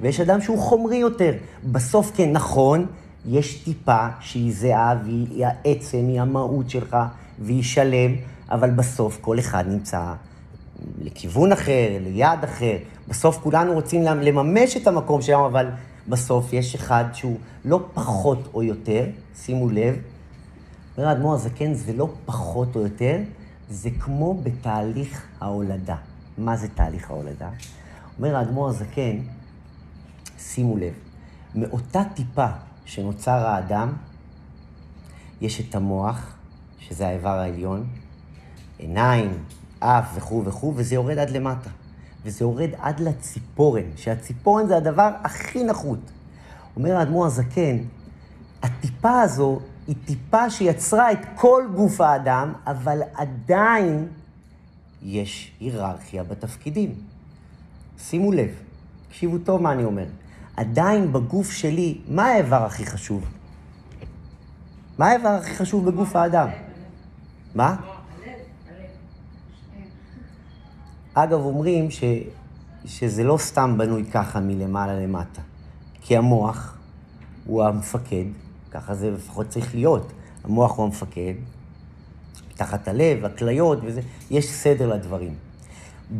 ויש 0.00 0.20
אדם 0.20 0.40
שהוא 0.40 0.58
חומרי 0.58 0.96
יותר. 0.96 1.32
בסוף 1.72 2.12
כן, 2.16 2.32
נכון, 2.32 2.86
יש 3.26 3.64
טיפה 3.64 4.06
שהיא 4.20 4.52
זהה, 4.54 4.94
והיא 5.04 5.46
העצם, 5.46 6.04
היא 6.08 6.20
המהות 6.20 6.70
שלך, 6.70 6.96
והיא 7.38 7.62
שלם, 7.62 8.14
אבל 8.50 8.70
בסוף 8.70 9.18
כל 9.20 9.38
אחד 9.38 9.64
נמצא 9.68 10.12
לכיוון 11.02 11.52
אחר, 11.52 11.88
ליעד 12.00 12.44
אחר. 12.44 12.76
בסוף 13.08 13.38
כולנו 13.42 13.72
רוצים 13.72 14.02
לממש 14.02 14.76
את 14.76 14.86
המקום 14.86 15.22
שלנו, 15.22 15.46
אבל 15.46 15.66
בסוף 16.08 16.52
יש 16.52 16.74
אחד 16.74 17.04
שהוא 17.12 17.38
לא 17.64 17.88
פחות 17.94 18.50
או 18.54 18.62
יותר, 18.62 19.04
שימו 19.36 19.70
לב, 19.70 19.96
אומר 20.96 21.08
האדמו"ר 21.08 21.34
הזקן, 21.34 21.74
זה 21.74 21.92
לא 21.92 22.12
פחות 22.26 22.76
או 22.76 22.80
יותר, 22.80 23.18
זה 23.70 23.90
כמו 24.00 24.40
בתהליך 24.42 25.26
ההולדה. 25.40 25.96
מה 26.38 26.56
זה 26.56 26.68
תהליך 26.68 27.10
ההולדה? 27.10 27.50
אומר 28.18 28.36
האדמו"ר 28.36 28.68
הזקן, 28.68 29.18
שימו 30.38 30.76
לב, 30.76 30.92
מאותה 31.54 32.02
טיפה 32.14 32.46
שנוצר 32.84 33.46
האדם, 33.46 33.92
יש 35.40 35.60
את 35.60 35.74
המוח, 35.74 36.34
שזה 36.78 37.08
האיבר 37.08 37.28
העליון, 37.28 37.86
עיניים, 38.78 39.44
אף 39.78 40.12
וכו' 40.14 40.44
וכו', 40.44 40.72
וזה 40.76 40.94
יורד 40.94 41.18
עד 41.18 41.30
למטה. 41.30 41.70
וזה 42.24 42.44
יורד 42.44 42.70
עד 42.78 43.00
לציפורן, 43.00 43.96
שהציפורן 43.96 44.66
זה 44.66 44.76
הדבר 44.76 45.10
הכי 45.24 45.64
נחות. 45.64 45.98
אומר 46.76 46.96
האדמו"ר 46.96 47.26
הזקן, 47.26 47.76
הטיפה 48.62 49.20
הזו 49.20 49.60
היא 49.86 49.96
טיפה 50.04 50.50
שיצרה 50.50 51.12
את 51.12 51.18
כל 51.34 51.64
גוף 51.74 52.00
האדם, 52.00 52.52
אבל 52.66 53.02
עדיין 53.14 54.08
יש 55.02 55.52
היררכיה 55.60 56.24
בתפקידים. 56.24 56.94
שימו 57.98 58.32
לב, 58.32 58.50
תקשיבו 59.08 59.38
טוב 59.38 59.62
מה 59.62 59.72
אני 59.72 59.84
אומר. 59.84 60.06
עדיין 60.56 61.12
בגוף 61.12 61.50
שלי, 61.50 62.00
מה 62.08 62.26
האיבר 62.26 62.64
הכי 62.64 62.86
חשוב? 62.86 63.24
מה 64.98 65.06
האיבר 65.06 65.28
הכי 65.28 65.54
חשוב 65.54 65.90
בגוף 65.90 66.16
האדם? 66.16 66.48
מה? 67.54 67.76
אגב, 71.14 71.40
אומרים 71.40 71.90
ש, 71.90 72.04
שזה 72.84 73.24
לא 73.24 73.36
סתם 73.36 73.74
בנוי 73.78 74.04
ככה 74.04 74.40
מלמעלה 74.40 75.00
למטה, 75.00 75.40
כי 76.00 76.16
המוח 76.16 76.76
הוא 77.46 77.64
המפקד, 77.64 78.24
ככה 78.70 78.94
זה 78.94 79.10
לפחות 79.10 79.48
צריך 79.48 79.74
להיות. 79.74 80.12
המוח 80.44 80.76
הוא 80.76 80.84
המפקד, 80.84 81.34
תחת 82.56 82.88
הלב, 82.88 83.24
הכליות 83.24 83.78
וזה, 83.82 84.00
יש 84.30 84.50
סדר 84.50 84.94
לדברים. 84.94 85.34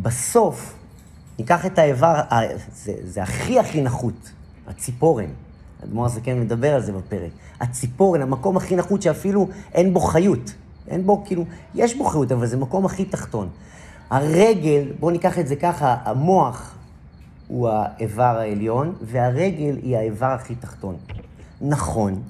בסוף, 0.03 0.75
ניקח 1.39 1.67
את 1.67 1.79
האיבר, 1.79 2.21
זה, 2.75 2.93
זה 3.05 3.23
הכי 3.23 3.59
הכי 3.59 3.83
נחות, 3.83 4.31
הציפורן. 4.67 5.31
האדמו"ר 5.83 6.07
הזה 6.07 6.21
כן 6.21 6.41
מדבר 6.41 6.75
על 6.75 6.83
זה 6.83 6.93
בפרק. 6.93 7.31
הציפורן, 7.61 8.23
המקום 8.23 8.57
הכי 8.57 8.77
נחות 8.77 9.03
שאפילו 9.03 9.49
אין 9.73 9.95
בו 9.95 10.01
חיות. 10.01 10.55
אין 10.89 11.07
בו, 11.07 11.25
כאילו, 11.25 11.45
יש 11.75 11.97
בו 11.97 12.05
חיות, 12.05 12.33
אבל 12.33 12.47
זה 12.47 12.57
מקום 12.57 12.87
הכי 12.87 13.05
תחתון. 13.05 13.49
הרגל, 14.11 14.93
בואו 15.01 15.11
ניקח 15.11 15.39
את 15.39 15.49
זה 15.49 15.57
ככה, 15.57 15.97
המוח 16.05 16.75
הוא 17.49 17.69
האיבר 17.69 18.23
העליון, 18.39 18.95
והרגל 19.03 19.77
היא 19.83 19.97
האיבר 19.97 20.27
הכי 20.27 20.55
תחתון. 20.55 20.97
נכון, 21.61 22.23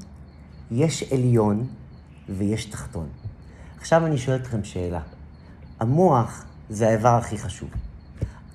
יש 0.71 1.13
עליון 1.13 1.67
ויש 2.29 2.65
תחתון. 2.65 3.07
עכשיו 3.79 4.07
אני 4.07 4.19
שואל 4.19 4.37
אתכם 4.37 4.65
שאלה. 4.65 5.01
המוח 5.81 6.45
זה 6.71 6.89
האיבר 6.89 7.09
הכי 7.09 7.39
חשוב. 7.39 7.69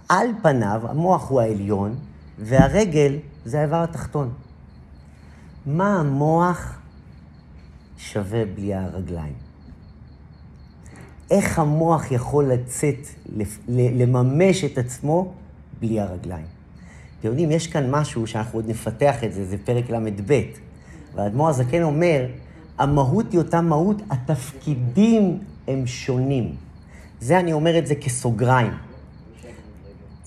על 0.09 0.28
פניו, 0.41 0.82
המוח 0.89 1.30
הוא 1.30 1.41
העליון, 1.41 1.95
והרגל 2.39 3.15
זה 3.45 3.59
האיבר 3.59 3.84
התחתון. 3.84 4.34
מה 5.65 5.99
המוח 5.99 6.80
שווה 7.97 8.45
בלי 8.45 8.74
הרגליים? 8.74 9.48
איך 11.32 11.59
המוח 11.59 12.11
יכול 12.11 12.45
לצאת, 12.45 13.07
לממש 13.69 14.63
את 14.63 14.77
עצמו 14.77 15.34
בלי 15.80 15.99
הרגליים. 15.99 16.45
אתם 17.19 17.27
יודעים, 17.27 17.51
יש 17.51 17.67
כאן 17.67 17.91
משהו 17.91 18.27
שאנחנו 18.27 18.59
עוד 18.59 18.69
נפתח 18.69 19.23
את 19.23 19.34
זה, 19.34 19.45
זה 19.45 19.57
פרק 19.65 19.89
ל"ב. 19.89 20.41
והאדמו"ר 21.15 21.49
הזקן 21.49 21.84
אומר, 21.84 22.25
המהות 22.77 23.32
היא 23.32 23.39
אותה 23.39 23.61
מהות, 23.61 24.01
התפקידים 24.09 25.39
הם 25.67 25.88
שונים. 25.88 26.55
זה 27.19 27.39
אני 27.39 27.53
אומר 27.53 27.77
את 27.77 27.88
זה 27.88 27.95
כסוגריים. 27.95 28.71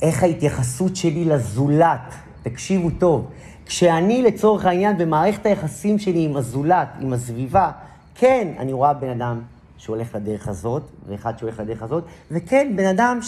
איך 0.03 0.23
ההתייחסות 0.23 0.97
שלי 0.97 1.25
לזולת, 1.25 2.15
תקשיבו 2.43 2.91
טוב, 2.99 3.31
כשאני 3.67 4.23
לצורך 4.23 4.65
העניין 4.65 4.99
במערכת 4.99 5.47
היחסים 5.47 5.99
שלי 5.99 6.25
עם 6.25 6.37
הזולת, 6.37 6.89
עם 7.01 7.13
הסביבה, 7.13 7.71
כן, 8.15 8.49
אני 8.59 8.73
רואה 8.73 8.95
בן 8.95 9.11
אדם 9.11 9.41
שהולך 9.79 10.15
לדרך 10.15 10.49
הזאת, 10.49 10.83
ואחד 11.07 11.39
שהולך 11.39 11.61
לדרך 11.61 11.83
הזאת, 11.83 12.05
וכן, 12.31 12.73
בן 12.77 12.87
אדם 12.87 13.19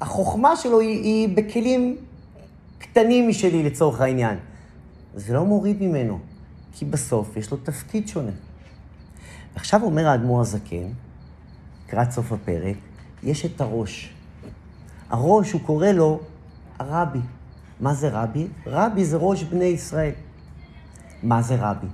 שהחוכמה 0.00 0.56
שלו 0.56 0.80
היא, 0.80 1.02
היא 1.02 1.36
בכלים 1.36 1.96
קטנים 2.78 3.28
משלי 3.28 3.62
לצורך 3.62 4.00
העניין. 4.00 4.38
זה 5.14 5.34
לא 5.34 5.44
מוריד 5.44 5.82
ממנו, 5.82 6.18
כי 6.72 6.84
בסוף 6.84 7.36
יש 7.36 7.50
לו 7.50 7.56
תפקיד 7.56 8.08
שונה. 8.08 8.30
עכשיו 9.54 9.82
אומר 9.82 10.08
האדמו"ר 10.08 10.40
הזקן, 10.40 10.88
לקראת 11.86 12.10
סוף 12.10 12.32
הפרק, 12.32 12.76
יש 13.22 13.46
את 13.46 13.60
הראש. 13.60 14.14
הראש, 15.10 15.52
הוא 15.52 15.60
קורא 15.60 15.86
לו 15.86 16.20
הרבי. 16.78 17.18
מה 17.80 17.94
זה 17.94 18.08
רבי? 18.08 18.46
רבי 18.66 19.04
זה 19.04 19.16
ראש 19.16 19.42
בני 19.42 19.64
ישראל. 19.64 20.12
מה 21.22 21.42
זה 21.42 21.56
רבי? 21.60 21.86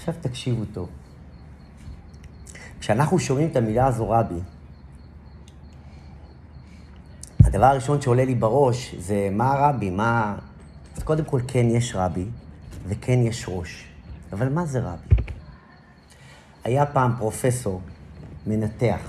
עכשיו 0.00 0.14
תקשיבו 0.20 0.64
טוב. 0.72 0.88
כשאנחנו 2.80 3.18
שומעים 3.18 3.50
את 3.50 3.56
המילה 3.56 3.86
הזו 3.86 4.10
רבי, 4.10 4.40
הדבר 7.44 7.66
הראשון 7.66 8.00
שעולה 8.00 8.24
לי 8.24 8.34
בראש 8.34 8.94
זה 8.94 9.28
מה 9.32 9.52
הרבי, 9.52 9.90
מה... 9.90 10.38
אז 10.96 11.02
קודם 11.02 11.24
כל, 11.24 11.40
כן 11.48 11.66
יש 11.70 11.94
רבי, 11.94 12.24
וכן 12.86 13.18
יש 13.18 13.44
ראש. 13.48 13.88
אבל 14.32 14.48
מה 14.48 14.66
זה 14.66 14.80
רבי? 14.80 15.14
היה 16.64 16.86
פעם 16.86 17.12
פרופסור, 17.18 17.80
מנתח, 18.46 19.00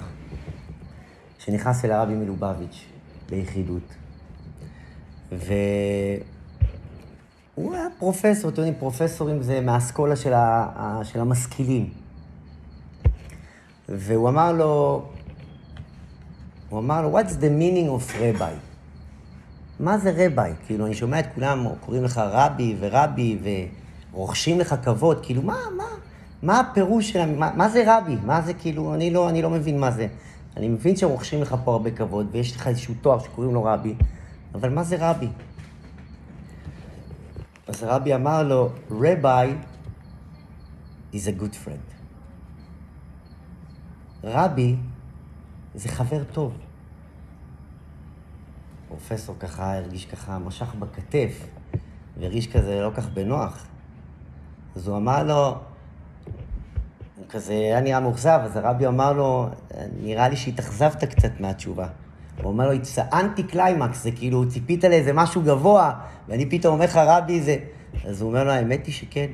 שנכנס 1.39 1.86
אל 1.86 1.92
הרבי 1.92 2.14
מלובביץ' 2.14 2.86
ביחידות, 3.30 3.94
והוא 5.32 5.48
היה 7.74 7.88
פרופסור, 7.99 8.49
אתם 8.49 8.62
יודעים, 8.62 8.80
פרופסורים 8.80 9.43
זה 9.43 9.62
מהאסכולה 9.62 10.16
של, 10.16 10.34
של 11.03 11.20
המשכילים. 11.20 11.89
והוא 13.89 14.30
אמר 14.30 14.51
לו, 14.51 15.03
הוא 16.70 16.80
אמר 16.80 17.01
לו, 17.01 17.20
what's 17.20 17.32
the 17.32 17.49
meaning 17.59 17.89
of 17.89 18.16
rabbi? 18.20 18.53
מה 19.80 19.97
זה 19.97 20.12
רביי? 20.16 20.53
כאילו, 20.66 20.86
אני 20.86 20.93
שומע 20.93 21.20
את 21.20 21.26
כולם 21.36 21.68
קוראים 21.86 22.03
לך 22.03 22.22
רבי 22.24 22.76
ורבי 22.80 23.39
ורוכשים 24.14 24.59
לך 24.59 24.76
כבוד, 24.84 25.26
כאילו, 25.26 25.41
מה, 25.41 25.57
מה, 25.78 25.84
מה 26.43 26.59
הפירוש 26.59 27.09
של, 27.09 27.36
מה, 27.36 27.51
מה 27.55 27.70
זה 27.70 27.84
רבי? 27.88 28.16
מה 28.26 28.41
זה 28.41 28.53
כאילו, 28.53 28.93
אני 28.93 29.12
לא, 29.12 29.30
אני 29.30 29.41
לא 29.41 29.49
מבין 29.49 29.80
מה 29.80 29.91
זה. 29.91 30.07
אני 30.57 30.68
מבין 30.68 30.95
שרוכשים 30.95 31.41
לך 31.41 31.55
פה 31.64 31.72
הרבה 31.72 31.91
כבוד 31.91 32.28
ויש 32.32 32.55
לך 32.55 32.68
איזשהו 32.68 32.93
תואר 33.01 33.20
שקוראים 33.20 33.53
לו 33.53 33.64
רבי, 33.64 33.95
אבל 34.55 34.70
מה 34.70 34.84
זה 34.84 34.95
רבי? 34.99 35.28
אז 37.72 37.84
רבי 37.84 38.16
אמר 38.16 38.44
לו, 38.44 38.70
רביי 38.92 39.58
is 41.14 41.16
a 41.16 41.42
good 41.42 41.56
friend. 41.66 41.94
רבי 44.24 44.76
זה 45.76 45.90
חבר 45.90 46.24
טוב. 46.24 46.58
פרופסור 48.88 49.36
ככה 49.40 49.78
הרגיש 49.78 50.06
ככה, 50.06 50.40
משך 50.40 50.76
בכתף, 50.76 51.48
והרגיש 52.18 52.48
כזה 52.48 52.82
לא 52.82 52.92
כך 52.96 53.10
בנוח. 53.10 53.66
אז 54.76 54.88
הוא 54.88 54.98
אמר 54.98 55.24
לו, 55.24 55.58
הוא 57.18 57.26
כזה 57.30 57.54
היה 57.54 57.82
נראה 57.82 58.00
מאוכזב, 58.00 58.40
אז 58.44 58.58
הרבי 58.58 58.88
אמר 58.88 59.14
לו, 59.14 59.50
נראה 60.02 60.30
לי 60.30 60.36
שהתאכזבת 60.36 61.04
קצת 61.04 61.40
מהתשובה. 61.40 61.88
הוא 62.38 62.52
אומר 62.52 62.68
לו, 62.68 62.74
it's 62.74 63.12
a 63.12 63.14
anti-climax, 63.14 63.94
זה 63.94 64.12
כאילו, 64.12 64.50
ציפית 64.50 64.84
לאיזה 64.84 65.14
משהו 65.14 65.42
גבוה, 65.42 65.94
ואני 66.28 66.50
פתאום 66.50 66.74
אומר 66.74 66.86
לך, 66.86 67.00
רבי, 67.06 67.42
זה... 67.42 67.58
אז 68.06 68.22
הוא 68.22 68.30
אומר 68.30 68.44
לו, 68.44 68.52
האמת 68.52 68.86
היא 68.86 68.94
שכן. 68.94 69.28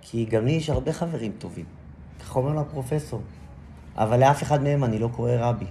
כי 0.00 0.24
גם 0.24 0.44
לי 0.44 0.52
יש 0.52 0.70
הרבה 0.70 0.92
חברים 0.92 1.32
טובים. 1.38 1.64
ככה 2.20 2.38
אומר 2.38 2.52
לו 2.52 2.60
הפרופסור. 2.60 3.22
אבל 3.96 4.20
לאף 4.20 4.42
אחד 4.42 4.62
מהם 4.62 4.84
אני 4.84 4.98
לא 4.98 5.08
קורא 5.08 5.30
רבי. 5.38 5.66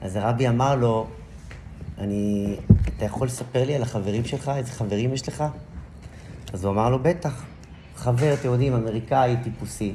אז 0.00 0.16
הרבי 0.16 0.48
אמר 0.48 0.74
לו, 0.74 1.06
אני, 1.98 2.56
אתה 2.96 3.04
יכול 3.04 3.26
לספר 3.26 3.64
לי 3.64 3.74
על 3.74 3.82
החברים 3.82 4.24
שלך? 4.24 4.52
איזה 4.56 4.72
חברים 4.72 5.12
יש 5.12 5.28
לך? 5.28 5.44
אז 6.52 6.64
הוא 6.64 6.72
אמר 6.72 6.90
לו, 6.90 6.98
בטח. 6.98 7.44
חבר, 7.96 8.34
אתם 8.34 8.48
יודעים, 8.48 8.74
אמריקאי 8.74 9.36
טיפוסי. 9.44 9.94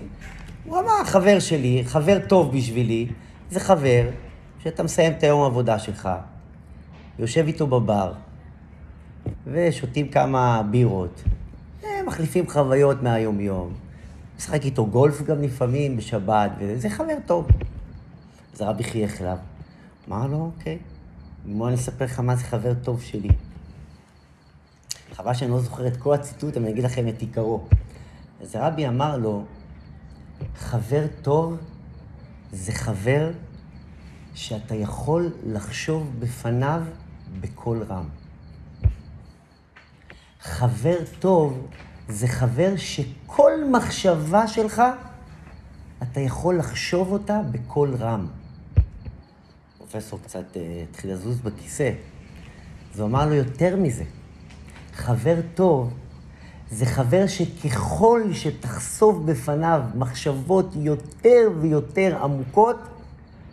הוא 0.66 0.80
אמר, 0.80 1.04
חבר 1.06 1.40
שלי, 1.40 1.84
חבר 1.86 2.18
טוב 2.28 2.58
בשבילי, 2.58 3.08
זה 3.52 3.60
חבר 3.60 4.10
שאתה 4.60 4.84
מסיים 4.84 5.14
את 5.14 5.24
היום 5.24 5.44
העבודה 5.44 5.80
שלך, 5.80 6.10
יושב 7.20 7.48
איתו 7.48 7.68
בבר, 7.68 8.14
ושותים 9.48 10.08
כמה 10.08 10.64
בירות, 10.72 11.24
מחליפים 12.08 12.50
חוויות 12.50 13.04
מהיום-יום. 13.04 13.74
משחק 14.38 14.66
איתו 14.66 14.86
גולף 14.86 15.22
גם 15.22 15.42
לפעמים 15.42 15.98
בשבת, 15.98 16.52
וזה 16.60 16.90
חבר 16.90 17.18
טוב. 17.26 17.48
אז 18.54 18.62
הרבי 18.62 18.84
חייך 18.84 19.22
אליו. 19.22 19.38
אמר 20.08 20.28
לו, 20.28 20.52
אוקיי, 20.58 20.78
בוא 21.46 21.68
אני 21.68 21.76
אספר 21.76 22.06
לך 22.06 22.20
מה 22.20 22.36
זה 22.36 22.44
חבר 22.44 22.74
טוב 22.74 23.02
שלי. 23.02 23.30
חבל 25.14 25.34
שאני 25.34 25.52
לא 25.52 25.60
זוכר 25.60 25.88
את 25.88 25.98
כל 25.98 26.14
הציטוט, 26.14 26.58
אבל 26.58 26.66
אני 26.66 26.74
אגיד 26.74 26.84
לכם 26.84 27.08
את 27.08 27.22
עיקרו. 27.22 27.64
אז 28.42 28.56
הרבי 28.56 28.88
אמר 28.88 29.18
לו, 29.18 29.44
חבר 30.56 31.06
טוב 31.22 31.58
זה 32.52 32.72
חבר 32.72 33.32
שאתה 34.36 34.76
יכול 34.76 35.34
לחשוב 35.46 36.16
בפניו 36.20 36.82
בקול 37.40 37.84
רם. 37.84 38.08
חבר 40.42 40.98
טוב 41.20 41.68
זה 42.10 42.28
חבר 42.28 42.78
שכל 42.78 43.52
מחשבה 43.72 44.48
שלך, 44.48 44.82
אתה 46.04 46.20
יכול 46.20 46.58
לחשוב 46.58 47.12
אותה 47.12 47.42
בקול 47.52 47.96
רם. 47.96 48.28
הפרופסור 49.76 50.20
קצת 50.24 50.58
אה, 50.58 50.84
התחיל 50.90 51.14
לזוז 51.14 51.40
בכיסא. 51.40 51.92
אז 52.94 53.00
הוא 53.00 53.08
אמר 53.08 53.26
לו 53.26 53.34
יותר 53.34 53.76
מזה. 53.76 54.04
חבר 54.94 55.36
טוב 55.56 55.94
זה 56.72 56.86
חבר 56.86 57.28
שככל 57.28 58.22
שתחשוף 58.34 59.18
בפניו 59.26 59.82
מחשבות 59.96 60.66
יותר 60.76 61.50
ויותר 61.62 62.24
עמוקות, 62.24 62.76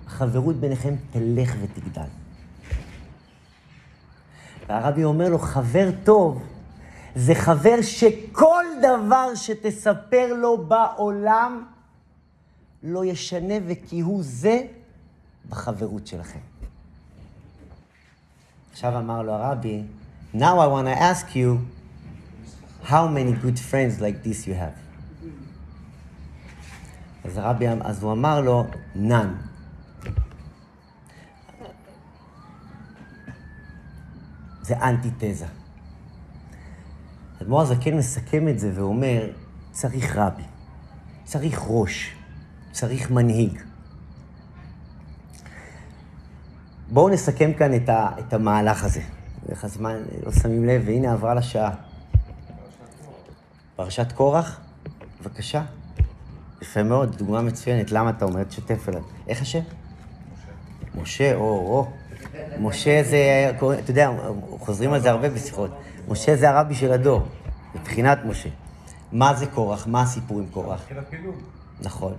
החברות 0.06 0.56
ביניכם 0.56 0.94
תלך 1.10 1.54
ותגדל. 1.62 2.08
והרבי 4.68 5.04
אומר 5.04 5.28
לו, 5.28 5.38
חבר 5.38 5.90
טוב 6.04 6.42
זה 7.16 7.34
חבר 7.34 7.82
שכל 7.82 8.64
דבר 8.82 9.34
שתספר 9.34 10.34
לו 10.34 10.66
בעולם 10.66 11.64
לא 12.82 13.04
ישנה 13.04 13.54
וכהוא 13.66 14.22
זה 14.22 14.60
בחברות 15.48 16.06
שלכם. 16.06 16.38
עכשיו 18.72 18.98
אמר 18.98 19.22
לו 19.22 19.32
הרבי, 19.32 19.82
Now 20.34 20.58
I 20.58 20.66
want 20.66 20.88
to 20.88 20.96
ask 20.96 21.36
you, 21.36 21.58
how 22.84 23.06
many 23.08 23.32
good 23.32 23.58
friends 23.58 24.00
like 24.00 24.22
this 24.22 24.46
you 24.46 24.54
have? 24.54 24.84
אז 27.24 27.36
הרבי, 27.38 27.68
אז 27.68 28.02
הוא 28.02 28.12
אמר 28.12 28.40
לו, 28.40 28.66
none. 28.96 29.44
זה 34.62 34.74
אנטיתזה. 34.76 35.46
אדמו"ר 37.42 37.62
הזקן 37.62 37.96
מסכם 37.96 38.48
את 38.48 38.58
זה 38.58 38.72
ואומר, 38.74 39.30
צריך 39.70 40.16
רבי, 40.16 40.42
צריך 41.24 41.62
ראש, 41.66 42.14
צריך 42.72 43.10
מנהיג. 43.10 43.58
בואו 46.88 47.08
נסכם 47.08 47.52
כאן 47.52 47.74
את, 47.74 47.88
ה, 47.88 48.08
את 48.18 48.32
המהלך 48.32 48.84
הזה. 48.84 49.02
איך 49.48 49.64
הזמן, 49.64 50.02
לא 50.26 50.32
שמים 50.32 50.64
לב, 50.64 50.82
והנה 50.86 51.12
עברה 51.12 51.34
לשעה. 51.34 51.93
פרשת 53.76 54.12
קורח, 54.12 54.60
בבקשה. 55.20 55.62
יפה 56.62 56.82
מאוד, 56.82 57.16
דוגמה 57.16 57.42
מצוינת. 57.42 57.92
למה 57.92 58.10
אתה 58.10 58.24
אומר? 58.24 58.44
תשתף 58.44 58.88
אליו. 58.88 59.02
איך 59.28 59.42
השם? 59.42 59.60
משה. 59.60 61.02
משה, 61.02 61.34
או, 61.34 61.40
או. 61.40 61.86
משה 62.58 63.02
זה, 63.02 63.50
אתה 63.78 63.90
יודע, 63.90 64.10
חוזרים 64.58 64.92
על 64.92 65.00
זה 65.00 65.10
הרבה 65.10 65.28
בשיחות. 65.28 65.70
משה 66.08 66.36
זה 66.36 66.50
הרבי 66.50 66.74
של 66.74 66.92
הדור, 66.92 67.22
מבחינת 67.74 68.18
משה. 68.24 68.48
מה 69.12 69.34
זה 69.34 69.46
קורח? 69.46 69.86
מה 69.86 70.02
הסיפור 70.02 70.38
עם 70.38 70.46
קורח? 70.50 70.86
נכון. 71.82 72.12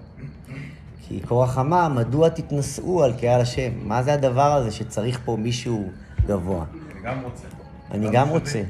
כי 1.01 1.20
קורח 1.20 1.58
אמר, 1.58 1.88
מדוע 1.88 2.30
תתנשאו 2.30 3.03
על 3.03 3.14
קהל 3.14 3.41
השם? 3.41 3.72
מה 3.84 4.03
זה 4.03 4.14
הדבר 4.14 4.53
הזה 4.53 4.72
שצריך 4.72 5.20
פה 5.26 5.38
מישהו 5.39 5.89
גבוה? 6.26 6.66
אני 6.91 7.01
גם 7.03 7.22
רוצה. 7.24 7.47
אני 7.91 8.10
גם. 8.12 8.30
רוצה. 8.30 8.64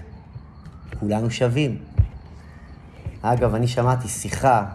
כולנו 0.99 1.31
שווים. 1.31 1.77
אגב, 3.34 3.55
אני 3.55 3.67
שמעתי 3.67 4.07
שיחה 4.07 4.65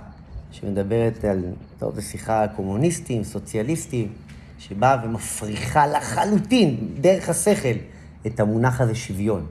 שמדברת 0.52 1.24
על, 1.24 1.44
טוב, 1.78 1.94
זו 1.94 2.02
שיחה 2.02 2.48
קומוניסטים, 2.56 3.24
סוציאליסטים, 3.24 4.12
שבאה 4.58 4.96
ומפריחה 5.04 5.86
לחלוטין, 5.86 6.88
דרך 7.00 7.28
השכל, 7.28 7.78
את 8.26 8.40
המונח 8.40 8.80
הזה 8.80 8.94
שוויון. 8.94 9.46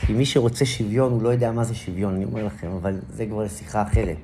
כי 0.00 0.12
מי 0.12 0.26
שרוצה 0.26 0.64
שוויון, 0.64 1.12
הוא 1.12 1.22
לא 1.22 1.28
יודע 1.28 1.52
מה 1.52 1.64
זה 1.64 1.74
שוויון, 1.74 2.14
אני 2.14 2.24
אומר 2.24 2.44
לכם, 2.44 2.70
אבל 2.70 2.98
זה 3.10 3.26
כבר 3.26 3.48
שיחה 3.48 3.82
אחרת. 3.82 4.16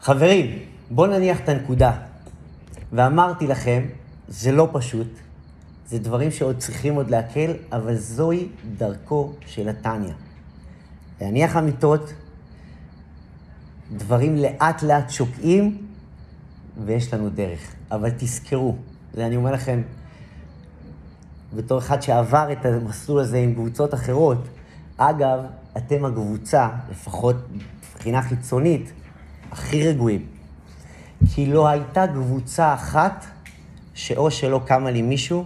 חברים, 0.00 0.58
בואו 0.90 1.10
נניח 1.10 1.40
את 1.40 1.48
הנקודה. 1.48 1.92
ואמרתי 2.92 3.46
לכם, 3.46 3.82
זה 4.28 4.52
לא 4.52 4.68
פשוט, 4.72 5.08
זה 5.86 5.98
דברים 5.98 6.30
שעוד 6.30 6.58
צריכים 6.58 6.94
עוד 6.94 7.10
להקל, 7.10 7.52
אבל 7.72 7.96
זוהי 7.96 8.48
דרכו 8.78 9.32
של 9.46 9.68
התניא. 9.68 10.12
להניח 11.20 11.56
אמיתות, 11.56 12.12
דברים 13.96 14.36
לאט 14.36 14.82
לאט 14.82 15.10
שוקעים, 15.10 15.86
ויש 16.84 17.14
לנו 17.14 17.30
דרך. 17.30 17.74
אבל 17.90 18.10
תזכרו, 18.18 18.76
זה 19.14 19.26
אני 19.26 19.36
אומר 19.36 19.52
לכם, 19.52 19.82
בתור 21.56 21.78
אחד 21.78 22.02
שעבר 22.02 22.52
את 22.52 22.66
המסלול 22.66 23.20
הזה 23.20 23.38
עם 23.38 23.54
קבוצות 23.54 23.94
אחרות, 23.94 24.48
אגב, 24.96 25.38
אתם 25.76 26.04
הקבוצה, 26.04 26.68
לפחות 26.90 27.36
מבחינה 27.94 28.22
חיצונית, 28.22 28.92
הכי 29.50 29.88
רגועים. 29.88 30.26
כי 31.34 31.46
לא 31.46 31.68
הייתה 31.68 32.06
קבוצה 32.06 32.74
אחת 32.74 33.24
שאו 33.94 34.30
שלא 34.30 34.60
קמה 34.66 34.90
לי 34.90 35.02
מישהו, 35.02 35.44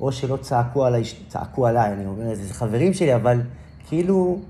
או 0.00 0.12
שלא 0.12 0.36
צעקו 0.36 0.84
עליי, 0.84 1.02
צעקו 1.28 1.66
עליי, 1.66 1.92
אני 1.92 2.06
אומר, 2.06 2.34
זה 2.34 2.54
חברים 2.54 2.94
שלי, 2.94 3.14
אבל 3.14 3.40
כאילו... 3.88 4.40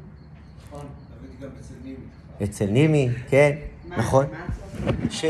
נכון, 0.66 0.80
עבדתי 0.80 1.44
גם 1.44 1.48
אצל 1.60 1.74
נימי. 1.84 1.96
אצל 2.42 2.66
נימי, 2.66 3.08
כן, 3.30 3.52
נכון. 3.96 4.26
ש... 5.10 5.24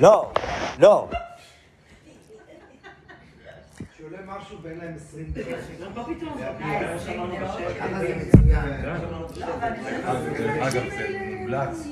לא, 0.00 0.32
לא. 0.78 1.08
משהו 4.38 4.56
ואין 4.62 4.78
להם 4.78 4.94
20 5.08 5.26
דקות. 5.32 5.54
מה 5.96 6.04
פתאום? 6.04 6.34
בשקט. 7.42 7.78
כמה 7.78 8.00
זה 8.00 8.14
מצוין. 8.16 8.58
אגב, 10.60 10.84
זה 10.98 11.06
מומלץ, 11.26 11.88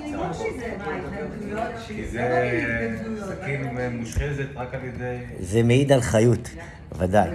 כי 1.87 2.07
זה 2.07 2.99
סכין 3.19 3.79
מושחזת 3.93 4.47
רק 4.57 4.75
על 4.75 4.85
ידי... 4.85 5.17
זה 5.41 5.63
מעיד 5.63 5.93
על 5.93 6.01
חיות, 6.01 6.51
ודאי. 6.99 7.29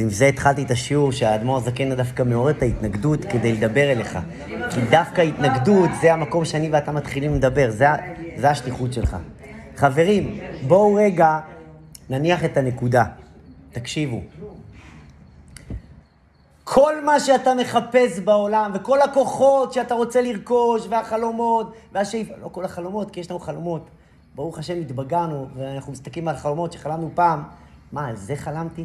עם 0.00 0.10
זה 0.10 0.26
התחלתי 0.26 0.62
את 0.62 0.70
השיעור, 0.70 1.12
שהאדמו"ר 1.12 1.56
הזקן 1.56 1.94
דווקא 1.94 2.22
מעורר 2.22 2.50
את 2.50 2.62
ההתנגדות 2.62 3.24
כדי 3.24 3.52
לדבר 3.52 3.92
אליך. 3.92 4.18
כי 4.70 4.80
דווקא 4.90 5.20
התנגדות 5.20 5.90
זה 6.00 6.12
המקום 6.12 6.44
שאני 6.44 6.68
ואתה 6.72 6.92
מתחילים 6.92 7.34
לדבר, 7.34 7.70
זה 8.36 8.50
השליחות 8.50 8.92
שלך. 8.92 9.16
חברים, 9.76 10.38
בואו 10.66 10.94
רגע 10.94 11.38
נניח 12.10 12.44
את 12.44 12.56
הנקודה. 12.56 13.04
תקשיבו. 13.72 14.20
כל 16.64 17.04
מה 17.04 17.20
שאתה 17.20 17.54
מחפש 17.54 18.18
בעולם, 18.18 18.70
וכל 18.74 19.00
הכוחות 19.00 19.72
שאתה 19.72 19.94
רוצה 19.94 20.22
לרכוש, 20.22 20.86
והחלומות, 20.90 21.72
והשאיפה, 21.92 22.34
לא 22.42 22.48
כל 22.48 22.64
החלומות, 22.64 23.10
כי 23.10 23.20
יש 23.20 23.30
לנו 23.30 23.40
חלומות. 23.40 23.90
ברוך 24.34 24.58
השם, 24.58 24.80
התבגרנו, 24.80 25.46
ואנחנו 25.56 25.92
מסתכלים 25.92 26.28
על 26.28 26.36
חלומות 26.36 26.72
שחלמנו 26.72 27.10
פעם. 27.14 27.42
מה, 27.92 28.06
על 28.06 28.16
זה 28.16 28.36
חלמתי? 28.36 28.84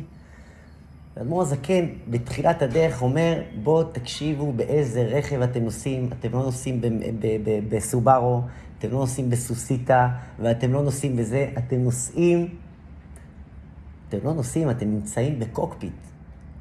האדמו"ר 1.18 1.42
הזקן 1.42 1.86
בתחילת 2.08 2.62
הדרך 2.62 3.02
אומר, 3.02 3.42
בואו 3.64 3.84
תקשיבו 3.84 4.52
באיזה 4.52 5.02
רכב 5.02 5.42
אתם 5.42 5.64
נוסעים. 5.64 6.10
אתם 6.20 6.32
לא 6.34 6.44
נוסעים 6.44 6.82
בסובארו, 7.70 8.42
אתם 8.80 8.92
לא 8.92 8.98
נוסעים 9.00 9.30
בסוסיתא, 9.30 10.08
ואתם 10.40 10.74
לא 10.74 10.84
נוסעים 10.84 11.16
בזה, 11.16 11.50
אתם 11.58 11.76
נוסעים... 11.76 12.67
אתם 14.10 14.18
לא 14.24 14.34
נוסעים, 14.34 14.70
אתם 14.70 14.86
נמצאים 14.86 15.40
בקוקפיט. 15.40 15.94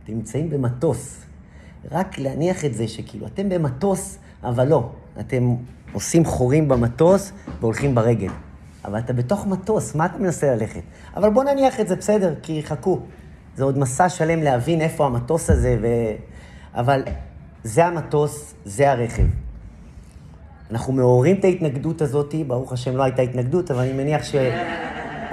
אתם 0.05 0.13
נמצאים 0.13 0.51
במטוס. 0.51 1.21
רק 1.91 2.19
להניח 2.19 2.65
את 2.65 2.75
זה 2.75 2.89
שכאילו, 2.89 3.27
אתם 3.27 3.49
במטוס, 3.49 4.19
אבל 4.43 4.69
לא. 4.69 4.91
אתם 5.21 5.55
עושים 5.93 6.25
חורים 6.25 6.69
במטוס 6.69 7.33
והולכים 7.61 7.95
ברגל. 7.95 8.31
אבל 8.85 8.99
אתה 8.99 9.13
בתוך 9.13 9.47
מטוס, 9.47 9.95
מה 9.95 10.07
אתה 10.07 10.19
מנסה 10.19 10.55
ללכת? 10.55 10.81
אבל 11.17 11.31
בוא 11.31 11.45
נניח 11.45 11.81
את 11.81 11.89
זה, 11.89 11.97
בסדר, 11.97 12.35
כי 12.43 12.63
חכו. 12.63 13.01
זה 13.57 13.65
עוד 13.65 13.79
מסע 13.79 14.09
שלם 14.09 14.43
להבין 14.43 14.81
איפה 14.81 15.07
המטוס 15.07 15.51
הזה, 15.51 15.79
ו... 15.83 15.87
אבל 16.75 17.03
זה 17.65 17.87
המטוס, 17.87 18.55
זה 18.65 18.91
הרכב. 18.91 19.27
אנחנו 20.71 20.93
מעוררים 20.93 21.39
את 21.39 21.45
ההתנגדות 21.45 22.03
הזאת, 22.03 22.35
ברוך 22.47 22.73
השם 22.73 22.97
לא 22.97 23.03
הייתה 23.03 23.23
התנגדות, 23.23 23.71
אבל 23.71 23.81
אני 23.81 23.93
מניח 23.93 24.25
ש... 24.25 24.35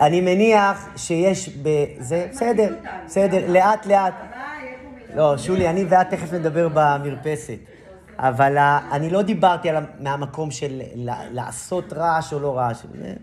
אני 0.05 0.21
מניח 0.21 0.87
שיש 0.95 1.49
בזה, 1.49 2.27
בסדר, 2.31 2.75
בסדר, 3.05 3.51
לאט 3.51 3.85
לאט. 3.85 4.13
לא, 5.15 5.37
שולי, 5.37 5.69
אני 5.69 5.85
ואת 5.89 6.09
תכף 6.09 6.33
נדבר 6.33 6.67
במרפסת. 6.73 7.57
אבל 8.17 8.57
אני 8.91 9.09
לא 9.09 9.21
דיברתי 9.21 9.69
על, 9.69 9.83
מהמקום 9.99 10.51
של 10.51 10.81
לעשות 11.31 11.93
רעש 11.93 12.33
או 12.33 12.39
לא 12.39 12.57
רעש. 12.57 12.77
זה, 13.01 13.13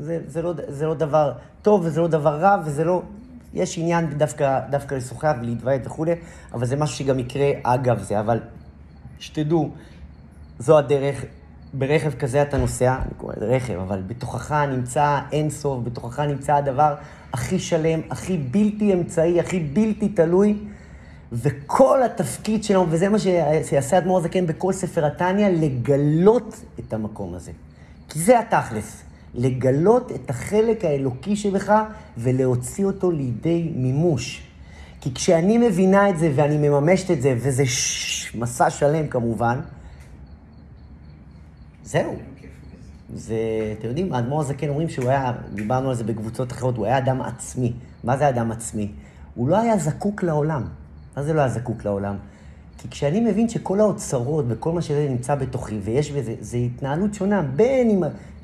זה, 0.00 0.18
זה, 0.26 0.42
לא, 0.42 0.52
זה 0.68 0.86
לא 0.86 0.94
דבר 0.94 1.32
טוב 1.62 1.84
וזה 1.84 2.00
לא 2.00 2.08
דבר 2.08 2.40
רע 2.40 2.56
וזה 2.64 2.84
לא... 2.84 3.02
יש 3.54 3.78
עניין 3.78 4.06
דווקא, 4.06 4.60
דווקא 4.70 4.94
לשוחח 4.94 5.32
ולהתוועד 5.40 5.86
וכולי, 5.86 6.12
אבל 6.54 6.66
זה 6.66 6.76
משהו 6.76 6.96
שגם 6.96 7.18
יקרה 7.18 7.50
אגב 7.62 8.02
זה. 8.02 8.20
אבל 8.20 8.40
שתדעו, 9.18 9.70
זו 10.58 10.78
הדרך. 10.78 11.24
ברכב 11.74 12.10
כזה 12.10 12.42
אתה 12.42 12.58
נוסע, 12.58 12.96
אני 13.02 13.14
קורא 13.16 13.32
לזה 13.36 13.46
רכב, 13.46 13.78
אבל 13.78 14.02
בתוכך 14.06 14.52
נמצא 14.52 15.18
אין 15.32 15.50
סוף, 15.50 15.84
בתוכך 15.84 16.20
נמצא 16.20 16.54
הדבר 16.54 16.94
הכי 17.32 17.58
שלם, 17.58 18.00
הכי 18.10 18.36
בלתי 18.36 18.92
אמצעי, 18.94 19.40
הכי 19.40 19.60
בלתי 19.60 20.08
תלוי, 20.08 20.56
וכל 21.32 22.02
התפקיד 22.02 22.64
שלנו, 22.64 22.86
וזה 22.88 23.08
מה 23.08 23.18
שיעשה 23.18 23.96
האדמו"ר 23.96 24.18
הזקן 24.18 24.46
בכל 24.46 24.72
ספר 24.72 25.06
התניא, 25.06 25.48
לגלות 25.48 26.60
את 26.80 26.92
המקום 26.92 27.34
הזה. 27.34 27.52
כי 28.08 28.18
זה 28.18 28.38
התכלס, 28.38 29.02
לגלות 29.34 30.12
את 30.12 30.30
החלק 30.30 30.84
האלוקי 30.84 31.36
שבך 31.36 31.72
ולהוציא 32.18 32.84
אותו 32.84 33.10
לידי 33.10 33.72
מימוש. 33.76 34.42
כי 35.00 35.14
כשאני 35.14 35.58
מבינה 35.58 36.08
את 36.10 36.18
זה 36.18 36.32
ואני 36.34 36.68
מממשת 36.68 37.10
את 37.10 37.22
זה, 37.22 37.34
וזה 37.38 37.66
ש- 37.66 38.34
מסע 38.34 38.70
שלם 38.70 39.06
כמובן, 39.08 39.60
זהו. 41.90 42.16
זה, 43.14 43.36
אתם 43.78 43.88
יודעים, 43.88 44.12
האדמו"ר 44.12 44.40
הזקן 44.40 44.68
אומרים 44.68 44.88
שהוא 44.88 45.08
היה, 45.08 45.32
דיברנו 45.54 45.88
על 45.88 45.94
זה 45.94 46.04
בקבוצות 46.04 46.52
אחרות, 46.52 46.76
הוא 46.76 46.86
היה 46.86 46.98
אדם 46.98 47.22
עצמי. 47.22 47.72
מה 48.04 48.16
זה 48.16 48.28
אדם 48.28 48.52
עצמי? 48.52 48.92
הוא 49.34 49.48
לא 49.48 49.58
היה 49.58 49.78
זקוק 49.78 50.22
לעולם. 50.22 50.64
מה 51.16 51.22
זה 51.22 51.32
לא 51.32 51.40
היה 51.40 51.48
זקוק 51.48 51.84
לעולם? 51.84 52.16
כי 52.78 52.88
כשאני 52.88 53.20
מבין 53.20 53.48
שכל 53.48 53.80
האוצרות 53.80 54.44
וכל 54.48 54.72
מה 54.72 54.82
שזה 54.82 55.06
נמצא 55.10 55.34
בתוכי, 55.34 55.78
ויש 55.84 56.10
בזה, 56.10 56.34
זה 56.40 56.56
התנהלות 56.56 57.14
שונה, 57.14 57.42
בין 57.42 57.90
אם... 57.90 58.02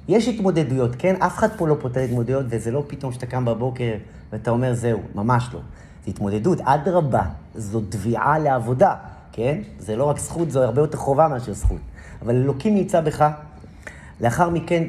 יש 0.08 0.28
התמודדויות, 0.28 0.90
כן? 0.98 1.16
אף 1.22 1.38
אחד 1.38 1.48
פה 1.56 1.68
לא 1.68 1.76
פותר 1.80 2.00
התמודדויות, 2.00 2.46
וזה 2.48 2.70
לא 2.70 2.84
פתאום 2.86 3.12
שאתה 3.12 3.26
קם 3.26 3.44
בבוקר 3.44 3.94
ואתה 4.32 4.50
אומר, 4.50 4.74
זהו, 4.74 5.00
ממש 5.14 5.48
לא. 5.52 5.60
זה 6.04 6.10
התמודדות, 6.10 6.58
אדרבה, 6.60 7.22
זו 7.54 7.80
תביעה 7.88 8.38
לעבודה, 8.38 8.94
כן? 9.32 9.58
זה 9.78 9.96
לא 9.96 10.04
רק 10.04 10.18
זכות, 10.18 10.50
זו 10.50 10.62
הרבה 10.62 10.80
יותר 10.80 10.98
חובה 10.98 11.28
מאשר 11.28 11.52
זכות. 11.52 11.80
אבל 12.26 12.36
אלוקים 12.36 12.74
נמצא 12.74 13.00
בך. 13.00 13.30
לאחר 14.20 14.50
מכן, 14.50 14.84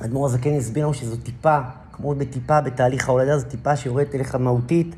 האדמו"ר 0.00 0.26
הזקן 0.26 0.54
הסביר 0.54 0.84
לנו 0.84 0.94
שזו 0.94 1.16
טיפה, 1.16 1.58
כמו 1.92 2.14
בטיפה 2.14 2.60
בתהליך 2.60 3.08
ההולדה, 3.08 3.38
זו 3.38 3.46
טיפה 3.48 3.76
שיורדת 3.76 4.14
אליך 4.14 4.34
מהותית, 4.34 4.94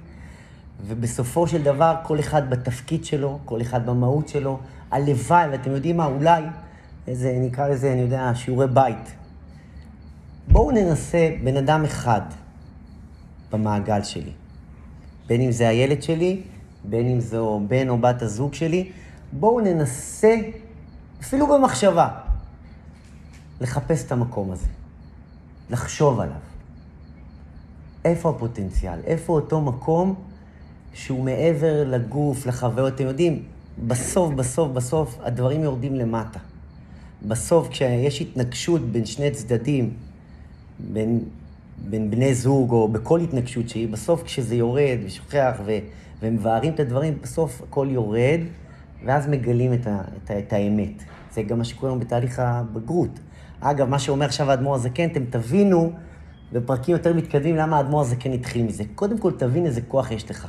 ובסופו 0.87 1.47
של 1.47 1.63
דבר, 1.63 1.95
כל 2.03 2.21
אחד 2.21 2.51
בתפקיד 2.51 3.05
שלו, 3.05 3.39
כל 3.45 3.61
אחד 3.61 3.87
במהות 3.87 4.29
שלו, 4.29 4.59
הלוואי, 4.91 5.49
ואתם 5.53 5.71
יודעים 5.71 5.97
מה, 5.97 6.07
אולי, 6.07 6.43
איזה, 7.07 7.39
נקרא 7.41 7.69
לזה, 7.69 7.93
אני 7.93 8.01
יודע, 8.01 8.33
שיעורי 8.35 8.67
בית. 8.67 9.13
בואו 10.49 10.71
ננסה 10.71 11.31
בן 11.45 11.57
אדם 11.57 11.85
אחד 11.85 12.21
במעגל 13.53 14.03
שלי. 14.03 14.33
בין 15.27 15.41
אם 15.41 15.53
זה 15.53 15.69
הילד 15.69 16.03
שלי, 16.03 16.43
בין 16.85 17.09
אם 17.09 17.21
זו 17.21 17.61
בן 17.69 17.89
או 17.89 17.99
בת 17.99 18.23
הזוג 18.23 18.55
שלי, 18.55 18.91
בואו 19.33 19.61
ננסה, 19.61 20.37
אפילו 21.21 21.47
במחשבה, 21.47 22.09
לחפש 23.61 24.05
את 24.05 24.13
המקום 24.13 24.53
הזה, 24.53 24.67
לחשוב 25.71 26.21
עליו. 26.21 26.37
איפה 28.05 28.31
הפוטנציאל? 28.31 28.99
איפה 29.05 29.33
אותו 29.33 29.61
מקום 29.61 30.15
שהוא 30.95 31.25
מעבר 31.25 31.85
לגוף, 31.87 32.47
לחוויות? 32.47 32.95
אתם 32.95 33.05
יודעים, 33.05 33.43
בסוף, 33.87 34.35
בסוף, 34.35 34.73
בסוף, 34.73 35.19
הדברים 35.23 35.63
יורדים 35.63 35.95
למטה. 35.95 36.39
בסוף, 37.29 37.69
כשיש 37.69 38.21
התנגשות 38.21 38.83
בין 38.83 39.07
שני 39.07 39.31
צדדים, 39.31 39.93
בין, 40.93 41.21
בין 41.89 42.11
בני 42.11 42.35
זוג 42.35 42.71
או 42.71 42.89
בכל 42.89 43.21
התנגשות 43.21 43.69
שהיא, 43.69 43.89
בסוף 43.89 44.23
כשזה 44.23 44.55
יורד 44.55 44.99
ושוכח 45.07 45.61
ו, 45.65 45.79
ומבארים 46.23 46.75
את 46.75 46.81
הדברים, 46.81 47.19
בסוף 47.23 47.63
הכל 47.63 47.89
יורד, 47.91 48.41
ואז 49.05 49.29
מגלים 49.29 49.73
את, 49.73 49.87
ה, 49.87 50.01
את, 50.25 50.31
ה, 50.31 50.39
את 50.39 50.53
האמת. 50.53 51.03
זה 51.33 51.43
גם 51.43 51.59
מה 51.59 51.65
שקורה 51.65 51.93
לנו 51.93 52.01
בתהליך 52.01 52.39
הבגרות. 52.39 53.21
אגב, 53.61 53.89
מה 53.89 53.99
שאומר 53.99 54.27
עכשיו 54.27 54.51
האדמו"ר 54.51 54.75
הזקן, 54.75 55.09
אתם 55.09 55.25
תבינו 55.25 55.93
בפרקים 56.53 56.97
יותר 56.97 57.15
מתקדמים 57.15 57.57
למה 57.57 57.77
האדמו"ר 57.77 58.01
הזקן 58.01 58.33
התחיל 58.33 58.67
מזה. 58.67 58.85
קודם 58.95 59.19
כל, 59.19 59.33
תבין 59.33 59.67
איזה 59.67 59.81
כוח 59.81 60.11
יש 60.11 60.31
לך. 60.31 60.49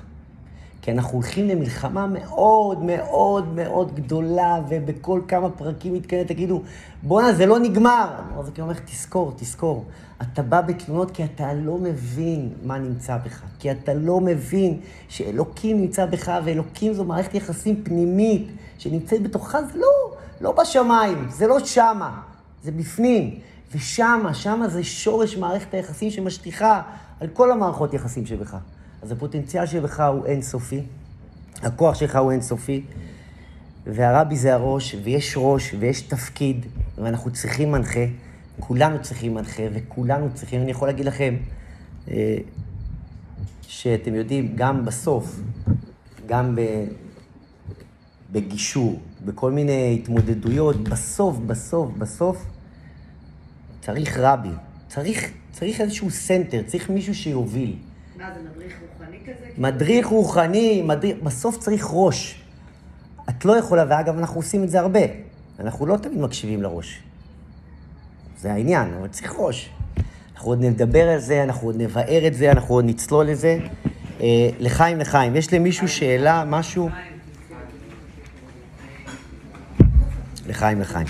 כי 0.81 0.91
אנחנו 0.91 1.13
הולכים 1.13 1.47
למלחמה 1.47 2.07
מאוד 2.07 2.83
מאוד 2.83 3.55
מאוד 3.55 3.95
גדולה, 3.95 4.59
ובכל 4.69 5.21
כמה 5.27 5.49
פרקים 5.49 5.93
מתקנת 5.93 6.27
תגידו, 6.27 6.61
בואנה, 7.03 7.33
זה 7.33 7.45
לא 7.45 7.59
נגמר. 7.59 8.07
האדמו"ר 8.17 8.43
הזקן 8.43 8.61
אומר, 8.61 8.73
תזכור, 8.85 9.33
תזכור. 9.35 9.85
אתה 10.21 10.41
בא 10.41 10.61
בתלונות 10.61 11.11
כי 11.11 11.23
אתה 11.23 11.53
לא 11.53 11.77
מבין 11.77 12.49
מה 12.63 12.79
נמצא 12.79 13.17
בך. 13.17 13.41
כי 13.59 13.71
אתה 13.71 13.93
לא 13.93 14.19
מבין 14.19 14.79
שאלוקים 15.09 15.81
נמצא 15.81 16.05
בך, 16.05 16.31
ואלוקים 16.45 16.93
זו 16.93 17.03
מערכת 17.03 17.33
יחסים 17.33 17.83
פנימית 17.83 18.47
שנמצאת 18.77 19.23
בתוכך, 19.23 19.59
זה 19.73 19.79
לא, 19.79 20.15
לא 20.41 20.51
בשמיים, 20.51 21.27
זה 21.29 21.47
לא 21.47 21.59
שמה, 21.65 22.21
זה 22.63 22.71
בפנים. 22.71 23.39
ושמה, 23.75 24.33
שמה 24.33 24.67
זה 24.67 24.83
שורש 24.83 25.37
מערכת 25.37 25.73
היחסים 25.73 26.11
שמשליכה 26.11 26.81
על 27.19 27.27
כל 27.27 27.51
המערכות 27.51 27.93
יחסים 27.93 28.25
שבך. 28.25 28.57
אז 29.01 29.11
הפוטנציאל 29.11 29.65
שבך 29.65 29.99
הוא 29.99 30.25
אינסופי, 30.25 30.81
הכוח 31.61 31.95
שלך 31.95 32.15
הוא 32.15 32.31
אינסופי, 32.31 32.83
והרבי 33.85 34.35
זה 34.35 34.53
הראש, 34.53 34.95
ויש 35.03 35.33
ראש, 35.37 35.75
ויש 35.79 36.01
תפקיד, 36.01 36.65
ואנחנו 36.97 37.31
צריכים 37.31 37.71
מנחה, 37.71 38.05
כולנו 38.59 39.01
צריכים 39.01 39.33
מנחה, 39.33 39.63
וכולנו 39.73 40.29
צריכים, 40.33 40.61
אני 40.61 40.71
יכול 40.71 40.87
להגיד 40.87 41.05
לכם, 41.05 41.35
אה, 42.07 42.37
שאתם 43.61 44.15
יודעים, 44.15 44.55
גם 44.55 44.85
בסוף, 44.85 45.39
גם 46.25 46.55
ב, 46.55 46.61
בגישור, 48.31 48.99
בכל 49.25 49.51
מיני 49.51 49.97
התמודדויות, 49.99 50.83
בסוף, 50.83 51.37
בסוף, 51.37 51.91
בסוף, 51.97 52.45
צריך 53.81 54.17
רבי, 54.17 54.49
צריך, 54.87 55.31
צריך 55.51 55.81
איזשהו 55.81 56.09
center, 56.09 56.61
צריך 56.67 56.89
מישהו 56.89 57.15
שיוביל. 57.15 57.75
מה 58.17 58.33
זה, 58.33 58.39
מדריך? 58.49 58.73
מדריך 59.57 60.07
רוחני, 60.07 60.81
מדריך, 60.81 61.15
בסוף 61.23 61.57
צריך 61.57 61.87
ראש. 61.91 62.41
את 63.29 63.45
לא 63.45 63.57
יכולה, 63.57 63.85
ואגב, 63.89 64.17
אנחנו 64.17 64.39
עושים 64.39 64.63
את 64.63 64.69
זה 64.69 64.79
הרבה. 64.79 64.99
אנחנו 65.59 65.85
לא 65.85 65.97
תמיד 65.97 66.17
מקשיבים 66.17 66.61
לראש. 66.61 66.99
זה 68.39 68.53
העניין, 68.53 68.93
אבל 68.99 69.07
צריך 69.07 69.33
ראש. 69.37 69.69
אנחנו 70.35 70.51
עוד 70.51 70.63
נדבר 70.63 71.09
על 71.09 71.19
זה, 71.19 71.43
אנחנו 71.43 71.67
עוד 71.67 71.81
נבער 71.81 72.27
את 72.27 72.33
זה, 72.33 72.51
אנחנו 72.51 72.75
עוד 72.75 72.85
נצלול 72.85 73.25
לזה. 73.25 73.59
אה, 74.21 74.49
לחיים, 74.59 74.99
לחיים, 74.99 75.35
יש 75.35 75.53
למישהו 75.53 75.87
שאלה, 75.87 76.43
משהו? 76.47 76.89
לחיים, 80.47 80.81
לחיים. 80.81 81.07